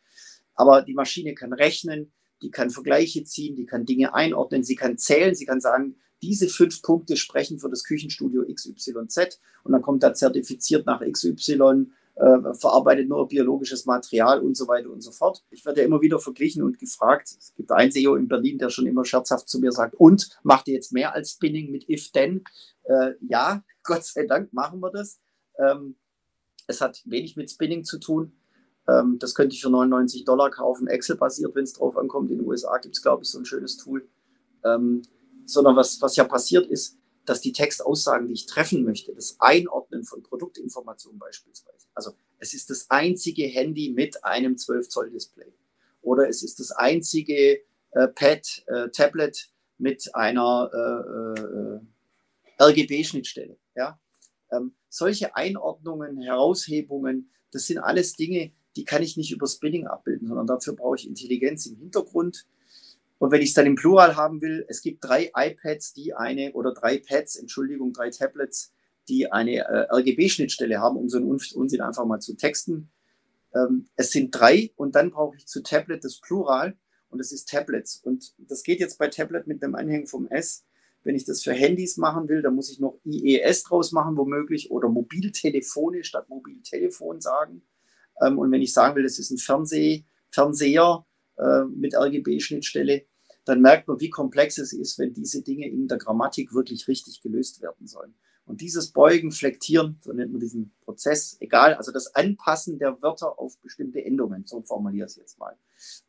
aber 0.54 0.82
die 0.82 0.94
Maschine 0.94 1.34
kann 1.34 1.52
rechnen 1.52 2.12
die 2.44 2.50
kann 2.50 2.70
Vergleiche 2.70 3.24
ziehen, 3.24 3.56
die 3.56 3.66
kann 3.66 3.86
Dinge 3.86 4.14
einordnen, 4.14 4.62
sie 4.62 4.76
kann 4.76 4.98
zählen, 4.98 5.34
sie 5.34 5.46
kann 5.46 5.60
sagen, 5.60 5.96
diese 6.24 6.48
fünf 6.48 6.80
Punkte 6.82 7.16
sprechen 7.16 7.58
für 7.58 7.68
das 7.68 7.84
Küchenstudio 7.84 8.44
XYZ 8.50 9.40
und 9.62 9.72
dann 9.72 9.82
kommt 9.82 10.02
da 10.02 10.14
zertifiziert 10.14 10.86
nach 10.86 11.00
XY, 11.00 11.86
äh, 12.16 12.54
verarbeitet 12.54 13.08
nur 13.08 13.28
biologisches 13.28 13.84
Material 13.84 14.40
und 14.40 14.56
so 14.56 14.66
weiter 14.68 14.90
und 14.90 15.02
so 15.02 15.10
fort. 15.10 15.44
Ich 15.50 15.66
werde 15.66 15.80
ja 15.80 15.86
immer 15.86 16.00
wieder 16.00 16.18
verglichen 16.18 16.62
und 16.62 16.78
gefragt. 16.78 17.28
Es 17.38 17.52
gibt 17.54 17.70
einen 17.72 17.90
SEO 17.90 18.14
in 18.14 18.28
Berlin, 18.28 18.56
der 18.58 18.70
schon 18.70 18.86
immer 18.86 19.04
scherzhaft 19.04 19.48
zu 19.48 19.58
mir 19.58 19.72
sagt, 19.72 19.94
und 19.96 20.38
macht 20.42 20.68
ihr 20.68 20.74
jetzt 20.74 20.92
mehr 20.92 21.14
als 21.14 21.32
Spinning 21.32 21.70
mit 21.70 21.88
if 21.88 22.10
then? 22.12 22.44
Äh, 22.84 23.12
ja, 23.20 23.62
Gott 23.82 24.04
sei 24.04 24.26
Dank 24.26 24.52
machen 24.52 24.80
wir 24.80 24.90
das. 24.90 25.20
Ähm, 25.58 25.96
es 26.66 26.80
hat 26.80 27.02
wenig 27.04 27.36
mit 27.36 27.50
Spinning 27.50 27.84
zu 27.84 27.98
tun. 27.98 28.32
Ähm, 28.88 29.18
das 29.18 29.34
könnte 29.34 29.54
ich 29.54 29.62
für 29.62 29.70
99 29.70 30.24
Dollar 30.24 30.50
kaufen, 30.50 30.86
Excel-basiert, 30.86 31.54
wenn 31.54 31.64
es 31.64 31.74
drauf 31.74 31.96
ankommt. 31.96 32.30
In 32.30 32.38
den 32.38 32.46
USA 32.46 32.78
gibt 32.78 32.96
es, 32.96 33.02
glaube 33.02 33.24
ich, 33.24 33.30
so 33.30 33.38
ein 33.38 33.44
schönes 33.44 33.76
Tool. 33.76 34.08
Ähm, 34.64 35.02
sondern 35.46 35.76
was, 35.76 36.00
was 36.00 36.16
ja 36.16 36.24
passiert 36.24 36.66
ist, 36.66 36.98
dass 37.24 37.40
die 37.40 37.52
Textaussagen, 37.52 38.26
die 38.26 38.34
ich 38.34 38.46
treffen 38.46 38.84
möchte, 38.84 39.14
das 39.14 39.36
Einordnen 39.40 40.04
von 40.04 40.22
Produktinformationen 40.22 41.18
beispielsweise, 41.18 41.86
also 41.94 42.12
es 42.38 42.52
ist 42.52 42.70
das 42.70 42.90
einzige 42.90 43.46
Handy 43.46 43.90
mit 43.90 44.22
einem 44.24 44.56
12 44.58 44.88
Zoll 44.88 45.10
Display 45.10 45.52
oder 46.02 46.28
es 46.28 46.42
ist 46.42 46.60
das 46.60 46.70
einzige 46.70 47.60
äh, 47.92 48.08
Pad, 48.08 48.64
äh, 48.66 48.90
Tablet 48.90 49.48
mit 49.78 50.14
einer 50.14 50.70
äh, 50.72 51.40
äh 51.40 51.80
RGB-Schnittstelle. 52.60 53.56
Ja? 53.74 53.98
Ähm, 54.52 54.74
solche 54.88 55.34
Einordnungen, 55.34 56.20
Heraushebungen, 56.20 57.30
das 57.50 57.66
sind 57.66 57.78
alles 57.78 58.14
Dinge, 58.14 58.52
die 58.76 58.84
kann 58.84 59.02
ich 59.02 59.16
nicht 59.16 59.32
über 59.32 59.46
Spinning 59.46 59.86
abbilden, 59.86 60.28
sondern 60.28 60.46
dafür 60.46 60.74
brauche 60.74 60.96
ich 60.96 61.06
Intelligenz 61.06 61.66
im 61.66 61.76
Hintergrund. 61.76 62.46
Und 63.18 63.30
wenn 63.30 63.42
ich 63.42 63.50
es 63.50 63.54
dann 63.54 63.66
im 63.66 63.76
Plural 63.76 64.16
haben 64.16 64.40
will, 64.40 64.64
es 64.68 64.82
gibt 64.82 65.04
drei 65.04 65.30
iPads, 65.34 65.94
die 65.94 66.14
eine, 66.14 66.52
oder 66.52 66.74
drei 66.74 66.98
Pads, 66.98 67.36
Entschuldigung, 67.36 67.92
drei 67.92 68.10
Tablets, 68.10 68.72
die 69.08 69.30
eine 69.30 69.58
äh, 69.58 69.86
RGB-Schnittstelle 69.90 70.80
haben, 70.80 70.96
um 70.96 71.08
so 71.08 71.18
einen 71.18 71.28
Unsinn 71.28 71.80
einfach 71.80 72.06
mal 72.06 72.20
zu 72.20 72.36
texten. 72.36 72.90
Ähm, 73.54 73.86
es 73.96 74.10
sind 74.10 74.30
drei 74.30 74.72
und 74.76 74.94
dann 74.94 75.10
brauche 75.10 75.36
ich 75.36 75.46
zu 75.46 75.62
Tablet 75.62 76.04
das 76.04 76.20
Plural 76.20 76.76
und 77.10 77.18
das 77.18 77.32
ist 77.32 77.48
Tablets. 77.48 77.96
Und 77.96 78.34
das 78.38 78.62
geht 78.62 78.80
jetzt 78.80 78.98
bei 78.98 79.08
Tablet 79.08 79.46
mit 79.46 79.62
einem 79.62 79.74
Anhängen 79.74 80.06
vom 80.06 80.26
S. 80.28 80.64
Wenn 81.04 81.14
ich 81.14 81.24
das 81.24 81.42
für 81.42 81.52
Handys 81.52 81.96
machen 81.96 82.28
will, 82.28 82.42
dann 82.42 82.54
muss 82.54 82.70
ich 82.70 82.80
noch 82.80 82.98
IES 83.04 83.64
draus 83.64 83.92
machen, 83.92 84.16
womöglich, 84.16 84.70
oder 84.70 84.88
Mobiltelefone 84.88 86.02
statt 86.02 86.28
Mobiltelefon 86.28 87.20
sagen. 87.20 87.62
Ähm, 88.20 88.38
und 88.38 88.50
wenn 88.50 88.62
ich 88.62 88.72
sagen 88.72 88.96
will, 88.96 89.02
das 89.02 89.18
ist 89.18 89.30
ein 89.30 89.38
Fernseh, 89.38 90.04
Fernseher 90.30 91.06
äh, 91.36 91.64
mit 91.64 91.94
RGB-Schnittstelle, 91.94 93.04
dann 93.44 93.60
merkt 93.60 93.88
man, 93.88 94.00
wie 94.00 94.10
komplex 94.10 94.58
es 94.58 94.72
ist, 94.72 94.98
wenn 94.98 95.12
diese 95.12 95.42
Dinge 95.42 95.68
in 95.68 95.86
der 95.88 95.98
Grammatik 95.98 96.54
wirklich 96.54 96.88
richtig 96.88 97.20
gelöst 97.20 97.60
werden 97.60 97.86
sollen. 97.86 98.14
Und 98.46 98.60
dieses 98.60 98.92
Beugen, 98.92 99.32
Flektieren, 99.32 99.98
so 100.02 100.12
nennt 100.12 100.32
man 100.32 100.40
diesen 100.40 100.74
Prozess, 100.84 101.38
egal, 101.40 101.74
also 101.74 101.92
das 101.92 102.14
Anpassen 102.14 102.78
der 102.78 103.00
Wörter 103.00 103.38
auf 103.38 103.58
bestimmte 103.58 104.04
Endungen, 104.04 104.44
so 104.46 104.60
formuliere 104.62 105.06
ich 105.06 105.12
es 105.12 105.16
jetzt 105.16 105.38
mal. 105.38 105.56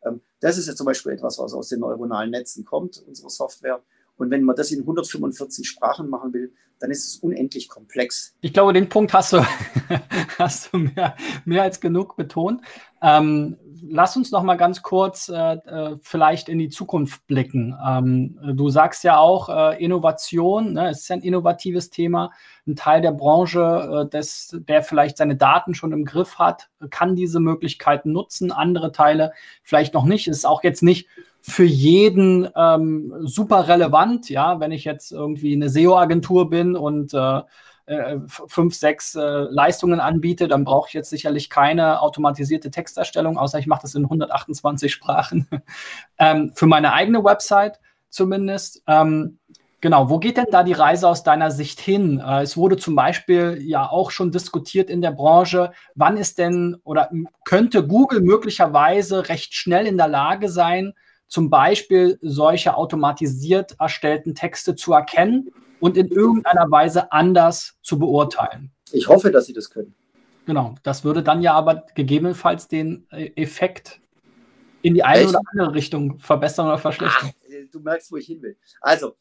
Ähm, 0.05 0.21
das 0.41 0.57
ist 0.57 0.67
ja 0.67 0.76
zum 0.76 0.86
Beispiel 0.86 1.13
etwas, 1.13 1.39
was 1.39 1.53
aus 1.53 1.69
den 1.69 1.80
neuronalen 1.80 2.32
Netzen 2.32 2.65
kommt, 2.65 3.01
unsere 3.07 3.30
Software. 3.30 3.82
Und 4.18 4.32
wenn 4.32 4.43
man 4.43 4.55
das 4.55 4.72
in 4.72 4.82
145 4.82 5.68
Sprachen 5.68 6.09
machen 6.09 6.34
will, 6.34 6.53
dann 6.80 6.91
ist 6.91 7.07
es 7.07 7.18
unendlich 7.18 7.70
komplex. 7.70 8.36
Ich 8.41 8.53
glaube, 8.53 8.74
den 8.74 8.89
Punkt 8.89 9.13
hast 9.13 9.34
du, 9.34 9.45
hast 10.38 10.74
du 10.74 10.78
mehr, 10.80 11.16
mehr 11.45 11.63
als 11.63 11.80
genug 11.80 12.16
betont. 12.16 12.61
Ähm, 13.01 13.57
lass 13.82 14.18
uns 14.18 14.32
noch 14.32 14.43
mal 14.43 14.55
ganz 14.55 14.82
kurz 14.82 15.30
äh, 15.30 15.53
äh, 15.53 15.97
vielleicht 16.01 16.49
in 16.49 16.59
die 16.59 16.70
Zukunft 16.70 17.26
blicken. 17.28 17.76
Ähm, 17.86 18.39
du 18.55 18.70
sagst 18.70 19.03
ja 19.03 19.18
auch, 19.18 19.49
äh, 19.49 19.84
Innovation, 19.84 20.74
ne, 20.74 20.91
ist 20.91 21.09
ein 21.11 21.22
innovatives 21.22 21.89
Thema. 21.89 22.32
Ein 22.68 22.76
Teil 22.76 23.01
der 23.01 23.11
Branche, 23.11 24.05
äh, 24.05 24.09
des, 24.09 24.57
der 24.68 24.84
vielleicht 24.84 25.18
seine 25.18 25.36
Daten 25.36 25.76
schon 25.76 25.91
im 25.91 26.05
Griff 26.05 26.39
hat, 26.39 26.70
kann 26.89 27.16
diese 27.16 27.39
Möglichkeiten 27.39 28.11
nutzen. 28.11 28.51
Andere 28.51 28.91
Teile 28.91 29.32
vielleicht 29.63 29.93
noch 29.93 30.05
nicht. 30.05 30.28
Es 30.28 30.38
ist 30.38 30.45
auch 30.45 30.63
jetzt 30.63 30.84
nicht 30.84 31.07
für 31.48 31.64
jeden 31.64 32.50
ähm, 32.56 33.14
super 33.22 33.68
relevant. 33.68 34.30
Ja, 34.30 34.60
wenn 34.60 34.72
ich 34.72 34.84
jetzt 34.84 35.12
irgendwie 35.12 35.54
eine 35.54 35.70
SEO-Agentur 35.70 36.50
bin 36.50 36.76
und 36.76 37.14
äh, 37.14 37.41
äh, 37.86 38.18
fünf, 38.28 38.74
sechs 38.74 39.14
äh, 39.14 39.22
Leistungen 39.22 40.00
anbiete, 40.00 40.48
dann 40.48 40.66
brauche 40.66 40.88
ich 40.88 40.93
jetzt 40.96 41.12
sicherlich 41.12 41.52
keine 41.52 42.02
automatisierte 42.02 42.72
Texterstellung, 42.72 43.38
außer 43.38 43.60
ich 43.60 43.68
mache 43.68 43.84
das 43.84 43.93
in 43.93 44.06
128 44.06 44.91
Sprachen. 44.91 45.48
ähm, 46.18 46.52
für 46.56 46.66
meine 46.66 46.93
eigene 46.93 47.24
Website 47.24 47.80
zumindest. 48.10 48.84
Ähm, 48.88 49.38
Genau, 49.82 50.10
wo 50.10 50.18
geht 50.18 50.38
denn 50.38 50.48
da 50.50 50.64
die 50.64 50.74
Reise 50.74 51.08
aus 51.08 51.22
deiner 51.22 51.52
Sicht 51.52 51.80
hin? 51.80 52.20
Äh, 52.20 52.41
es 52.41 52.58
wurde 52.58 52.76
zum 52.76 52.96
Beispiel 52.96 53.60
ja 53.62 53.88
auch 53.88 54.10
schon 54.10 54.32
diskutiert 54.32 54.89
in 54.89 55.00
der 55.00 55.12
Branche, 55.12 55.74
wann 55.93 56.18
ist 56.18 56.39
denn 56.39 56.78
oder 56.84 57.12
könnte 57.43 57.86
Google 57.86 58.22
möglicherweise 58.22 59.30
recht 59.30 59.54
schnell 59.54 59.86
in 59.86 59.98
der 59.98 60.08
Lage 60.08 60.50
sein, 60.50 60.96
zum 61.28 61.49
Beispiel 61.49 62.17
solche 62.21 62.76
automatisiert 62.76 63.76
erstellten 63.80 64.36
Texte 64.36 64.76
zu 64.76 64.93
erkennen 64.93 65.51
und 65.80 65.97
in 65.97 66.07
irgendeiner 66.07 66.69
Weise 66.69 67.11
anders 67.11 67.78
zu 67.82 67.99
beurteilen. 67.99 68.71
Ich 68.91 69.07
hoffe, 69.07 69.32
dass 69.32 69.45
Sie 69.45 69.53
das 69.53 69.69
können. 69.69 69.95
Genau, 70.45 70.76
das 70.84 71.03
würde 71.03 71.23
dann 71.23 71.41
ja 71.41 71.53
aber 71.53 71.86
gegebenenfalls 71.95 72.67
den 72.67 73.07
äh, 73.09 73.32
Effekt 73.36 73.99
in 74.84 74.93
die 74.93 75.03
eine 75.03 75.21
Echt? 75.21 75.30
oder 75.30 75.41
andere 75.51 75.73
Richtung 75.73 76.19
verbessern 76.19 76.67
oder 76.67 76.78
verschlechtern. 76.78 77.32
Ach, 77.34 77.71
du 77.71 77.80
merkst, 77.80 78.11
wo 78.11 78.17
ich 78.17 78.28
hin 78.28 78.43
will. 78.43 78.55
Also, 78.82 79.15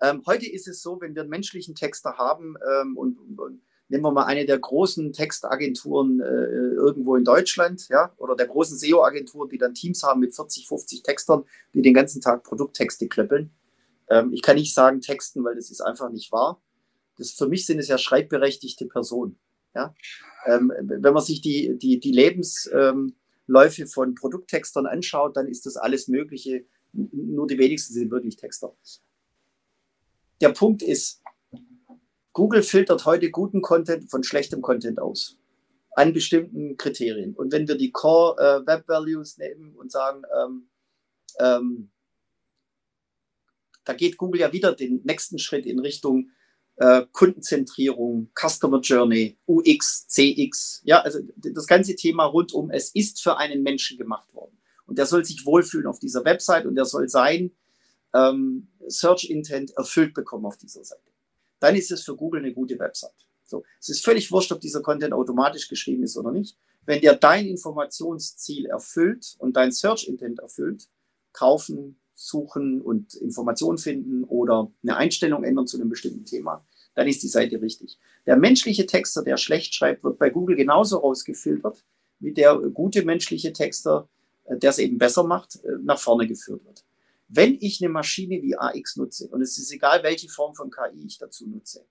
ähm, 0.00 0.22
heute 0.26 0.50
ist 0.50 0.66
es 0.66 0.82
so, 0.82 1.00
wenn 1.00 1.14
wir 1.14 1.22
einen 1.22 1.30
menschlichen 1.30 1.74
Texter 1.74 2.16
haben 2.16 2.56
ähm, 2.80 2.96
und, 2.96 3.18
und, 3.18 3.38
und 3.38 3.62
nehmen 3.92 4.04
wir 4.04 4.10
mal 4.10 4.24
eine 4.24 4.46
der 4.46 4.58
großen 4.58 5.12
Textagenturen 5.12 6.20
äh, 6.20 6.24
irgendwo 6.24 7.14
in 7.14 7.24
Deutschland, 7.24 7.88
ja, 7.90 8.10
oder 8.16 8.34
der 8.34 8.46
großen 8.46 8.78
SEO-Agenturen, 8.78 9.50
die 9.50 9.58
dann 9.58 9.74
Teams 9.74 10.02
haben 10.02 10.20
mit 10.20 10.34
40, 10.34 10.66
50 10.66 11.02
Textern, 11.02 11.44
die 11.74 11.82
den 11.82 11.92
ganzen 11.92 12.22
Tag 12.22 12.42
Produkttexte 12.42 13.06
klöppeln. 13.06 13.50
Ähm, 14.08 14.32
ich 14.32 14.40
kann 14.40 14.56
nicht 14.56 14.72
sagen 14.72 15.02
Texten, 15.02 15.44
weil 15.44 15.56
das 15.56 15.70
ist 15.70 15.82
einfach 15.82 16.10
nicht 16.10 16.32
wahr. 16.32 16.62
Das, 17.18 17.32
für 17.32 17.46
mich 17.46 17.66
sind 17.66 17.78
es 17.78 17.88
ja 17.88 17.98
schreibberechtigte 17.98 18.86
Personen. 18.86 19.38
Ja? 19.74 19.94
Ähm, 20.46 20.72
wenn 20.80 21.12
man 21.12 21.22
sich 21.22 21.42
die, 21.42 21.76
die, 21.76 22.00
die 22.00 22.12
Lebensläufe 22.12 23.86
von 23.86 24.14
Produkttextern 24.14 24.86
anschaut, 24.86 25.36
dann 25.36 25.48
ist 25.48 25.66
das 25.66 25.76
alles 25.76 26.08
Mögliche. 26.08 26.64
Nur 26.92 27.46
die 27.46 27.58
wenigsten 27.58 27.92
sind 27.92 28.10
wirklich 28.10 28.36
Texter. 28.36 28.74
Der 30.40 30.48
Punkt 30.48 30.82
ist, 30.82 31.21
Google 32.32 32.62
filtert 32.62 33.04
heute 33.04 33.30
guten 33.30 33.60
Content 33.60 34.10
von 34.10 34.22
schlechtem 34.24 34.62
Content 34.62 34.98
aus. 34.98 35.36
An 35.94 36.14
bestimmten 36.14 36.78
Kriterien. 36.78 37.34
Und 37.34 37.52
wenn 37.52 37.68
wir 37.68 37.76
die 37.76 37.92
Core 37.92 38.40
äh, 38.40 38.66
Web 38.66 38.88
Values 38.88 39.36
nehmen 39.36 39.76
und 39.76 39.92
sagen, 39.92 40.22
ähm, 40.42 40.68
ähm, 41.38 41.90
da 43.84 43.92
geht 43.92 44.16
Google 44.16 44.40
ja 44.40 44.52
wieder 44.52 44.74
den 44.74 45.02
nächsten 45.04 45.38
Schritt 45.38 45.66
in 45.66 45.78
Richtung 45.80 46.30
äh, 46.76 47.02
Kundenzentrierung, 47.12 48.30
Customer 48.34 48.80
Journey, 48.80 49.38
UX, 49.46 50.06
CX. 50.08 50.80
Ja, 50.84 51.00
also 51.00 51.18
das 51.36 51.66
ganze 51.66 51.94
Thema 51.94 52.24
rund 52.24 52.54
um, 52.54 52.70
es 52.70 52.94
ist 52.94 53.22
für 53.22 53.36
einen 53.36 53.62
Menschen 53.62 53.98
gemacht 53.98 54.32
worden. 54.32 54.56
Und 54.86 54.96
der 54.96 55.04
soll 55.04 55.26
sich 55.26 55.44
wohlfühlen 55.44 55.86
auf 55.86 55.98
dieser 55.98 56.24
Website 56.24 56.64
und 56.64 56.74
der 56.74 56.86
soll 56.86 57.10
sein 57.10 57.52
ähm, 58.14 58.68
Search 58.88 59.24
Intent 59.28 59.72
erfüllt 59.76 60.14
bekommen 60.14 60.46
auf 60.46 60.56
dieser 60.56 60.84
Seite 60.84 61.11
dann 61.62 61.76
ist 61.76 61.92
es 61.92 62.02
für 62.02 62.16
Google 62.16 62.40
eine 62.40 62.52
gute 62.52 62.78
Website. 62.78 63.14
So, 63.44 63.64
es 63.78 63.88
ist 63.88 64.04
völlig 64.04 64.32
wurscht, 64.32 64.50
ob 64.50 64.60
dieser 64.60 64.82
Content 64.82 65.12
automatisch 65.12 65.68
geschrieben 65.68 66.02
ist 66.02 66.16
oder 66.16 66.32
nicht. 66.32 66.56
Wenn 66.84 67.00
der 67.00 67.14
dein 67.14 67.46
Informationsziel 67.46 68.66
erfüllt 68.66 69.36
und 69.38 69.56
dein 69.56 69.70
Search 69.70 70.08
Intent 70.08 70.40
erfüllt, 70.40 70.88
kaufen, 71.32 72.00
suchen 72.14 72.80
und 72.80 73.14
Informationen 73.14 73.78
finden 73.78 74.24
oder 74.24 74.72
eine 74.82 74.96
Einstellung 74.96 75.44
ändern 75.44 75.66
zu 75.66 75.76
einem 75.76 75.88
bestimmten 75.88 76.24
Thema, 76.24 76.64
dann 76.94 77.06
ist 77.06 77.22
die 77.22 77.28
Seite 77.28 77.60
richtig. 77.60 77.98
Der 78.26 78.36
menschliche 78.36 78.86
Texter, 78.86 79.22
der 79.22 79.36
schlecht 79.36 79.74
schreibt, 79.74 80.02
wird 80.02 80.18
bei 80.18 80.30
Google 80.30 80.56
genauso 80.56 80.98
rausgefiltert, 80.98 81.84
wie 82.18 82.32
der 82.32 82.56
gute 82.56 83.04
menschliche 83.04 83.52
Texter, 83.52 84.08
äh, 84.44 84.56
der 84.56 84.70
es 84.70 84.78
eben 84.78 84.98
besser 84.98 85.24
macht, 85.24 85.62
äh, 85.64 85.78
nach 85.82 85.98
vorne 85.98 86.26
geführt 86.26 86.64
wird. 86.64 86.84
Wenn 87.34 87.56
ich 87.60 87.80
eine 87.80 87.90
Maschine 87.90 88.42
wie 88.42 88.56
AX 88.58 88.96
nutze, 88.96 89.26
und 89.28 89.40
es 89.40 89.56
ist 89.56 89.72
egal, 89.72 90.02
welche 90.02 90.28
Form 90.28 90.54
von 90.54 90.70
KI 90.70 91.06
ich 91.06 91.16
dazu 91.16 91.48
nutze, 91.48 91.86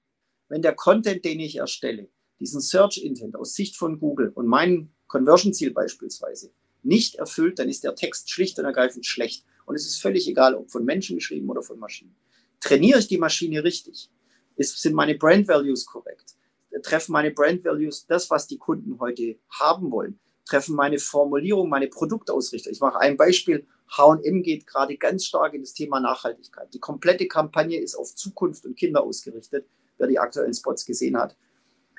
wenn 0.50 0.62
der 0.62 0.76
Content, 0.76 1.26
den 1.26 1.40
ich 1.40 1.56
erstelle, 1.56 2.10
diesen 2.40 2.62
Search 2.62 3.00
Intent 3.00 3.36
aus 3.36 3.56
Sicht 3.56 3.76
von 3.76 4.00
Google 4.00 4.30
und 4.36 4.46
mein 4.46 4.92
Conversion-Ziel 5.08 5.72
beispielsweise 5.72 6.52
nicht 6.84 7.16
erfüllt, 7.16 7.58
dann 7.58 7.70
ist 7.70 7.84
der 7.84 7.96
Text 7.96 8.30
schlicht 8.30 8.60
und 8.60 8.66
ergreifend 8.66 9.08
schlecht. 9.08 9.44
Und 9.66 9.74
es 9.74 9.88
ist 9.88 10.00
völlig 10.00 10.28
egal, 10.28 10.54
ob 10.54 10.70
von 10.70 10.86
Menschen 10.86 11.18
geschrieben 11.18 11.50
oder 11.50 11.64
von 11.64 11.80
Maschinen. 11.80 12.16
Trainiere 12.60 13.00
ich 13.00 13.08
die 13.08 13.18
Maschine 13.18 13.64
richtig? 13.64 14.12
Ist, 14.58 14.80
sind 14.80 14.94
meine 14.94 15.16
Brand 15.16 15.48
Values 15.48 15.88
korrekt? 15.88 16.36
Treffen 16.84 17.14
meine 17.14 17.32
Brand 17.32 17.66
Values 17.66 18.06
das, 18.06 18.30
was 18.30 18.46
die 18.46 18.60
Kunden 18.60 19.00
heute 19.00 19.40
haben 19.50 19.90
wollen? 19.90 20.20
Treffen 20.46 20.76
meine 20.76 21.00
Formulierung, 21.00 21.68
meine 21.68 21.88
Produktausrichtung? 21.88 22.72
Ich 22.74 22.80
mache 22.80 23.00
ein 23.00 23.18
Beispiel. 23.18 23.66
HM 23.98 24.44
geht 24.44 24.68
gerade 24.68 24.98
ganz 24.98 25.26
stark 25.26 25.54
in 25.54 25.62
das 25.62 25.74
Thema 25.74 26.00
Nachhaltigkeit. 26.00 26.74
Die 26.74 26.80
komplette 26.80 27.28
Kampagne 27.28 27.80
ist 27.80 27.96
auf 27.96 28.16
Zukunft 28.16 28.66
und 28.66 28.78
Kinder 28.78 29.04
ausgerichtet, 29.04 29.68
wer 29.98 30.08
die 30.08 30.20
aktuellen 30.20 30.54
Spots 30.54 30.86
gesehen 30.86 31.18
hat. 31.18 31.36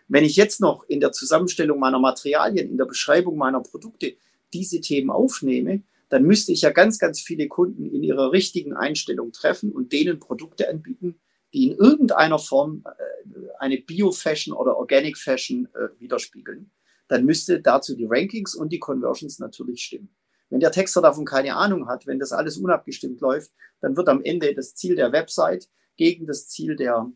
Wenn 0.08 0.24
ich 0.24 0.36
jetzt 0.36 0.60
noch 0.60 0.84
in 0.88 1.00
der 1.00 1.12
Zusammenstellung 1.12 1.78
meiner 1.78 1.98
Materialien, 1.98 2.70
in 2.70 2.78
der 2.78 2.86
Beschreibung 2.86 3.36
meiner 3.36 3.60
Produkte 3.60 4.14
diese 4.52 4.80
Themen 4.80 5.10
aufnehme, 5.10 5.82
dann 6.08 6.24
müsste 6.24 6.52
ich 6.52 6.62
ja 6.62 6.70
ganz, 6.70 6.98
ganz 6.98 7.20
viele 7.20 7.48
Kunden 7.48 7.90
in 7.90 8.02
ihrer 8.02 8.32
richtigen 8.32 8.74
Einstellung 8.74 9.32
treffen 9.32 9.72
und 9.72 9.92
denen 9.92 10.18
Produkte 10.18 10.68
anbieten, 10.68 11.18
die 11.54 11.68
in 11.68 11.76
irgendeiner 11.76 12.38
Form 12.38 12.84
äh, 12.84 13.32
eine 13.58 13.78
Bio-Fashion 13.78 14.54
oder 14.54 14.76
Organic-Fashion 14.76 15.68
äh, 15.74 16.00
widerspiegeln. 16.00 16.70
Dann 17.08 17.24
müsste 17.24 17.60
dazu 17.60 17.94
die 17.96 18.06
Rankings 18.06 18.54
und 18.54 18.72
die 18.72 18.78
Conversions 18.78 19.38
natürlich 19.38 19.84
stimmen. 19.84 20.10
Wenn 20.52 20.60
der 20.60 20.70
Texter 20.70 21.00
davon 21.00 21.24
keine 21.24 21.56
Ahnung 21.56 21.88
hat, 21.88 22.06
wenn 22.06 22.18
das 22.18 22.30
alles 22.30 22.58
unabgestimmt 22.58 23.22
läuft, 23.22 23.52
dann 23.80 23.96
wird 23.96 24.10
am 24.10 24.22
Ende 24.22 24.52
das 24.54 24.74
Ziel 24.74 24.96
der 24.96 25.10
Website 25.10 25.70
gegen 25.96 26.26
das 26.26 26.46
Ziel 26.46 26.76
der, 26.76 27.10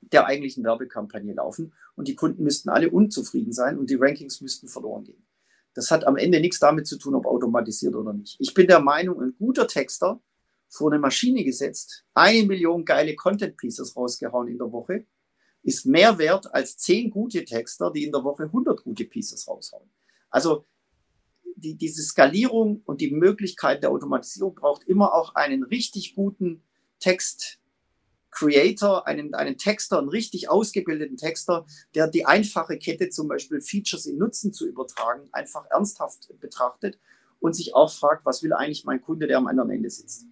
der 0.00 0.24
eigentlichen 0.24 0.64
Werbekampagne 0.64 1.34
laufen 1.34 1.74
und 1.94 2.08
die 2.08 2.14
Kunden 2.14 2.42
müssten 2.42 2.70
alle 2.70 2.90
unzufrieden 2.90 3.52
sein 3.52 3.76
und 3.76 3.90
die 3.90 3.96
Rankings 3.96 4.40
müssten 4.40 4.66
verloren 4.66 5.04
gehen. 5.04 5.26
Das 5.74 5.90
hat 5.90 6.06
am 6.06 6.16
Ende 6.16 6.40
nichts 6.40 6.58
damit 6.58 6.86
zu 6.86 6.96
tun, 6.96 7.14
ob 7.14 7.26
automatisiert 7.26 7.94
oder 7.94 8.14
nicht. 8.14 8.36
Ich 8.40 8.54
bin 8.54 8.66
der 8.66 8.80
Meinung, 8.80 9.20
ein 9.20 9.34
guter 9.38 9.66
Texter 9.66 10.22
vor 10.70 10.90
eine 10.90 10.98
Maschine 10.98 11.44
gesetzt, 11.44 12.06
eine 12.14 12.46
Million 12.46 12.86
geile 12.86 13.14
Content 13.14 13.58
Pieces 13.58 13.94
rausgehauen 13.94 14.48
in 14.48 14.56
der 14.56 14.72
Woche, 14.72 15.04
ist 15.62 15.84
mehr 15.84 16.16
wert 16.16 16.54
als 16.54 16.78
zehn 16.78 17.10
gute 17.10 17.44
Texter, 17.44 17.90
die 17.90 18.04
in 18.04 18.12
der 18.12 18.24
Woche 18.24 18.44
100 18.44 18.82
gute 18.82 19.04
Pieces 19.04 19.46
raushauen. 19.46 19.90
Also 20.30 20.64
die, 21.60 21.76
diese 21.76 22.02
Skalierung 22.02 22.82
und 22.84 23.00
die 23.00 23.10
Möglichkeit 23.10 23.82
der 23.82 23.90
Automatisierung 23.90 24.54
braucht 24.54 24.84
immer 24.84 25.14
auch 25.14 25.34
einen 25.34 25.62
richtig 25.62 26.14
guten 26.14 26.62
Text 26.98 27.58
Creator, 28.30 29.06
einen, 29.06 29.34
einen 29.34 29.58
Texter, 29.58 29.98
einen 29.98 30.08
richtig 30.08 30.48
ausgebildeten 30.48 31.16
Texter, 31.16 31.66
der 31.94 32.08
die 32.08 32.26
einfache 32.26 32.78
Kette 32.78 33.08
zum 33.10 33.28
Beispiel 33.28 33.60
Features 33.60 34.06
in 34.06 34.18
Nutzen 34.18 34.52
zu 34.52 34.66
übertragen, 34.66 35.28
einfach 35.32 35.66
ernsthaft 35.70 36.32
betrachtet 36.40 36.98
und 37.40 37.54
sich 37.54 37.74
auch 37.74 37.92
fragt, 37.92 38.24
was 38.24 38.42
will 38.42 38.52
eigentlich 38.52 38.84
mein 38.84 39.00
Kunde, 39.00 39.26
der 39.26 39.38
am 39.38 39.46
anderen 39.46 39.70
Ende 39.70 39.90
sitzt. 39.90 40.26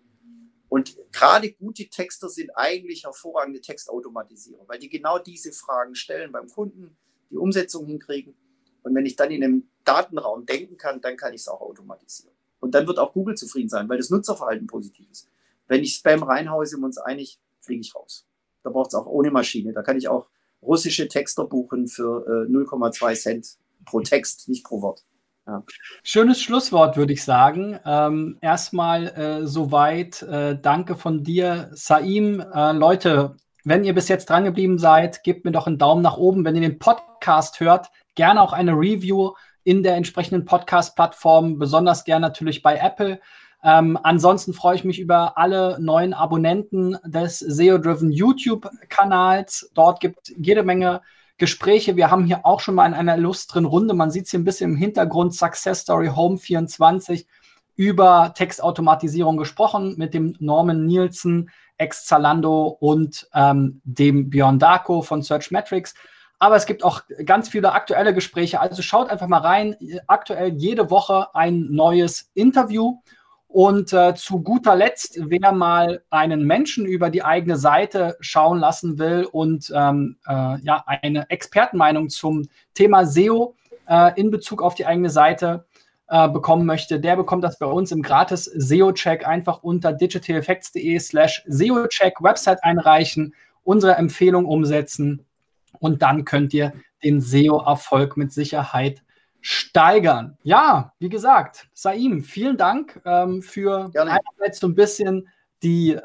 Und 0.68 0.96
gerade 1.12 1.50
gute 1.52 1.88
Texter 1.88 2.28
sind 2.28 2.50
eigentlich 2.54 3.04
hervorragende 3.04 3.60
Textautomatisierer, 3.60 4.64
weil 4.68 4.78
die 4.78 4.90
genau 4.90 5.18
diese 5.18 5.52
Fragen 5.52 5.94
stellen 5.94 6.30
beim 6.30 6.48
Kunden, 6.48 6.96
die 7.30 7.36
Umsetzung 7.36 7.86
hinkriegen. 7.86 8.34
Und 8.82 8.94
wenn 8.94 9.06
ich 9.06 9.16
dann 9.16 9.30
in 9.30 9.42
einem 9.42 9.67
Datenraum 9.88 10.46
denken 10.46 10.76
kann, 10.76 11.00
dann 11.00 11.16
kann 11.16 11.32
ich 11.32 11.40
es 11.40 11.48
auch 11.48 11.60
automatisieren. 11.60 12.34
Und 12.60 12.74
dann 12.74 12.86
wird 12.86 12.98
auch 12.98 13.12
Google 13.12 13.36
zufrieden 13.36 13.68
sein, 13.68 13.88
weil 13.88 13.98
das 13.98 14.10
Nutzerverhalten 14.10 14.66
positiv 14.66 15.10
ist. 15.10 15.28
Wenn 15.66 15.82
ich 15.82 15.94
Spam 15.94 16.22
reinhaue, 16.22 16.66
sind 16.66 16.80
wir 16.80 16.86
uns 16.86 16.98
einig, 16.98 17.38
fliege 17.60 17.80
ich 17.80 17.94
raus. 17.94 18.26
Da 18.62 18.70
braucht 18.70 18.88
es 18.88 18.94
auch 18.94 19.06
ohne 19.06 19.30
Maschine. 19.30 19.72
Da 19.72 19.82
kann 19.82 19.96
ich 19.96 20.08
auch 20.08 20.28
russische 20.62 21.08
Texter 21.08 21.44
buchen 21.44 21.88
für 21.88 22.46
äh, 22.48 22.50
0,2 22.50 23.14
Cent 23.14 23.56
pro 23.84 24.00
Text, 24.00 24.48
nicht 24.48 24.64
pro 24.64 24.82
Wort. 24.82 25.04
Ja. 25.46 25.62
Schönes 26.02 26.42
Schlusswort, 26.42 26.96
würde 26.96 27.14
ich 27.14 27.24
sagen. 27.24 27.78
Ähm, 27.86 28.38
erstmal 28.42 29.06
äh, 29.08 29.46
soweit. 29.46 30.22
Äh, 30.22 30.58
danke 30.60 30.96
von 30.96 31.22
dir, 31.22 31.70
Saim. 31.72 32.40
Äh, 32.40 32.72
Leute, 32.72 33.36
wenn 33.64 33.84
ihr 33.84 33.94
bis 33.94 34.08
jetzt 34.08 34.28
drangeblieben 34.28 34.78
seid, 34.78 35.22
gebt 35.24 35.44
mir 35.44 35.52
doch 35.52 35.66
einen 35.66 35.78
Daumen 35.78 36.02
nach 36.02 36.18
oben. 36.18 36.44
Wenn 36.44 36.54
ihr 36.54 36.60
den 36.60 36.78
Podcast 36.78 37.60
hört, 37.60 37.88
gerne 38.14 38.42
auch 38.42 38.52
eine 38.52 38.72
Review 38.72 39.32
in 39.68 39.82
der 39.82 39.96
entsprechenden 39.96 40.46
Podcast-Plattform, 40.46 41.58
besonders 41.58 42.04
gerne 42.04 42.26
natürlich 42.26 42.62
bei 42.62 42.78
Apple. 42.78 43.20
Ähm, 43.62 43.98
ansonsten 44.02 44.54
freue 44.54 44.76
ich 44.76 44.84
mich 44.84 44.98
über 44.98 45.36
alle 45.36 45.76
neuen 45.78 46.14
Abonnenten 46.14 46.96
des 47.04 47.40
SEO-Driven 47.40 48.10
YouTube-Kanals. 48.10 49.70
Dort 49.74 50.00
gibt 50.00 50.32
jede 50.38 50.62
Menge 50.62 51.02
Gespräche. 51.36 51.96
Wir 51.96 52.10
haben 52.10 52.24
hier 52.24 52.46
auch 52.46 52.60
schon 52.60 52.76
mal 52.76 52.86
in 52.86 52.94
einer 52.94 53.18
illustren 53.18 53.66
Runde, 53.66 53.92
man 53.92 54.10
sieht 54.10 54.24
es 54.24 54.30
hier 54.30 54.40
ein 54.40 54.44
bisschen 54.44 54.70
im 54.70 54.76
Hintergrund, 54.78 55.34
Success 55.34 55.80
Story 55.80 56.08
Home 56.16 56.38
24 56.38 57.26
über 57.76 58.32
Textautomatisierung 58.34 59.36
gesprochen 59.36 59.96
mit 59.98 60.14
dem 60.14 60.34
Norman 60.38 60.86
Nielsen, 60.86 61.50
ex-Zalando 61.76 62.68
und 62.80 63.28
ähm, 63.34 63.82
dem 63.84 64.30
Björn 64.30 64.58
Darko 64.58 65.02
von 65.02 65.20
Searchmetrics. 65.20 65.92
Aber 66.38 66.56
es 66.56 66.66
gibt 66.66 66.84
auch 66.84 67.02
ganz 67.24 67.48
viele 67.48 67.72
aktuelle 67.72 68.14
Gespräche. 68.14 68.60
Also 68.60 68.82
schaut 68.82 69.10
einfach 69.10 69.26
mal 69.26 69.40
rein. 69.40 69.76
Aktuell 70.06 70.54
jede 70.54 70.90
Woche 70.90 71.34
ein 71.34 71.66
neues 71.70 72.30
Interview. 72.34 72.98
Und 73.48 73.94
äh, 73.94 74.14
zu 74.14 74.42
guter 74.42 74.76
Letzt, 74.76 75.18
wer 75.20 75.52
mal 75.52 76.02
einen 76.10 76.44
Menschen 76.44 76.84
über 76.84 77.08
die 77.08 77.24
eigene 77.24 77.56
Seite 77.56 78.16
schauen 78.20 78.58
lassen 78.58 78.98
will 78.98 79.26
und 79.32 79.72
ähm, 79.74 80.18
äh, 80.28 80.60
ja, 80.60 80.84
eine 80.86 81.30
Expertenmeinung 81.30 82.10
zum 82.10 82.46
Thema 82.74 83.06
SEO 83.06 83.54
äh, 83.88 84.12
in 84.20 84.30
Bezug 84.30 84.60
auf 84.60 84.74
die 84.74 84.84
eigene 84.84 85.08
Seite 85.08 85.64
äh, 86.08 86.28
bekommen 86.28 86.66
möchte, 86.66 87.00
der 87.00 87.16
bekommt 87.16 87.42
das 87.42 87.58
bei 87.58 87.66
uns 87.66 87.90
im 87.90 88.02
gratis 88.02 88.44
SEO-Check 88.44 89.26
einfach 89.26 89.62
unter 89.62 89.94
digitaleffects.de 89.94 90.98
slash 90.98 91.42
SEO-Check 91.46 92.22
Website 92.22 92.62
einreichen, 92.62 93.34
unsere 93.64 93.94
Empfehlung 93.94 94.44
umsetzen 94.44 95.24
und 95.80 96.02
dann 96.02 96.24
könnt 96.24 96.54
ihr 96.54 96.72
den 97.02 97.20
SEO-Erfolg 97.20 98.16
mit 98.16 98.32
Sicherheit 98.32 99.02
steigern. 99.40 100.36
Ja, 100.42 100.92
wie 100.98 101.08
gesagt, 101.08 101.68
Saim, 101.72 102.22
vielen 102.22 102.56
Dank 102.56 103.00
ähm, 103.04 103.42
für 103.42 103.90
einerseits 103.94 104.60
so 104.60 104.66
ein 104.66 104.74
bisschen 104.74 105.28
die 105.62 105.92
äh, 105.92 106.00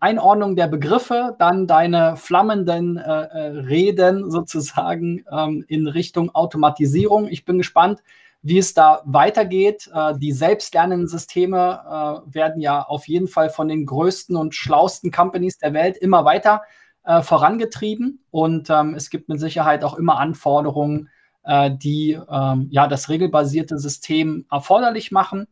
Einordnung 0.00 0.56
der 0.56 0.66
Begriffe, 0.66 1.36
dann 1.38 1.66
deine 1.66 2.16
flammenden 2.16 2.96
äh, 2.96 3.02
äh, 3.02 3.38
Reden 3.66 4.30
sozusagen 4.30 5.24
ähm, 5.30 5.64
in 5.68 5.86
Richtung 5.86 6.34
Automatisierung. 6.34 7.28
Ich 7.28 7.44
bin 7.44 7.58
gespannt, 7.58 8.02
wie 8.40 8.58
es 8.58 8.72
da 8.72 9.02
weitergeht. 9.04 9.90
Äh, 9.92 10.14
die 10.18 10.32
selbstlernenden 10.32 11.08
Systeme 11.08 11.80
äh, 11.86 12.34
werden 12.34 12.62
ja 12.62 12.82
auf 12.82 13.06
jeden 13.06 13.28
Fall 13.28 13.50
von 13.50 13.68
den 13.68 13.84
größten 13.84 14.36
und 14.36 14.54
schlausten 14.54 15.10
Companies 15.10 15.58
der 15.58 15.74
Welt 15.74 15.98
immer 15.98 16.24
weiter 16.24 16.62
äh, 17.04 17.22
vorangetrieben 17.22 18.24
und 18.30 18.70
ähm, 18.70 18.94
es 18.94 19.10
gibt 19.10 19.28
mit 19.28 19.40
Sicherheit 19.40 19.84
auch 19.84 19.94
immer 19.98 20.18
Anforderungen 20.18 21.08
äh, 21.44 21.70
die 21.76 22.18
ähm, 22.28 22.68
ja 22.70 22.86
das 22.86 23.08
regelbasierte 23.08 23.78
System 23.78 24.46
erforderlich 24.50 25.12
machen. 25.12 25.46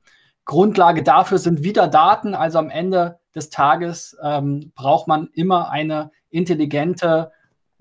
Grundlage 0.44 1.02
dafür 1.02 1.38
sind 1.38 1.62
wieder 1.62 1.86
Daten. 1.86 2.34
Also 2.34 2.58
am 2.58 2.70
Ende 2.70 3.18
des 3.34 3.50
Tages 3.50 4.16
ähm, 4.22 4.72
braucht 4.74 5.06
man 5.06 5.28
immer 5.34 5.70
eine 5.70 6.10
intelligente 6.30 7.30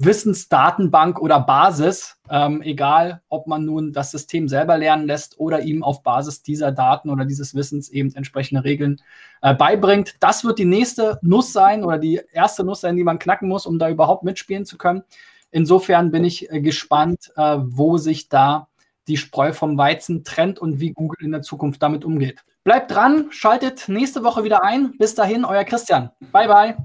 Wissensdatenbank 0.04 1.20
oder 1.20 1.40
Basis, 1.40 2.18
ähm, 2.30 2.62
egal 2.62 3.22
ob 3.30 3.48
man 3.48 3.66
nun 3.66 3.94
das 3.94 4.12
System 4.12 4.48
selber 4.48 4.78
lernen 4.78 5.06
lässt 5.06 5.40
oder 5.40 5.62
ihm 5.62 5.84
auf 5.84 6.04
Basis 6.04 6.44
dieser 6.44 6.72
Daten 6.72 7.10
oder 7.10 7.26
dieses 7.26 7.56
Wissens 7.56 7.90
eben 7.90 8.14
entsprechende 8.16 8.64
Regeln 8.64 9.02
äh, 9.42 9.54
beibringt. 9.54 10.16
Das 10.20 10.44
wird 10.44 10.60
die 10.60 10.66
nächste 10.66 11.20
Nuss 11.22 11.54
sein 11.54 11.84
oder 11.84 11.98
die 11.98 12.22
erste 12.32 12.64
Nuss 12.64 12.82
sein, 12.82 12.96
die 12.96 13.04
man 13.04 13.20
knacken 13.20 13.48
muss, 13.48 13.66
um 13.66 13.80
da 13.80 13.90
überhaupt 13.90 14.24
mitspielen 14.24 14.66
zu 14.66 14.78
können. 14.78 15.04
Insofern 15.52 16.12
bin 16.12 16.24
ich 16.24 16.50
äh, 16.52 16.62
gespannt, 16.62 17.32
äh, 17.36 17.58
wo 17.60 17.98
sich 17.98 18.30
da 18.30 18.68
die 19.08 19.18
Spreu 19.18 19.52
vom 19.52 19.78
Weizen 19.78 20.24
trennt 20.24 20.60
und 20.60 20.80
wie 20.80 20.94
Google 20.94 21.26
in 21.26 21.32
der 21.32 21.42
Zukunft 21.42 21.82
damit 21.82 22.06
umgeht. 22.06 22.44
Bleibt 22.64 22.92
dran, 22.92 23.28
schaltet 23.32 23.90
nächste 23.90 24.24
Woche 24.24 24.44
wieder 24.44 24.64
ein. 24.64 24.94
Bis 24.98 25.16
dahin, 25.16 25.46
euer 25.46 25.64
Christian. 25.64 26.12
Bye, 26.32 26.48
bye. 26.48 26.78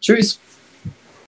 Tschüss. 0.00 0.40